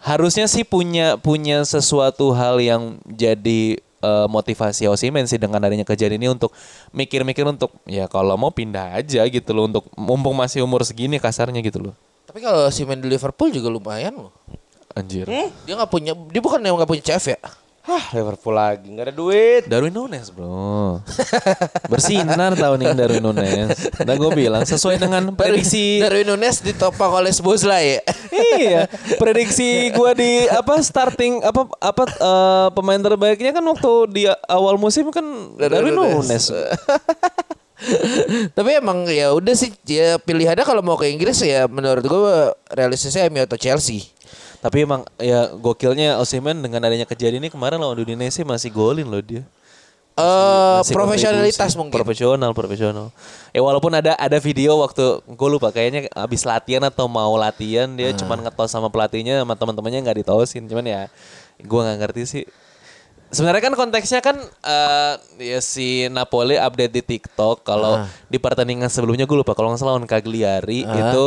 harusnya 0.00 0.46
sih 0.46 0.62
punya 0.62 1.18
punya 1.18 1.66
sesuatu 1.66 2.30
hal 2.32 2.62
yang 2.62 3.02
jadi 3.04 3.82
uh, 4.02 4.26
motivasi 4.30 4.86
Osimhen 4.86 5.26
sih 5.26 5.36
dengan 5.36 5.58
adanya 5.62 5.82
kejadian 5.82 6.22
ini 6.22 6.28
untuk 6.30 6.54
mikir-mikir 6.94 7.42
untuk 7.44 7.74
ya 7.84 8.06
kalau 8.06 8.38
mau 8.38 8.54
pindah 8.54 8.98
aja 8.98 9.26
gitu 9.26 9.50
loh 9.52 9.66
untuk 9.66 9.84
mumpung 9.98 10.34
masih 10.38 10.62
umur 10.62 10.86
segini 10.86 11.18
kasarnya 11.18 11.58
gitu 11.60 11.90
loh. 11.90 11.94
Tapi 12.28 12.44
kalau 12.44 12.68
si 12.68 12.84
main 12.84 13.00
di 13.00 13.08
Liverpool 13.08 13.48
juga 13.50 13.72
lumayan 13.72 14.28
loh. 14.28 14.32
Anjir. 14.94 15.28
Dia 15.64 15.74
nggak 15.76 15.90
punya 15.90 16.12
dia 16.32 16.40
bukan 16.42 16.60
yang 16.62 16.76
nggak 16.78 16.90
punya 16.90 17.02
CF 17.04 17.24
ya? 17.36 17.40
Hah, 17.88 18.12
Liverpool 18.12 18.52
lagi 18.52 18.84
nggak 18.84 19.06
ada 19.08 19.14
duit. 19.16 19.62
Darwin 19.64 19.88
Nunes 19.88 20.28
bro 20.28 21.00
Bersinar 21.92 22.52
tahun 22.52 22.84
ini 22.84 22.92
Darwin 22.92 23.24
Nunes 23.24 23.96
Udah 23.96 24.12
gue 24.12 24.30
bilang 24.36 24.60
sesuai 24.60 25.00
dengan 25.00 25.32
prediksi 25.32 25.96
Darwin 25.96 26.28
Nunes 26.28 26.60
ditopang 26.60 27.16
oleh 27.16 27.32
Sboza 27.32 27.80
ya. 27.80 28.04
Iya 28.28 28.92
Prediksi 29.16 29.88
gue 29.88 30.10
di 30.20 30.44
apa 30.52 30.84
starting 30.84 31.40
Apa 31.40 31.64
apa 31.80 32.04
eh, 32.04 32.68
pemain 32.76 33.00
terbaiknya 33.00 33.56
kan 33.56 33.64
waktu 33.64 33.92
di 34.12 34.22
awal 34.52 34.76
musim 34.76 35.08
kan 35.08 35.24
Darwin 35.56 35.96
Nunes 35.96 36.52
Tapi 38.58 38.70
emang 38.74 39.06
ya 39.06 39.30
udah 39.30 39.54
sih 39.54 39.70
ya 39.86 40.18
pilihannya 40.18 40.66
kalau 40.66 40.82
mau 40.82 40.98
ke 40.98 41.08
Inggris 41.08 41.38
ya 41.46 41.70
menurut 41.70 42.02
gue 42.02 42.36
realistisnya 42.74 43.30
MU 43.30 43.38
atau 43.46 43.54
Chelsea. 43.54 44.10
Tapi 44.58 44.82
emang 44.82 45.06
ya 45.16 45.54
gokilnya 45.54 46.18
Osimhen 46.18 46.58
dengan 46.58 46.82
adanya 46.82 47.06
kejadian 47.06 47.38
ini 47.38 47.48
kemarin 47.48 47.78
lawan 47.78 47.94
Udinese 47.94 48.42
masih 48.42 48.74
golin 48.74 49.06
loh 49.06 49.22
dia 49.22 49.46
Eh 50.18 50.78
Masih 50.82 50.98
profesionalitas 50.98 51.78
mungkin. 51.78 51.94
Profesional, 51.94 52.50
profesional. 52.50 53.14
Eh 53.54 53.62
walaupun 53.62 53.94
ada 53.94 54.18
ada 54.18 54.42
video 54.42 54.82
waktu 54.82 55.22
gue 55.22 55.48
lupa 55.48 55.70
kayaknya 55.70 56.10
abis 56.10 56.42
latihan 56.42 56.82
atau 56.82 57.06
mau 57.06 57.38
latihan 57.38 57.86
dia 57.94 58.10
Ah. 58.10 58.18
cuman 58.18 58.42
ngetos 58.42 58.74
sama 58.74 58.90
pelatihnya 58.90 59.46
sama 59.46 59.54
teman-temannya 59.54 60.02
nggak 60.02 60.18
ditosin. 60.26 60.66
Cuman 60.66 60.90
ya 60.90 61.06
gue 61.62 61.80
nggak 61.86 61.98
ngerti 62.02 62.22
sih. 62.26 62.44
Sebenarnya 63.30 63.62
kan 63.62 63.74
konteksnya 63.78 64.18
kan 64.18 64.42
eh, 64.42 65.14
ya 65.54 65.62
si 65.62 66.10
Napoli 66.10 66.58
update 66.58 66.98
di 66.98 67.02
TikTok 67.06 67.62
kalau 67.62 68.02
Ah. 68.02 68.10
di 68.26 68.42
pertandingan 68.42 68.90
sebelumnya 68.90 69.22
gue 69.22 69.38
lupa 69.38 69.54
kalau 69.54 69.70
nggak 69.70 69.78
salah 69.78 69.94
lawan 69.94 70.10
Cagliari 70.10 70.82
itu 70.82 71.26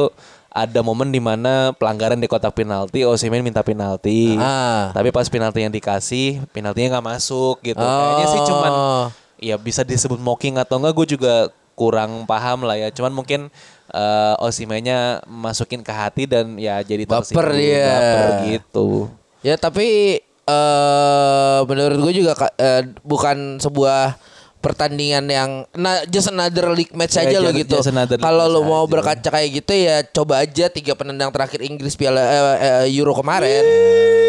ada 0.51 0.83
momen 0.83 1.09
di 1.09 1.23
mana 1.23 1.71
pelanggaran 1.71 2.19
di 2.19 2.27
kotak 2.27 2.51
penalti, 2.51 3.07
Osimhen 3.07 3.39
minta 3.39 3.63
penalti. 3.63 4.35
Ah. 4.35 4.91
Tapi 4.91 5.07
pas 5.09 5.23
penalti 5.25 5.63
yang 5.63 5.71
dikasih, 5.71 6.43
penaltinya 6.51 6.99
nggak 6.99 7.07
masuk 7.07 7.63
gitu. 7.63 7.79
Kayaknya 7.79 8.25
sih 8.27 8.41
cuman 8.43 8.71
Oh. 8.71 9.05
ya 9.39 9.55
bisa 9.55 9.81
disebut 9.81 10.19
mocking 10.19 10.59
atau 10.59 10.75
enggak 10.77 10.93
gue 10.93 11.15
juga 11.15 11.33
kurang 11.73 12.27
paham 12.27 12.67
lah 12.67 12.75
ya. 12.75 12.91
Cuman 12.91 13.15
mungkin 13.15 13.47
eh 13.91 14.35
Osimhennya 14.43 15.23
masukin 15.23 15.79
ke 15.81 15.91
hati 15.91 16.27
dan 16.27 16.59
ya 16.59 16.83
jadi 16.83 17.07
Baper 17.07 17.47
dia. 17.55 17.87
baper 17.87 18.29
gitu. 18.51 19.07
Ya 19.41 19.55
tapi 19.55 20.19
eh 20.19 21.59
menurut 21.63 21.97
gue 22.01 22.13
juga 22.21 22.35
eh, 22.57 22.91
bukan 23.01 23.55
sebuah 23.57 24.19
pertandingan 24.61 25.25
yang 25.25 25.49
nah 25.73 26.05
just 26.05 26.29
another 26.29 26.69
league 26.71 26.93
match 26.93 27.17
Ya, 27.17 27.25
aja 27.27 27.37
lo 27.41 27.49
just- 27.49 27.65
gitu. 27.65 27.75
another 27.89 28.15
league 28.15 28.23
Kalau 28.23 28.45
lo 28.45 28.61
mau 28.61 28.85
aja. 28.85 28.91
berkaca 28.93 29.29
kayak 29.33 29.49
gitu 29.57 29.73
ya 29.73 30.05
coba 30.05 30.45
aja 30.45 30.69
tiga 30.69 30.93
penendang 30.93 31.33
terakhir 31.33 31.65
Inggris 31.65 31.97
Piala 31.97 32.21
eh, 32.21 32.39
eh, 32.87 32.97
Euro 33.01 33.17
kemarin. 33.17 33.65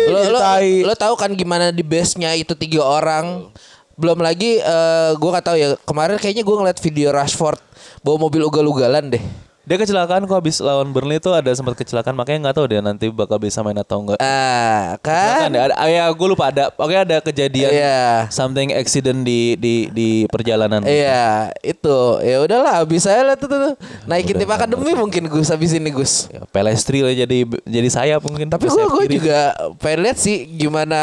lo 0.09 0.19
lo, 0.29 0.41
lo 0.83 0.95
tahu 0.97 1.15
kan 1.15 1.31
gimana 1.33 1.71
di 1.71 1.85
base-nya 1.85 2.35
itu 2.35 2.57
tiga 2.57 2.83
orang. 2.83 3.53
Belum 3.95 4.19
lagi 4.19 4.59
eh 4.59 5.13
gue 5.15 5.31
gak 5.31 5.47
tahu 5.47 5.57
ya 5.57 5.77
kemarin 5.85 6.17
kayaknya 6.17 6.43
gue 6.43 6.57
ngeliat 6.59 6.79
video 6.81 7.13
Rashford 7.13 7.61
bawa 8.01 8.17
mobil 8.19 8.43
ugal-ugalan 8.43 9.13
deh. 9.13 9.23
Dia 9.63 9.79
kecelakaan 9.79 10.27
kok 10.27 10.43
habis 10.43 10.59
lawan 10.59 10.91
Burnley 10.91 11.23
itu 11.23 11.31
ada 11.31 11.47
sempat 11.55 11.79
kecelakaan 11.79 12.19
makanya 12.19 12.51
nggak 12.51 12.57
tahu 12.59 12.67
dia 12.67 12.83
nanti 12.83 13.07
bakal 13.15 13.39
bisa 13.39 13.63
main 13.63 13.79
atau 13.79 14.03
enggak. 14.03 14.19
Ah 14.19 14.99
kan? 14.99 15.55
ada, 15.55 15.71
ah, 15.79 15.87
ya 15.87 16.11
gue 16.11 16.29
lupa 16.35 16.51
ada 16.51 16.75
oke 16.75 16.91
ada 16.91 17.23
kejadian 17.23 17.71
Iya. 17.71 18.27
something 18.35 18.75
accident 18.75 19.23
di 19.23 19.55
di 19.55 19.87
di 19.95 20.09
perjalanan. 20.27 20.83
Iya, 20.83 21.55
itu. 21.63 21.99
Ya 22.27 22.43
udahlah, 22.43 22.83
bisa 22.91 23.15
lah 23.23 23.39
tuh, 23.39 23.47
tuh, 23.47 23.59
tuh. 23.71 23.75
Naikin 24.11 24.35
tim 24.35 24.51
akademi 24.51 24.99
mungkin 24.99 25.31
Gus 25.31 25.55
habis 25.55 25.71
ini 25.79 25.95
Gus. 25.95 26.27
Ya, 26.27 26.43
Pelestri 26.51 27.07
lah 27.07 27.15
jadi 27.15 27.47
jadi 27.63 27.87
sayap 27.87 28.27
mungkin. 28.27 28.51
Tapi 28.51 28.67
gue 28.67 28.83
gue 28.83 29.07
juga 29.23 29.55
pengen 29.79 30.11
lihat 30.11 30.19
sih 30.19 30.43
gimana 30.59 30.99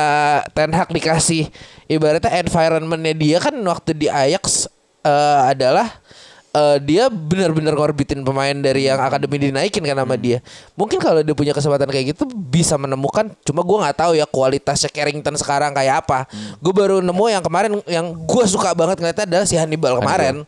Ten 0.51 0.75
Hag 0.75 0.91
dikasih 0.91 1.47
ibaratnya 1.87 2.43
environmentnya 2.43 3.15
dia 3.15 3.39
kan 3.39 3.55
waktu 3.55 3.95
di 3.95 4.11
Ajax 4.11 4.67
eh, 5.07 5.39
adalah 5.47 5.95
eh, 6.53 6.77
dia 6.81 7.07
benar-benar 7.09 7.73
ngorbitin 7.77 8.21
pemain 8.25 8.55
dari 8.55 8.89
yang 8.89 8.97
akademi 8.99 9.49
dinaikin 9.49 9.81
kan 9.85 9.97
sama 9.97 10.15
dia. 10.17 10.41
Mungkin 10.73 10.97
kalau 10.97 11.21
dia 11.21 11.35
punya 11.37 11.53
kesempatan 11.53 11.89
kayak 11.89 12.15
gitu 12.15 12.29
bisa 12.29 12.75
menemukan. 12.75 13.29
Cuma 13.45 13.61
gue 13.61 13.77
nggak 13.79 13.97
tahu 13.97 14.11
ya 14.17 14.25
kualitasnya 14.25 14.89
Carrington 14.89 15.35
sekarang 15.37 15.71
kayak 15.73 16.05
apa. 16.05 16.25
Gue 16.59 16.73
baru 16.73 17.01
nemu 17.01 17.25
yang 17.29 17.43
kemarin 17.43 17.71
yang 17.85 18.11
gue 18.13 18.43
suka 18.49 18.73
banget 18.73 19.01
ngeliatnya 19.01 19.25
adalah 19.25 19.45
si 19.45 19.55
Hannibal 19.57 20.01
kemarin. 20.01 20.45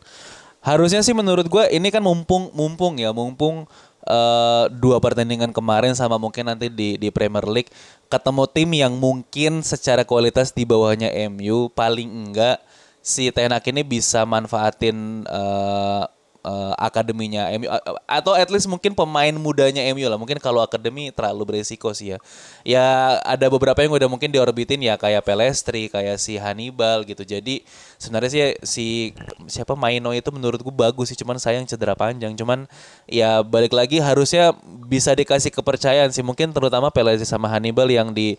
Harusnya 0.61 1.01
sih 1.01 1.13
menurut 1.17 1.49
gue 1.49 1.63
ini 1.73 1.89
kan 1.89 2.05
mumpung 2.05 2.53
mumpung 2.53 2.93
ya 3.01 3.09
mumpung 3.09 3.65
eh, 4.05 4.65
dua 4.77 5.01
pertandingan 5.01 5.49
kemarin 5.49 5.97
sama 5.97 6.21
mungkin 6.21 6.49
nanti 6.49 6.69
di 6.69 7.01
di 7.01 7.09
Premier 7.09 7.45
League 7.49 7.73
ketemu 8.11 8.43
tim 8.51 8.69
yang 8.75 8.93
mungkin 8.93 9.63
secara 9.63 10.03
kualitas 10.03 10.51
di 10.51 10.67
bawahnya 10.67 11.09
MU 11.31 11.71
paling 11.71 12.11
enggak 12.11 12.59
si 13.01 13.33
Ten 13.33 13.51
Hag 13.51 13.65
ini 13.65 13.81
bisa 13.81 14.23
manfaatin 14.23 15.25
eh, 15.25 16.03
eh, 16.41 16.73
akademinya 16.77 17.47
MU 17.53 17.67
a- 17.67 17.77
a- 17.79 18.19
atau 18.19 18.33
at 18.33 18.49
least 18.49 18.65
mungkin 18.65 18.93
pemain 18.93 19.33
mudanya 19.33 19.81
MU 19.93 20.05
lah. 20.05 20.17
Mungkin 20.17 20.37
kalau 20.37 20.59
akademi 20.59 21.09
terlalu 21.09 21.43
beresiko 21.57 21.93
sih 21.93 22.13
ya. 22.13 22.17
Ya 22.61 22.85
ada 23.21 23.45
beberapa 23.47 23.77
yang 23.79 23.93
udah 23.93 24.09
mungkin 24.09 24.29
diorbitin 24.29 24.81
ya 24.81 24.97
kayak 24.97 25.21
Pelestri 25.21 25.87
kayak 25.87 26.17
si 26.17 26.37
Hannibal 26.37 27.05
gitu. 27.05 27.21
Jadi 27.21 27.61
sebenarnya 27.97 28.29
sih 28.29 28.41
si 28.61 28.87
siapa 29.45 29.73
Maino 29.73 30.09
itu 30.11 30.29
menurutku 30.29 30.69
bagus 30.69 31.13
sih 31.13 31.17
cuman 31.17 31.37
sayang 31.37 31.65
cedera 31.65 31.93
panjang. 31.93 32.33
Cuman 32.33 32.65
ya 33.05 33.41
balik 33.41 33.71
lagi 33.71 34.01
harusnya 34.01 34.53
bisa 34.85 35.13
dikasih 35.13 35.51
kepercayaan 35.51 36.09
sih. 36.09 36.25
Mungkin 36.25 36.51
terutama 36.51 36.89
Pelestri 36.89 37.25
sama 37.25 37.45
Hannibal 37.47 37.85
yang 37.85 38.09
di 38.11 38.33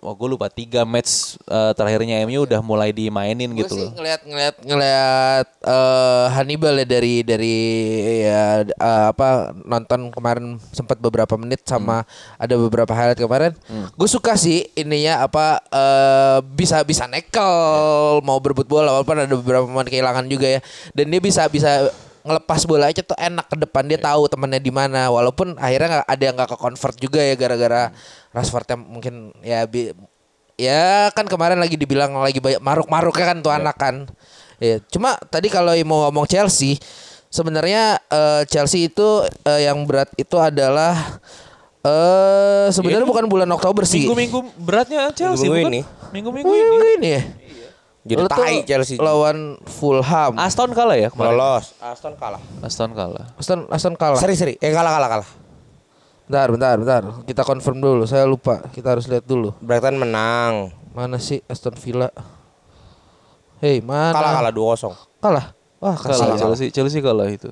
oh 0.00 0.14
gue 0.14 0.28
lupa 0.30 0.46
tiga 0.46 0.86
match 0.86 1.34
eh, 1.44 1.72
terakhirnya 1.74 2.22
MU 2.24 2.46
udah 2.46 2.62
mulai 2.62 2.94
dimainin 2.94 3.50
Gue 3.50 3.66
gitu 3.66 3.74
sih 3.74 3.84
loh. 3.84 3.92
ngeliat 3.98 4.20
ngeliat 4.22 4.54
ngeliat 4.62 5.46
eh, 5.66 6.26
Hannibal 6.30 6.74
ya 6.78 6.86
dari 6.86 7.14
dari 7.20 7.39
ya 7.40 8.42
eh, 8.68 9.06
apa 9.08 9.56
nonton 9.64 10.12
kemarin 10.12 10.60
sempat 10.70 11.00
beberapa 11.00 11.34
menit 11.40 11.64
sama 11.64 12.04
ada 12.36 12.54
beberapa 12.56 12.90
highlight 12.92 13.20
kemarin. 13.20 13.52
Gue 13.96 14.08
suka 14.08 14.36
sih 14.36 14.68
ininya 14.76 15.24
apa 15.24 15.58
eh, 15.72 16.38
bisa 16.52 16.84
bisa 16.84 17.08
nekel 17.08 17.50
mau 18.20 18.36
berebut 18.38 18.68
bola 18.68 19.00
walaupun 19.00 19.16
ada 19.24 19.34
beberapa 19.34 19.64
pemain 19.64 19.88
kehilangan 19.88 20.26
juga 20.28 20.58
ya. 20.58 20.60
Dan 20.92 21.08
dia 21.10 21.20
bisa 21.22 21.46
bisa 21.48 21.88
ngelepas 22.20 22.68
bola 22.68 22.92
aja 22.92 23.00
tuh 23.00 23.16
enak 23.16 23.48
ke 23.48 23.56
depan 23.56 23.88
dia 23.88 23.96
tahu 23.96 24.28
temannya 24.28 24.60
di 24.60 24.72
mana. 24.72 25.08
Walaupun 25.08 25.56
akhirnya 25.56 25.88
nggak 26.00 26.08
ada 26.08 26.22
yang 26.22 26.34
nggak 26.36 26.50
ke 26.52 26.58
convert 26.60 26.96
juga 27.00 27.20
ya 27.24 27.34
gara-gara 27.38 27.92
Rashford 28.30 28.68
yang 28.76 28.80
mungkin 28.84 29.14
ya 29.40 29.64
bi- 29.64 29.92
Ya 30.60 31.08
kan 31.16 31.24
kemarin 31.24 31.56
lagi 31.56 31.72
dibilang 31.80 32.12
lagi 32.20 32.36
banyak 32.36 32.60
maruk-maruknya 32.60 33.26
kan 33.32 33.38
tuh 33.40 33.48
anak 33.48 33.76
kan. 33.80 34.04
Ya, 34.60 34.76
cuma 34.92 35.16
tadi 35.32 35.48
kalau 35.48 35.72
mau 35.88 36.04
ngomong 36.04 36.28
Chelsea, 36.28 36.76
sebenarnya 37.30 38.02
eh, 38.10 38.42
Chelsea 38.50 38.90
itu 38.90 39.24
eh, 39.46 39.64
yang 39.64 39.86
berat 39.86 40.10
itu 40.18 40.36
adalah 40.36 41.22
eh 41.80 42.68
sebenarnya 42.68 43.08
bukan 43.08 43.24
bulan 43.30 43.48
Oktober 43.54 43.88
sih. 43.88 44.04
minggu-minggu 44.04 44.38
beratnya 44.60 45.08
Chelsea 45.16 45.48
Minggu 45.48 45.56
bukan? 45.56 45.72
ini. 45.72 45.80
minggu-minggu 46.12 46.50
Minggu 46.50 46.76
ini 46.76 46.92
ini 47.00 47.08
ya. 47.16 47.22
Jadi 48.00 48.16
Lu 48.16 48.28
tuh 48.28 48.32
tai 48.32 48.56
Chelsea. 48.64 48.96
lawan 48.96 49.60
Fulham. 49.64 50.32
Aston 50.36 50.72
kalah 50.72 50.96
ya 50.96 51.08
kemarin 51.12 51.36
Lolos. 51.36 51.76
Aston 51.80 52.16
kalah. 52.16 52.40
Aston 52.60 52.90
kalah 52.92 53.26
Aston 53.38 53.60
Aston 53.70 53.94
kalah. 53.94 54.20
Seri-seri. 54.20 54.56
Eh 54.60 54.72
kalah 54.72 54.92
kalah 54.98 55.08
kalah. 55.08 55.28
Bentar, 56.30 56.48
bentar, 56.48 56.74
bentar. 56.78 57.02
Kita 57.28 57.42
confirm 57.44 57.78
dulu. 57.82 58.02
Saya 58.08 58.24
lupa. 58.24 58.62
Kita 58.72 58.94
harus 58.96 59.04
lihat 59.10 59.26
dulu. 59.28 59.52
Brighton 59.60 60.00
menang. 60.00 60.72
Mana 60.96 61.20
sih 61.20 61.44
Aston 61.44 61.74
Villa? 61.76 62.08
Hei, 63.60 63.84
mana? 63.84 64.16
Kalah 64.16 64.32
kalah 64.48 64.52
2-0. 64.54 65.20
Kalah. 65.20 65.46
Wah, 65.80 65.96
kalah. 65.96 66.36
Chelsea 66.36 66.68
Chelsea 66.68 67.00
kalah 67.00 67.24
itu 67.26 67.48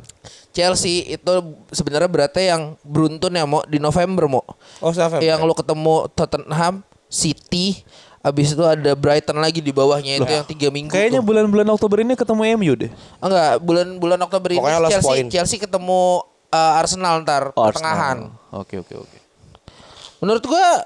Chelsea 0.50 1.00
itu 1.08 1.32
sebenarnya 1.70 2.06
beratnya 2.06 2.44
yang 2.50 2.62
beruntun 2.82 3.32
ya 3.32 3.42
mau 3.42 3.64
di 3.64 3.76
November 3.78 4.28
mau 4.28 4.44
Oh, 4.78 4.92
Southampton. 4.92 5.24
yang 5.24 5.40
lu 5.40 5.52
ketemu 5.52 5.94
Tottenham, 6.12 6.74
City, 7.06 7.80
abis 8.20 8.52
itu 8.52 8.60
ada 8.60 8.92
Brighton 8.92 9.38
lagi 9.38 9.58
di 9.58 9.70
bawahnya 9.70 10.18
itu 10.18 10.28
yang 10.28 10.44
tiga 10.44 10.68
minggu. 10.68 10.90
kayaknya 10.90 11.18
bulan-bulan 11.18 11.64
Oktober 11.70 11.98
ini 11.98 12.12
ketemu 12.12 12.42
MU 12.54 12.72
deh 12.76 12.90
enggak 13.18 13.50
bulan-bulan 13.58 14.20
Oktober 14.20 14.48
ini 14.50 14.60
Pokoknya 14.60 14.80
Chelsea 14.90 15.06
point. 15.06 15.28
Chelsea 15.30 15.56
ketemu 15.56 16.02
uh, 16.50 16.72
Arsenal 16.76 17.24
ntar 17.24 17.48
Oh, 17.52 17.64
pertengahan. 17.64 18.28
Oke 18.50 18.76
oke 18.76 18.92
oke 18.98 19.18
Menurut 20.18 20.44
gua 20.44 20.84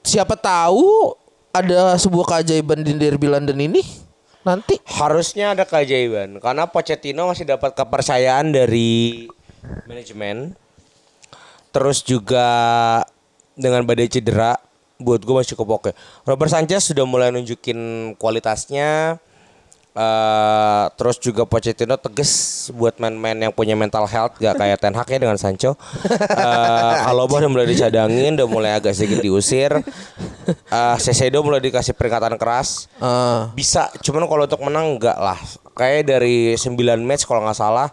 siapa 0.00 0.34
tahu 0.34 1.14
ada 1.50 1.94
sebuah 1.94 2.24
keajaiban 2.26 2.80
di 2.80 2.96
Derby 2.96 3.28
London 3.28 3.58
ini 3.60 3.82
nanti. 4.48 4.80
Harusnya 4.88 5.52
ada 5.52 5.68
keajaiban 5.68 6.40
karena 6.40 6.64
Pochettino 6.64 7.28
masih 7.28 7.44
dapat 7.44 7.76
kepercayaan 7.76 8.48
dari 8.48 9.28
manajemen. 9.84 10.56
Terus 11.68 12.00
juga 12.00 12.48
dengan 13.52 13.84
badai 13.84 14.08
cedera 14.08 14.56
buat 14.98 15.20
gue 15.22 15.34
masih 15.36 15.54
cukup 15.54 15.68
oke. 15.78 15.90
Robert 16.24 16.50
Sanchez 16.50 16.88
sudah 16.88 17.04
mulai 17.04 17.28
nunjukin 17.28 18.12
kualitasnya. 18.16 19.20
Eh, 19.98 20.84
terus 20.94 21.18
juga 21.18 21.42
Pochettino 21.42 21.98
tegas 21.98 22.30
buat 22.70 22.94
main-main 23.02 23.34
yang 23.34 23.50
punya 23.50 23.74
mental 23.74 24.06
health 24.06 24.38
gak 24.38 24.54
kayak 24.54 24.78
Ten 24.78 24.94
Hag 24.94 25.08
ya 25.10 25.18
dengan 25.18 25.34
Sancho. 25.40 25.74
Eh 26.38 26.96
Alaba 27.08 27.42
udah 27.42 27.50
mulai 27.50 27.66
dicadangin, 27.66 28.38
udah 28.38 28.46
mulai 28.46 28.70
agak 28.78 28.94
sedikit 28.94 29.24
diusir. 29.24 29.74
Eh 30.70 30.96
Sesedo 31.02 31.42
mulai 31.42 31.58
dikasih 31.58 31.98
peringatan 31.98 32.38
keras. 32.38 32.86
Eh, 33.02 33.40
bisa 33.58 33.90
cuman 34.04 34.30
kalau 34.30 34.46
untuk 34.46 34.62
menang 34.62 35.00
enggak 35.00 35.18
lah. 35.18 35.40
Kayak 35.74 36.14
dari 36.14 36.54
9 36.54 36.78
match 37.02 37.26
kalau 37.26 37.42
nggak 37.42 37.58
salah 37.58 37.90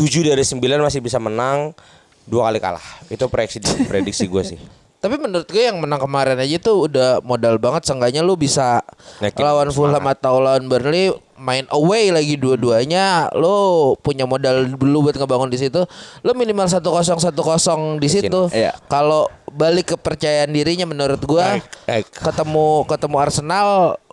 7 0.00 0.24
dari 0.24 0.40
9 0.40 0.56
masih 0.80 1.04
bisa 1.04 1.20
menang 1.20 1.76
dua 2.24 2.48
kali 2.48 2.64
kalah. 2.64 2.86
Itu 3.12 3.28
prediksi 3.28 3.60
prediksi 3.84 4.24
gue 4.24 4.44
sih 4.56 4.85
Tapi 5.06 5.22
menurut 5.22 5.46
gue 5.46 5.62
yang 5.62 5.78
menang 5.78 6.02
kemarin 6.02 6.34
aja 6.34 6.58
tuh 6.58 6.90
udah 6.90 7.22
modal 7.22 7.62
banget. 7.62 7.86
Seenggaknya 7.86 8.26
lu 8.26 8.34
bisa 8.34 8.82
Yakin 9.22 9.38
lawan 9.38 9.70
Fulham 9.70 10.02
atau 10.02 10.42
lawan 10.42 10.66
Burnley 10.66 11.14
main 11.38 11.62
away 11.70 12.10
lagi 12.10 12.34
dua-duanya. 12.34 13.30
Lu 13.38 13.94
punya 14.02 14.26
modal 14.26 14.66
dulu 14.66 15.06
buat 15.06 15.14
ngebangun 15.14 15.46
di 15.46 15.62
situ. 15.62 15.86
Lu 16.26 16.34
minimal 16.34 16.66
1-0 16.66 16.82
1-0 16.82 18.02
di 18.02 18.08
situ. 18.10 18.50
Iya. 18.50 18.74
Kalau 18.90 19.30
balik 19.54 19.94
kepercayaan 19.94 20.50
dirinya 20.50 20.90
menurut 20.90 21.22
gua 21.22 21.62
ketemu 22.10 22.82
ketemu 22.90 23.16
Arsenal 23.22 23.68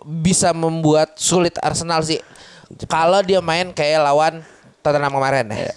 bisa 0.06 0.54
membuat 0.54 1.18
sulit 1.18 1.58
Arsenal 1.58 2.06
sih. 2.06 2.22
Kalau 2.86 3.18
dia 3.26 3.42
main 3.42 3.74
kayak 3.74 3.98
lawan 3.98 4.46
Tottenham 4.78 5.18
kemarin. 5.18 5.50
Ya. 5.50 5.74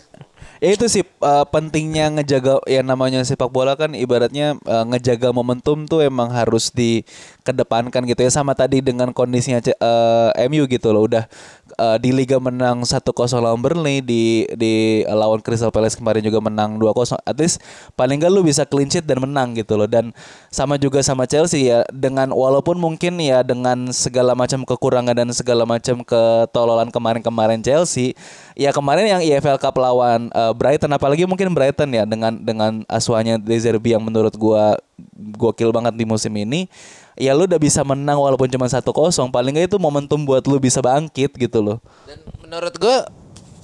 Ya 0.57 0.73
itu 0.73 0.85
sih 0.89 1.03
eh, 1.05 1.45
pentingnya 1.53 2.09
ngejaga 2.17 2.61
ya 2.65 2.81
namanya 2.81 3.21
sepak 3.21 3.49
bola 3.53 3.77
kan 3.77 3.93
ibaratnya 3.93 4.57
eh, 4.57 4.83
ngejaga 4.89 5.29
momentum 5.29 5.85
tuh 5.85 6.01
emang 6.01 6.33
harus 6.33 6.73
dikedepankan 6.73 8.03
gitu 8.09 8.21
ya. 8.25 8.31
Sama 8.33 8.57
tadi 8.57 8.81
dengan 8.81 9.13
kondisinya 9.13 9.61
C- 9.61 9.77
eh, 9.77 10.29
MU 10.49 10.65
gitu 10.65 10.89
loh 10.93 11.05
udah 11.05 11.29
eh, 11.77 11.97
di 12.01 12.09
liga 12.09 12.41
menang 12.41 12.81
1-0 12.81 13.05
lawan 13.37 13.61
Burnley 13.61 14.01
di 14.01 14.49
di 14.57 15.05
lawan 15.05 15.39
Crystal 15.39 15.69
Palace 15.69 15.95
kemarin 15.95 16.25
juga 16.25 16.41
menang 16.41 16.81
2-0 16.81 17.21
at 17.21 17.37
least 17.37 17.61
paling 17.93 18.17
enggak 18.17 18.33
lu 18.33 18.41
bisa 18.41 18.65
clean 18.65 18.89
sheet 18.89 19.05
dan 19.05 19.21
menang 19.21 19.53
gitu 19.53 19.77
loh. 19.77 19.85
Dan 19.85 20.11
sama 20.49 20.81
juga 20.81 21.05
sama 21.05 21.29
Chelsea 21.29 21.69
ya 21.69 21.85
dengan 21.93 22.33
walaupun 22.33 22.75
mungkin 22.81 23.21
ya 23.21 23.45
dengan 23.45 23.93
segala 23.93 24.33
macam 24.33 24.65
kekurangan 24.65 25.13
dan 25.13 25.29
segala 25.31 25.63
macam 25.63 26.01
ketololan 26.01 26.89
kemarin-kemarin 26.89 27.61
Chelsea 27.61 28.17
ya 28.57 28.73
kemarin 28.73 29.05
yang 29.05 29.21
EFL 29.21 29.61
Cup 29.61 29.77
lawan 29.77 30.33
eh, 30.33 30.53
Brighton 30.57 30.91
apalagi 30.91 31.29
mungkin 31.29 31.53
Brighton 31.53 31.93
ya 31.93 32.03
dengan 32.09 32.33
dengan 32.41 32.81
asuhannya 32.89 33.37
De 33.37 33.57
Zerbi 33.61 33.93
yang 33.93 34.01
menurut 34.01 34.33
gua 34.33 34.79
gokil 35.37 35.69
banget 35.69 35.93
di 35.93 36.03
musim 36.03 36.33
ini 36.33 36.65
ya 37.13 37.33
lu 37.33 37.45
udah 37.45 37.57
bisa 37.57 37.81
menang 37.81 38.17
walaupun 38.17 38.49
cuma 38.49 38.65
1-0 38.65 38.81
paling 39.29 39.51
nggak 39.53 39.69
itu 39.69 39.77
momentum 39.77 40.21
buat 40.21 40.41
lu 40.45 40.57
bisa 40.57 40.81
bangkit 40.81 41.37
gitu 41.37 41.61
loh 41.61 41.77
Dan 42.05 42.17
menurut 42.41 42.73
gue 42.73 42.97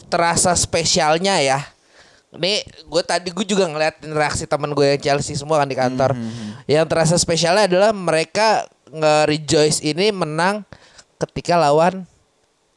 terasa 0.08 0.54
spesialnya 0.54 1.42
ya. 1.42 1.60
Ini 2.34 2.62
gue 2.86 3.04
tadi 3.06 3.30
gue 3.30 3.46
juga 3.46 3.66
ngeliatin 3.66 4.10
reaksi 4.10 4.46
teman 4.46 4.74
gue 4.74 4.86
yang 4.86 5.02
Chelsea 5.02 5.34
semua 5.34 5.62
kan 5.62 5.70
di 5.70 5.74
kantor. 5.74 6.14
Yang 6.66 6.86
terasa 6.86 7.16
spesialnya 7.18 7.66
adalah 7.66 7.90
mereka 7.94 8.66
nge-rejoice 8.90 9.82
ini 9.82 10.10
menang 10.10 10.62
ketika 11.18 11.58
lawan 11.58 12.06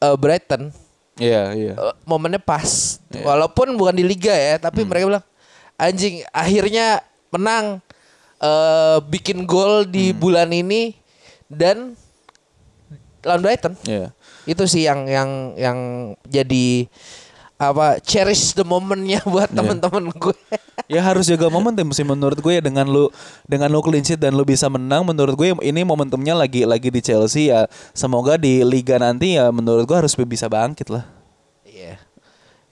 eh, 0.01 0.17
Brighton. 0.17 0.73
iya 1.17 1.53
iya 1.53 1.73
Eh, 1.73 1.95
momennya 2.05 2.37
pas. 2.37 3.01
Walaupun 3.21 3.77
bukan 3.77 3.97
di 3.97 4.05
liga 4.05 4.33
ya, 4.33 4.61
tapi 4.61 4.85
mereka 4.85 5.09
bilang 5.09 5.27
anjing 5.77 6.21
akhirnya 6.33 7.01
menang 7.29 7.81
eh 8.41 8.99
bikin 9.09 9.45
gol 9.49 9.89
di 9.89 10.13
bulan 10.13 10.53
ini 10.53 10.93
dan 11.49 11.95
lawan 13.27 13.43
Brighton. 13.43 13.75
iya 13.87 14.15
Itu 14.47 14.71
sih 14.71 14.87
yang 14.87 15.11
yang 15.11 15.31
yang 15.59 15.79
jadi 16.31 16.87
apa 17.57 17.99
cherish 18.05 18.53
the 18.53 18.63
momennya 18.63 19.25
buat 19.33 19.49
teman-teman 19.49 20.13
gue. 20.13 20.37
ya 20.93 21.01
harus 21.01 21.25
jaga 21.27 21.49
momentum 21.49 21.89
sih 21.91 22.05
menurut 22.05 22.37
gue 22.39 22.61
ya 22.61 22.63
dengan 22.63 22.85
lu 22.87 23.09
dengan 23.49 23.73
lu 23.73 23.81
clean 23.81 24.05
sheet 24.05 24.21
dan 24.21 24.37
lu 24.37 24.45
bisa 24.45 24.69
menang 24.69 25.03
menurut 25.03 25.35
gue 25.35 25.57
ini 25.65 25.83
momentumnya 25.83 26.37
lagi 26.37 26.69
lagi 26.69 26.93
di 26.93 27.01
Chelsea 27.01 27.49
ya 27.51 27.65
semoga 27.97 28.37
di 28.37 28.61
liga 28.63 29.01
nanti 29.01 29.41
ya 29.41 29.49
menurut 29.51 29.89
gue 29.89 29.97
harus 29.97 30.13
bisa 30.29 30.47
bangkit 30.47 30.93
lah 30.93 31.17
Iya. 31.77 32.01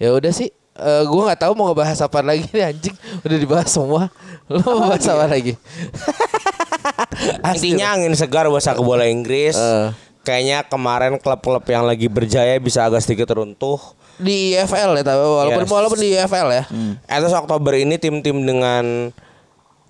Ya 0.01 0.09
udah 0.17 0.33
sih. 0.33 0.51
Eh 0.75 1.03
gue 1.05 1.23
nggak 1.23 1.41
tahu 1.41 1.53
mau 1.53 1.71
ngebahas 1.71 1.99
apa 2.01 2.19
lagi 2.21 2.47
nih 2.49 2.65
anjing. 2.67 2.95
Udah 3.21 3.37
dibahas 3.37 3.69
semua. 3.69 4.11
Lu 4.47 4.59
mau 4.61 4.89
bahas 4.89 5.07
apa 5.07 5.27
lagi? 5.27 5.55
Intinya 7.55 7.95
angin 7.95 8.13
segar 8.13 8.47
buat 8.47 8.59
sepak 8.59 8.81
bola 8.81 9.07
Inggris. 9.07 9.55
Eh. 9.55 9.89
Kayaknya 10.21 10.65
kemarin 10.65 11.15
klub-klub 11.17 11.63
yang 11.65 11.85
lagi 11.85 12.09
berjaya 12.09 12.57
bisa 12.57 12.83
agak 12.83 13.01
sedikit 13.01 13.31
runtuh. 13.33 13.79
di 14.15 14.55
EFL 14.55 14.95
ya 14.95 15.03
tapi 15.05 15.19
walaupun 15.21 15.59
Yes. 15.61 15.75
walaupun 15.75 15.99
di 15.99 16.09
EFL 16.13 16.49
ya. 16.49 16.65
Atas 17.05 17.35
Oktober 17.35 17.75
ini 17.75 17.99
tim-tim 17.99 18.39
dengan 18.39 19.11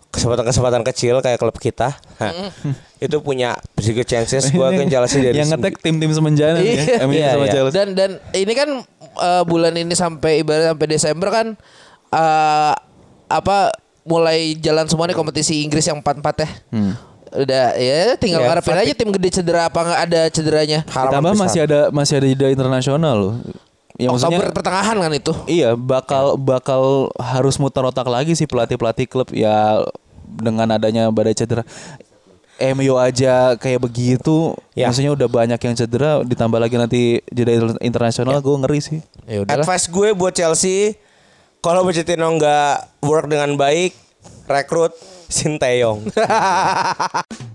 kesempatan-kesempatan 0.08 0.80
kecil 0.82 1.20
kayak 1.20 1.36
klub 1.36 1.52
kita 1.54 1.92
itu 3.04 3.18
punya 3.18 3.52
sedikit 3.76 4.06
chances 4.06 4.48
gue 4.54 4.62
akan 4.62 4.86
jelasin 4.86 5.20
dari 5.20 5.42
yang 5.42 5.50
ngetek 5.50 5.76
tim-tim 5.76 6.08
semenjana 6.08 6.56
nih 6.56 6.70
Iya. 6.70 6.84
ya 6.88 7.04
MU 7.04 7.12
Iya, 7.12 7.28
sama 7.28 7.44
iya. 7.44 7.52
Chelsea 7.52 7.74
Dan 7.74 7.88
dan 7.92 8.10
ini 8.32 8.52
kan 8.54 8.68
eh, 9.16 9.42
bulan 9.46 9.74
ini 9.74 9.94
sampai 9.94 10.42
ibarat 10.42 10.74
sampai 10.74 10.86
Desember 10.90 11.28
kan 11.30 11.46
eh 12.10 12.74
apa 13.24 13.72
mulai 14.04 14.52
jalan 14.60 14.84
semua 14.86 15.08
nih 15.08 15.16
kompetisi 15.16 15.64
Inggris 15.64 15.88
yang 15.88 15.98
empat-empat 16.04 16.34
ya. 16.44 16.48
Udah 17.34 17.74
ya 17.74 18.14
tinggal 18.14 18.46
Ya, 18.46 18.48
ngarepin 18.52 18.78
aja 18.78 18.94
tim 18.94 19.10
gede 19.10 19.42
cedera 19.42 19.66
apa 19.66 19.80
nggak 19.82 20.00
ada 20.06 20.20
cederanya. 20.30 20.80
Ditambah 20.86 21.34
masih 21.34 21.60
ada 21.66 21.80
masih 21.90 22.22
ada 22.22 22.26
jeda 22.30 22.46
internasional 22.52 23.14
loh. 23.18 23.34
Ya 23.94 24.10
maksudnya 24.10 24.38
Oktober 24.42 24.54
pertengahan 24.58 24.96
kan 24.98 25.12
itu. 25.14 25.32
iya 25.46 25.78
bakal 25.78 26.34
bakal 26.34 27.14
harus 27.14 27.58
muter 27.62 27.82
otak 27.86 28.10
lagi 28.10 28.34
sih 28.34 28.46
pelatih-pelatih 28.46 29.06
klub 29.06 29.30
ya 29.30 29.82
dengan 30.26 30.66
adanya 30.74 31.10
badai 31.10 31.34
cedera. 31.34 31.62
MU 32.74 32.94
aja 32.96 33.58
kayak 33.58 33.82
begitu, 33.82 34.54
Ya. 34.74 34.86
maksudnya 34.86 35.14
udah 35.14 35.26
banyak 35.26 35.58
yang 35.58 35.74
cedera, 35.74 36.22
ditambah 36.22 36.58
lagi 36.58 36.76
nanti 36.78 37.02
jeda 37.30 37.74
internasional, 37.82 38.38
gue 38.38 38.56
ngeri 38.62 38.80
sih. 38.80 38.98
Ya 39.26 39.42
udahlah. 39.42 39.66
Advice 39.66 39.86
gue 39.88 40.08
buat 40.14 40.34
Chelsea 40.34 40.94
kalau 41.58 41.82
Pochettino 41.82 42.28
nggak 42.36 43.00
work 43.00 43.26
dengan 43.26 43.56
baik 43.56 43.96
rekrut 44.44 44.92
Sinteyong 45.24 46.04